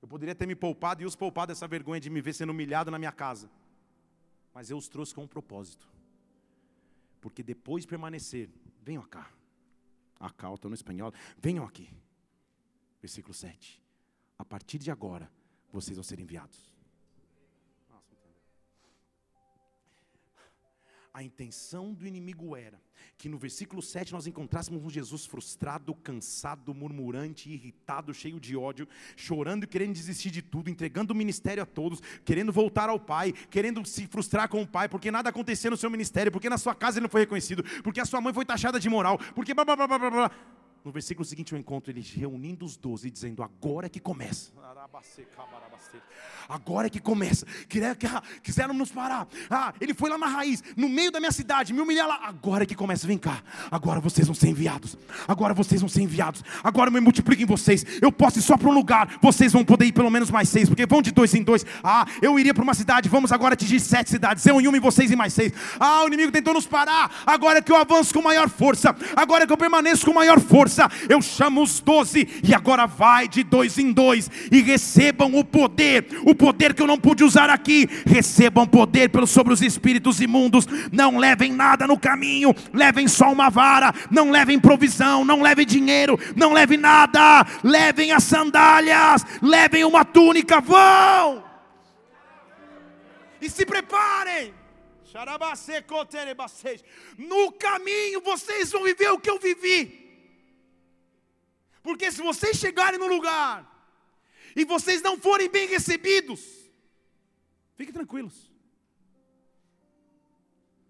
Eu 0.03 0.09
poderia 0.09 0.35
ter 0.35 0.45
me 0.45 0.57
poupado 0.57 1.01
e 1.01 1.07
os 1.07 1.15
poupado 1.15 1.53
dessa 1.53 1.69
vergonha 1.69 2.01
de 2.01 2.11
me 2.11 2.21
ver 2.21 2.35
sendo 2.35 2.51
humilhado 2.51 2.91
na 2.91 2.99
minha 2.99 3.13
casa. 3.13 3.49
Mas 4.53 4.69
eu 4.69 4.77
os 4.77 4.89
trouxe 4.89 5.15
com 5.15 5.23
um 5.23 5.29
propósito. 5.29 5.89
Porque 7.21 7.45
depois 7.45 7.85
de 7.85 7.89
permanecer, 7.89 8.51
venham 8.83 9.05
cá. 9.05 9.31
Acá, 10.19 10.53
estou 10.53 10.69
no 10.69 10.75
espanhol. 10.75 11.15
Venham 11.39 11.65
aqui. 11.65 11.89
Versículo 13.01 13.33
7. 13.33 13.81
A 14.37 14.45
partir 14.45 14.79
de 14.79 14.91
agora, 14.91 15.31
vocês 15.73 15.97
vão 15.97 16.03
ser 16.03 16.19
enviados. 16.19 16.72
A 21.15 21.23
intenção 21.23 21.93
do 21.93 22.07
inimigo 22.07 22.57
era 22.57 22.81
que 23.19 23.29
no 23.29 23.39
versículo 23.39 23.83
7 23.83 24.13
nós 24.13 24.27
encontrássemos 24.27 24.83
um 24.83 24.91
Jesus 24.91 25.27
frustrado, 25.27 25.95
cansado, 25.95 26.75
murmurante, 26.75 27.51
irritado, 27.51 28.15
cheio 28.15 28.41
de 28.41 28.57
ódio, 28.57 28.89
chorando 29.17 29.65
e 29.65 29.67
querendo 29.67 29.93
desistir 29.93 30.31
de 30.31 30.43
tudo, 30.43 30.71
entregando 30.71 31.13
o 31.13 31.17
ministério 31.17 31.63
a 31.63 31.67
todos, 31.67 32.01
querendo 32.25 32.51
voltar 32.51 32.89
ao 32.89 32.99
Pai, 32.99 33.33
querendo 33.51 33.85
se 33.85 34.07
frustrar 34.07 34.49
com 34.49 34.63
o 34.63 34.67
Pai, 34.67 34.89
porque 34.89 35.11
nada 35.11 35.29
acontecia 35.29 35.71
no 35.71 35.77
seu 35.77 35.91
ministério, 35.91 36.33
porque 36.33 36.49
na 36.49 36.59
sua 36.59 36.75
casa 36.75 36.99
ele 36.99 37.05
não 37.05 37.11
foi 37.11 37.21
reconhecido, 37.21 37.63
porque 37.83 38.01
a 38.01 38.05
sua 38.05 38.21
mãe 38.21 38.33
foi 38.33 38.45
taxada 38.45 38.81
de 38.81 38.89
moral, 38.89 39.19
porque 39.35 39.55
blá 39.55 39.65
blá 39.65 39.77
blá 39.77 39.87
blá 39.87 40.11
blá. 40.11 40.31
No 40.85 40.91
versículo 40.91 41.25
seguinte 41.25 41.53
eu 41.53 41.59
encontro 41.59 41.93
ele 41.93 42.01
reunindo 42.01 42.65
os 42.65 42.77
doze 42.77 43.07
e 43.07 43.11
dizendo: 43.11 43.43
Agora 43.43 43.87
é 43.87 43.89
que 43.89 44.01
começa. 44.01 44.51
Agora 46.49 46.89
é 46.89 46.91
que 46.91 46.99
começa. 46.99 47.47
Quiseram 48.43 48.75
nos 48.75 48.91
parar. 48.91 49.29
Ah, 49.49 49.73
ele 49.81 49.95
foi 49.95 50.11
lá 50.11 50.19
na 50.19 50.27
raiz, 50.27 50.63
no 50.77 50.89
meio 50.89 51.13
da 51.13 51.21
minha 51.21 51.31
cidade, 51.31 51.73
me 51.73 51.81
humilhar 51.81 52.09
lá. 52.09 52.21
Agora 52.25 52.65
é 52.65 52.67
que 52.67 52.75
começa. 52.75 53.07
Vem 53.07 53.17
cá. 53.17 53.43
Agora 53.71 54.01
vocês 54.01 54.27
vão 54.27 54.35
ser 54.35 54.49
enviados. 54.49 54.97
Agora 55.29 55.55
vocês 55.55 55.81
vão 55.81 55.89
ser 55.89 56.03
enviados. 56.03 56.43
Agora 56.65 56.89
eu 56.89 56.93
me 56.93 57.01
multiplico 57.01 57.41
em 57.43 57.47
vocês. 57.47 57.87
Eu 58.03 58.11
posso 58.11 58.41
ir 58.41 58.43
só 58.43 58.57
para 58.57 58.69
um 58.69 58.75
lugar. 58.75 59.19
Vocês 59.23 59.53
vão 59.53 59.65
poder 59.65 59.87
ir 59.87 59.93
pelo 59.93 60.11
menos 60.11 60.31
mais 60.31 60.49
seis, 60.49 60.69
porque 60.69 60.85
vão 60.85 61.01
de 61.01 61.13
dois 61.13 61.33
em 61.33 61.45
dois. 61.45 61.65
Ah, 61.83 62.07
eu 62.21 62.37
iria 62.41 62.53
para 62.53 62.65
uma 62.65 62.75
cidade. 62.75 63.09
Vamos 63.09 63.31
agora 63.31 63.55
atingir 63.55 63.79
sete 63.79 64.11
cidades. 64.11 64.45
Eu 64.45 64.61
em 64.61 64.67
uma 64.67 64.77
e 64.77 64.81
vocês 64.81 65.13
em 65.13 65.17
mais 65.17 65.33
seis. 65.33 65.53
Ah, 65.79 66.03
o 66.03 66.09
inimigo 66.09 66.33
tentou 66.33 66.53
nos 66.53 66.67
parar. 66.67 67.23
Agora 67.25 67.61
é 67.61 67.63
que 67.63 67.71
eu 67.71 67.77
avanço 67.77 68.13
com 68.13 68.21
maior 68.21 68.49
força. 68.49 68.95
Agora 69.15 69.45
é 69.45 69.47
que 69.47 69.53
eu 69.53 69.57
permaneço 69.57 70.05
com 70.05 70.13
maior 70.13 70.41
força. 70.41 70.72
Eu 71.09 71.21
chamo 71.21 71.63
os 71.63 71.81
doze 71.81 72.29
e 72.43 72.55
agora 72.55 72.87
vai 72.87 73.29
de 73.29 73.43
dois 73.43 73.79
em 73.79 73.93
dois 73.93 74.31
e 74.51 74.61
recebam 74.61 75.35
o 75.37 75.45
poder, 75.45 76.07
o 76.25 76.35
poder 76.35 76.75
que 76.75 76.83
eu 76.83 76.87
não 76.87 76.99
pude 76.99 77.25
usar 77.25 77.51
aqui. 77.51 77.89
Recebam 78.07 78.67
poder 78.67 79.11
sobre 79.27 79.53
os 79.53 79.63
espíritos 79.63 80.21
imundos. 80.21 80.67
Não 80.91 81.19
levem 81.19 81.53
nada 81.53 81.87
no 81.87 81.99
caminho, 81.99 82.55
levem 82.73 83.09
só 83.09 83.33
uma 83.33 83.51
vara. 83.51 83.95
Não 84.11 84.31
levem 84.31 84.59
provisão, 84.59 85.25
não 85.25 85.43
levem 85.43 85.67
dinheiro, 85.67 86.19
não 86.37 86.53
levem 86.53 86.79
nada. 86.79 87.47
Levem 87.63 88.13
as 88.13 88.25
sandálias, 88.25 89.25
levem 89.41 89.85
uma 89.85 90.05
túnica. 90.05 90.61
Vão! 90.61 91.45
E 93.41 93.51
se 93.51 93.67
preparem. 93.67 94.55
No 97.19 97.53
caminho 97.53 98.23
vocês 98.23 98.73
vão 98.73 98.85
viver 98.85 99.11
o 99.11 99.19
que 99.19 99.29
eu 99.29 99.39
vivi. 99.39 100.02
Porque 101.83 102.13
se 102.13 102.21
vocês 102.23 102.57
chegarem 102.57 102.99
no 102.99 103.07
lugar 103.07 103.69
e 104.55 104.65
vocês 104.65 105.01
não 105.03 105.19
forem 105.19 105.49
bem 105.49 105.67
recebidos, 105.67 106.41
fiquem 107.77 107.93
tranquilos. 107.93 108.53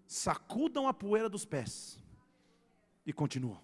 Sacudam 0.05 0.87
a 0.87 0.93
poeira 0.93 1.29
dos 1.29 1.45
pés 1.45 1.99
e 3.05 3.13
continuam. 3.13 3.62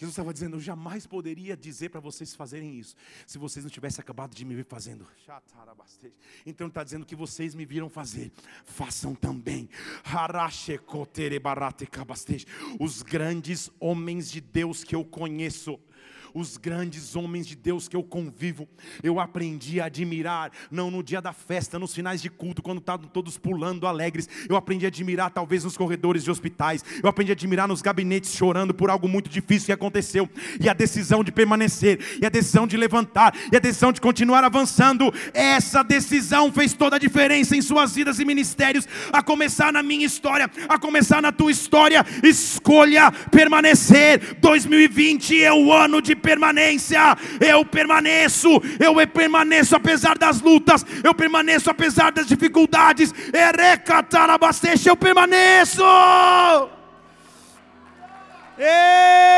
Jesus 0.00 0.14
estava 0.14 0.32
dizendo: 0.32 0.56
Eu 0.56 0.60
jamais 0.60 1.06
poderia 1.06 1.54
dizer 1.54 1.90
para 1.90 2.00
vocês 2.00 2.34
fazerem 2.34 2.78
isso, 2.78 2.96
se 3.26 3.36
vocês 3.36 3.62
não 3.62 3.70
tivessem 3.70 4.00
acabado 4.00 4.34
de 4.34 4.46
me 4.46 4.54
ver 4.54 4.64
fazendo. 4.64 5.06
Então 6.46 6.64
ele 6.64 6.70
está 6.70 6.82
dizendo 6.82 7.04
que 7.04 7.14
vocês 7.14 7.54
me 7.54 7.66
viram 7.66 7.90
fazer, 7.90 8.32
façam 8.64 9.14
também. 9.14 9.68
Os 12.80 13.02
grandes 13.02 13.70
homens 13.78 14.30
de 14.30 14.40
Deus 14.40 14.82
que 14.82 14.94
eu 14.94 15.04
conheço, 15.04 15.78
os 16.34 16.56
grandes 16.56 17.16
homens 17.16 17.46
de 17.46 17.56
Deus 17.56 17.88
que 17.88 17.96
eu 17.96 18.02
convivo, 18.02 18.68
eu 19.02 19.18
aprendi 19.20 19.80
a 19.80 19.86
admirar, 19.86 20.50
não 20.70 20.90
no 20.90 21.02
dia 21.02 21.20
da 21.20 21.32
festa, 21.32 21.78
nos 21.78 21.94
finais 21.94 22.22
de 22.22 22.30
culto, 22.30 22.62
quando 22.62 22.78
estavam 22.78 23.08
todos 23.08 23.38
pulando 23.38 23.86
alegres, 23.86 24.28
eu 24.48 24.56
aprendi 24.56 24.84
a 24.84 24.88
admirar 24.88 25.30
talvez 25.30 25.64
nos 25.64 25.76
corredores 25.76 26.24
de 26.24 26.30
hospitais, 26.30 26.84
eu 27.02 27.08
aprendi 27.08 27.32
a 27.32 27.34
admirar 27.34 27.68
nos 27.68 27.82
gabinetes 27.82 28.34
chorando 28.34 28.74
por 28.74 28.90
algo 28.90 29.08
muito 29.08 29.28
difícil 29.28 29.66
que 29.66 29.72
aconteceu, 29.72 30.28
e 30.60 30.68
a 30.68 30.72
decisão 30.72 31.24
de 31.24 31.32
permanecer, 31.32 32.18
e 32.20 32.26
a 32.26 32.28
decisão 32.28 32.66
de 32.66 32.76
levantar, 32.76 33.34
e 33.52 33.56
a 33.56 33.60
decisão 33.60 33.92
de 33.92 34.00
continuar 34.00 34.44
avançando, 34.44 35.12
essa 35.32 35.82
decisão 35.82 36.52
fez 36.52 36.72
toda 36.72 36.96
a 36.96 36.98
diferença 36.98 37.56
em 37.56 37.62
suas 37.62 37.94
vidas 37.94 38.18
e 38.18 38.24
ministérios, 38.24 38.86
a 39.12 39.22
começar 39.22 39.72
na 39.72 39.82
minha 39.82 40.06
história, 40.06 40.50
a 40.68 40.78
começar 40.78 41.20
na 41.22 41.32
tua 41.32 41.50
história, 41.50 42.04
escolha 42.22 43.10
permanecer, 43.30 44.36
2020 44.40 45.42
é 45.42 45.52
o 45.52 45.72
ano 45.72 46.00
de 46.00 46.14
permanência. 46.20 47.16
Eu 47.40 47.64
permaneço, 47.64 48.48
eu 48.78 48.94
permaneço 49.08 49.74
apesar 49.74 50.16
das 50.16 50.40
lutas, 50.40 50.86
eu 51.02 51.14
permaneço 51.14 51.70
apesar 51.70 52.12
das 52.12 52.26
dificuldades. 52.26 53.12
Eu 54.86 54.96
permaneço. 54.96 55.82
Ei! 58.58 59.30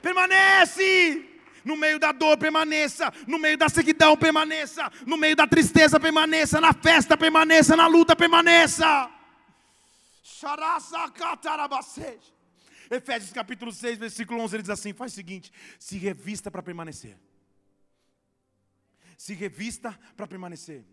Permanece. 0.00 1.26
No 1.64 1.76
meio 1.76 1.98
da 1.98 2.12
dor, 2.12 2.38
permaneça. 2.38 3.12
No 3.26 3.38
meio 3.38 3.58
da 3.58 3.68
sequidão, 3.68 4.16
permaneça. 4.16 4.90
No 5.06 5.16
meio 5.16 5.36
da 5.36 5.46
tristeza, 5.46 6.00
permaneça. 6.00 6.60
Na 6.60 6.72
festa, 6.72 7.16
permaneça. 7.16 7.76
Na 7.76 7.86
luta, 7.86 8.16
permaneça. 8.16 9.10
Efésios 12.90 13.32
capítulo 13.32 13.72
6, 13.72 13.98
versículo 13.98 14.40
11, 14.40 14.56
ele 14.56 14.62
diz 14.62 14.70
assim: 14.70 14.92
faz 14.92 15.12
o 15.12 15.14
seguinte, 15.14 15.52
se 15.78 15.96
revista 15.96 16.50
para 16.50 16.62
permanecer. 16.62 17.18
Se 19.16 19.34
revista 19.34 19.98
para 20.16 20.26
permanecer. 20.26 20.84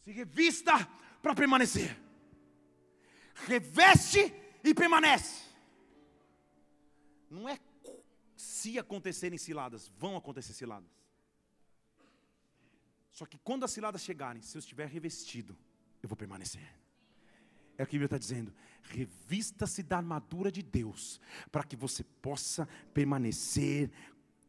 Se 0.00 0.12
revista 0.12 0.72
para 1.22 1.34
permanecer. 1.34 1.98
Reveste 3.46 4.32
e 4.62 4.74
permanece. 4.74 5.44
Não 7.28 7.48
é 7.48 7.58
se 8.36 8.78
acontecerem 8.78 9.38
ciladas, 9.38 9.88
vão 9.98 10.16
acontecer 10.16 10.52
ciladas. 10.52 10.90
Só 13.10 13.24
que 13.24 13.38
quando 13.38 13.64
as 13.64 13.70
ciladas 13.70 14.02
chegarem, 14.02 14.42
se 14.42 14.56
eu 14.56 14.60
estiver 14.60 14.86
revestido, 14.86 15.56
eu 16.02 16.08
vou 16.08 16.16
permanecer. 16.16 16.68
É 17.78 17.82
o 17.82 17.86
que 17.86 17.96
a 17.96 17.98
Bíblia 17.98 18.06
está 18.06 18.18
dizendo. 18.18 18.52
Revista-se 18.82 19.82
da 19.82 19.96
armadura 19.96 20.50
de 20.50 20.62
Deus, 20.62 21.20
para 21.50 21.64
que 21.64 21.76
você 21.76 22.04
possa 22.22 22.68
permanecer 22.94 23.90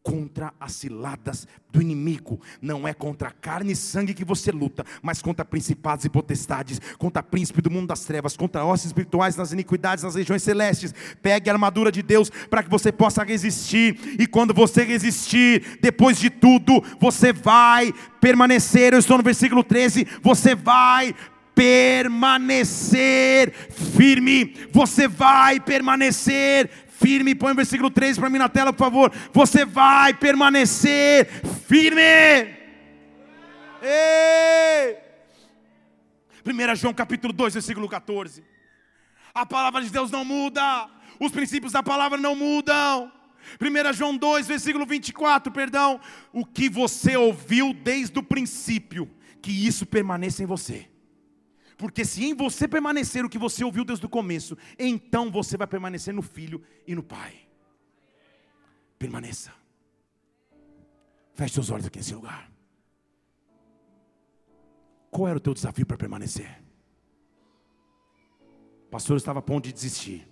contra 0.08 0.54
as 0.58 0.72
ciladas 0.72 1.46
do 1.70 1.82
inimigo. 1.82 2.40
Não 2.62 2.88
é 2.88 2.94
contra 2.94 3.30
carne 3.30 3.74
e 3.74 3.76
sangue 3.76 4.14
que 4.14 4.24
você 4.24 4.52
luta, 4.52 4.86
mas 5.02 5.22
contra 5.22 5.44
principados 5.44 6.06
e 6.06 6.10
potestades, 6.10 6.80
contra 6.98 7.22
príncipe 7.22 7.62
do 7.62 7.70
mundo 7.70 7.88
das 7.88 8.06
trevas, 8.06 8.38
contra 8.38 8.64
ossos 8.64 8.86
espirituais 8.86 9.36
nas 9.36 9.52
iniquidades, 9.52 10.06
nas 10.06 10.16
regiões 10.16 10.44
celestes. 10.44 10.94
Pegue 11.22 11.50
a 11.50 11.54
armadura 11.54 11.92
de 11.92 12.02
Deus 12.02 12.30
para 12.50 12.64
que 12.64 12.70
você 12.70 12.90
possa 12.90 13.22
resistir. 13.22 14.00
E 14.18 14.26
quando 14.26 14.54
você 14.54 14.84
resistir, 14.84 15.78
depois 15.82 16.18
de 16.18 16.30
tudo, 16.30 16.82
você 17.02 17.34
vai 17.34 17.94
permanecer. 18.22 18.94
Eu 18.94 19.00
estou 19.00 19.18
no 19.18 19.24
versículo 19.24 19.62
13. 19.62 20.08
Você 20.24 20.56
vai 20.56 21.14
permanecer 21.58 23.52
firme. 23.96 24.54
Você 24.72 25.08
vai 25.08 25.60
permanecer 25.60 26.70
firme. 26.88 27.34
Põe 27.34 27.54
o 27.54 27.56
versículo 27.56 27.90
3 27.90 28.20
para 28.20 28.30
mim 28.30 28.38
na 28.38 28.48
tela, 28.48 28.72
por 28.72 28.86
favor. 28.86 29.12
Você 29.34 29.66
vai 29.66 30.14
permanecer 30.14 31.28
firme. 31.68 32.04
Ei! 33.82 34.98
1 36.46 36.76
João 36.76 36.94
capítulo 36.94 37.34
2, 37.34 37.56
versículo 37.56 37.90
14. 37.90 38.44
A 39.34 39.44
palavra 39.44 39.82
de 39.82 39.90
Deus 39.90 40.12
não 40.12 40.24
muda. 40.24 40.88
Os 41.20 41.32
princípios 41.32 41.74
da 41.74 41.82
palavra 41.82 42.20
não 42.20 42.36
mudam. 42.36 43.12
1 43.60 43.94
João 43.94 44.16
2, 44.16 44.48
versículo 44.48 44.86
24, 44.86 45.52
perdão. 45.52 46.00
O 46.32 46.46
que 46.46 46.70
você 46.70 47.18
ouviu 47.18 47.74
desde 47.74 48.20
o 48.20 48.24
princípio, 48.24 49.10
que 49.42 49.52
isso 49.52 49.88
permaneça 49.88 50.44
em 50.44 50.46
você. 50.46 50.88
Porque 51.78 52.04
se 52.04 52.26
em 52.26 52.34
você 52.34 52.68
permanecer 52.68 53.24
o 53.24 53.30
que 53.30 53.38
você 53.38 53.64
ouviu 53.64 53.86
desde 53.86 54.06
o 54.06 54.10
começo, 54.10 54.58
então 54.80 55.32
você 55.32 55.56
vai 55.56 55.68
permanecer 55.68 56.14
no 56.14 56.24
Filho 56.24 56.64
e 56.88 56.96
no 56.96 57.04
Pai. 57.04 57.48
Permaneça. 58.98 59.54
Feche 61.36 61.54
seus 61.54 61.70
olhos 61.70 61.86
aqui 61.86 62.00
nesse 62.00 62.16
lugar. 62.16 62.52
Qual 65.12 65.28
era 65.28 65.38
o 65.38 65.42
teu 65.42 65.54
desafio 65.54 65.86
para 65.86 65.98
permanecer? 65.98 66.64
O 68.88 68.90
pastor 68.90 69.18
estava 69.18 69.38
a 69.38 69.42
ponto 69.42 69.66
de 69.66 69.74
desistir. 69.74 70.28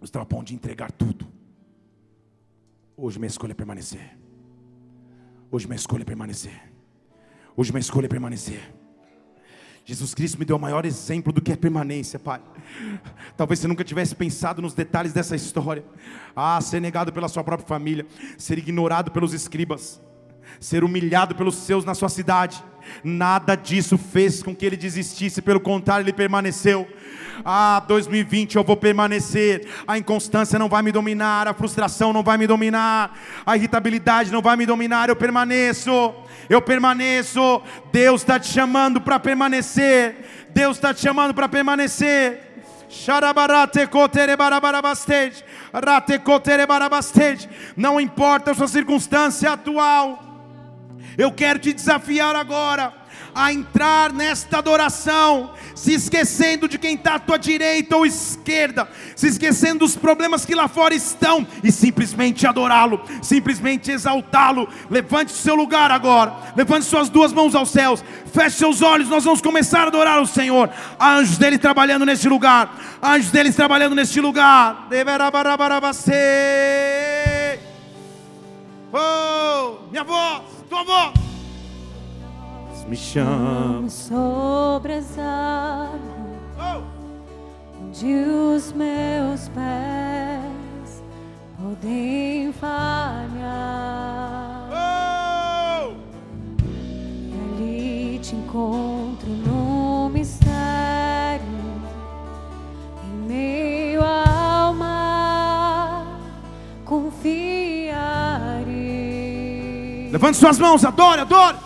Eu 0.00 0.04
estava 0.04 0.22
a 0.22 0.26
ponto 0.26 0.46
de 0.46 0.54
entregar 0.54 0.92
tudo. 0.92 1.26
Hoje 2.96 3.18
minha 3.18 3.26
escolha 3.26 3.52
é 3.52 3.54
permanecer. 3.54 4.16
Hoje 5.50 5.66
minha 5.66 5.76
escolha 5.76 6.02
é 6.02 6.04
permanecer. 6.04 6.72
Hoje 7.56 7.72
minha 7.72 7.80
escolha 7.80 8.06
é 8.06 8.08
permanecer. 8.08 8.79
Jesus 9.84 10.14
Cristo 10.14 10.38
me 10.38 10.44
deu 10.44 10.56
o 10.56 10.60
maior 10.60 10.84
exemplo 10.84 11.32
do 11.32 11.40
que 11.40 11.52
é 11.52 11.56
permanência, 11.56 12.18
Pai. 12.18 12.40
Talvez 13.36 13.58
você 13.58 13.66
nunca 13.66 13.82
tivesse 13.82 14.14
pensado 14.14 14.62
nos 14.62 14.74
detalhes 14.74 15.12
dessa 15.12 15.34
história. 15.34 15.84
Ah, 16.34 16.60
ser 16.60 16.80
negado 16.80 17.12
pela 17.12 17.28
sua 17.28 17.42
própria 17.42 17.66
família, 17.66 18.06
ser 18.38 18.58
ignorado 18.58 19.10
pelos 19.10 19.32
escribas, 19.32 20.00
ser 20.58 20.84
humilhado 20.84 21.34
pelos 21.34 21.54
seus 21.56 21.84
na 21.84 21.94
sua 21.94 22.08
cidade. 22.08 22.62
Nada 23.04 23.54
disso 23.54 23.96
fez 23.96 24.42
com 24.42 24.54
que 24.54 24.66
ele 24.66 24.76
desistisse, 24.76 25.42
pelo 25.42 25.60
contrário, 25.60 26.04
ele 26.04 26.12
permaneceu. 26.12 26.88
Ah, 27.44 27.82
2020 27.86 28.56
eu 28.56 28.64
vou 28.64 28.76
permanecer. 28.76 29.66
A 29.86 29.96
inconstância 29.96 30.58
não 30.58 30.68
vai 30.68 30.82
me 30.82 30.92
dominar, 30.92 31.48
a 31.48 31.54
frustração 31.54 32.12
não 32.12 32.22
vai 32.22 32.36
me 32.36 32.46
dominar, 32.46 33.18
a 33.46 33.56
irritabilidade 33.56 34.32
não 34.32 34.42
vai 34.42 34.56
me 34.56 34.66
dominar. 34.66 35.08
Eu 35.08 35.16
permaneço, 35.16 36.14
eu 36.48 36.60
permaneço. 36.60 37.62
Deus 37.92 38.22
está 38.22 38.38
te 38.38 38.48
chamando 38.48 39.00
para 39.00 39.18
permanecer. 39.18 40.48
Deus 40.50 40.76
está 40.76 40.92
te 40.92 41.00
chamando 41.00 41.32
para 41.32 41.48
permanecer. 41.48 42.50
Não 47.76 48.00
importa 48.00 48.50
a 48.50 48.54
sua 48.54 48.66
circunstância 48.68 49.52
atual, 49.52 50.29
eu 51.20 51.30
quero 51.30 51.58
te 51.58 51.72
desafiar 51.72 52.34
agora 52.34 52.94
a 53.34 53.52
entrar 53.52 54.12
nesta 54.12 54.58
adoração, 54.58 55.52
se 55.74 55.92
esquecendo 55.92 56.66
de 56.66 56.78
quem 56.78 56.94
está 56.94 57.14
à 57.14 57.18
tua 57.18 57.38
direita 57.38 57.96
ou 57.96 58.04
esquerda, 58.04 58.88
se 59.14 59.28
esquecendo 59.28 59.80
dos 59.80 59.94
problemas 59.94 60.44
que 60.44 60.54
lá 60.54 60.66
fora 60.66 60.94
estão 60.94 61.46
e 61.62 61.70
simplesmente 61.70 62.46
adorá-lo, 62.46 63.00
simplesmente 63.22 63.90
exaltá-lo. 63.90 64.68
Levante 64.90 65.32
seu 65.32 65.54
lugar 65.54 65.90
agora, 65.90 66.34
levante 66.56 66.86
suas 66.86 67.08
duas 67.08 67.32
mãos 67.32 67.54
aos 67.54 67.70
céus, 67.70 68.02
feche 68.32 68.56
seus 68.56 68.82
olhos, 68.82 69.08
nós 69.08 69.24
vamos 69.24 69.40
começar 69.40 69.84
a 69.84 69.88
adorar 69.88 70.20
o 70.20 70.26
Senhor. 70.26 70.70
Há 70.98 71.16
anjos 71.16 71.38
dele 71.38 71.58
trabalhando 71.58 72.04
neste 72.04 72.28
lugar, 72.28 72.98
anjos 73.02 73.30
deles 73.30 73.54
trabalhando 73.54 73.94
neste 73.94 74.20
lugar. 74.20 74.88
Oh, 78.92 79.88
minha 79.88 80.02
voz, 80.02 80.59
voz 80.70 81.20
me 82.90 82.96
chama 82.96 83.88
sobre 83.88 84.94
as 84.94 85.16
águas, 85.16 86.00
oh. 86.58 86.82
onde 87.80 88.14
os 88.14 88.72
meus 88.72 89.48
pés 89.48 91.04
podem 91.56 92.52
falhar. 92.52 93.30
Oh. 94.72 95.92
E 96.62 97.34
ali 97.54 98.18
te 98.20 98.34
encontro 98.34 99.30
no 99.30 100.08
mistério, 100.08 101.46
em 103.04 103.28
meio 103.28 104.02
ao 104.02 104.29
Levante 110.20 110.36
suas 110.36 110.58
mãos, 110.58 110.84
adore, 110.84 111.22
adore. 111.22 111.56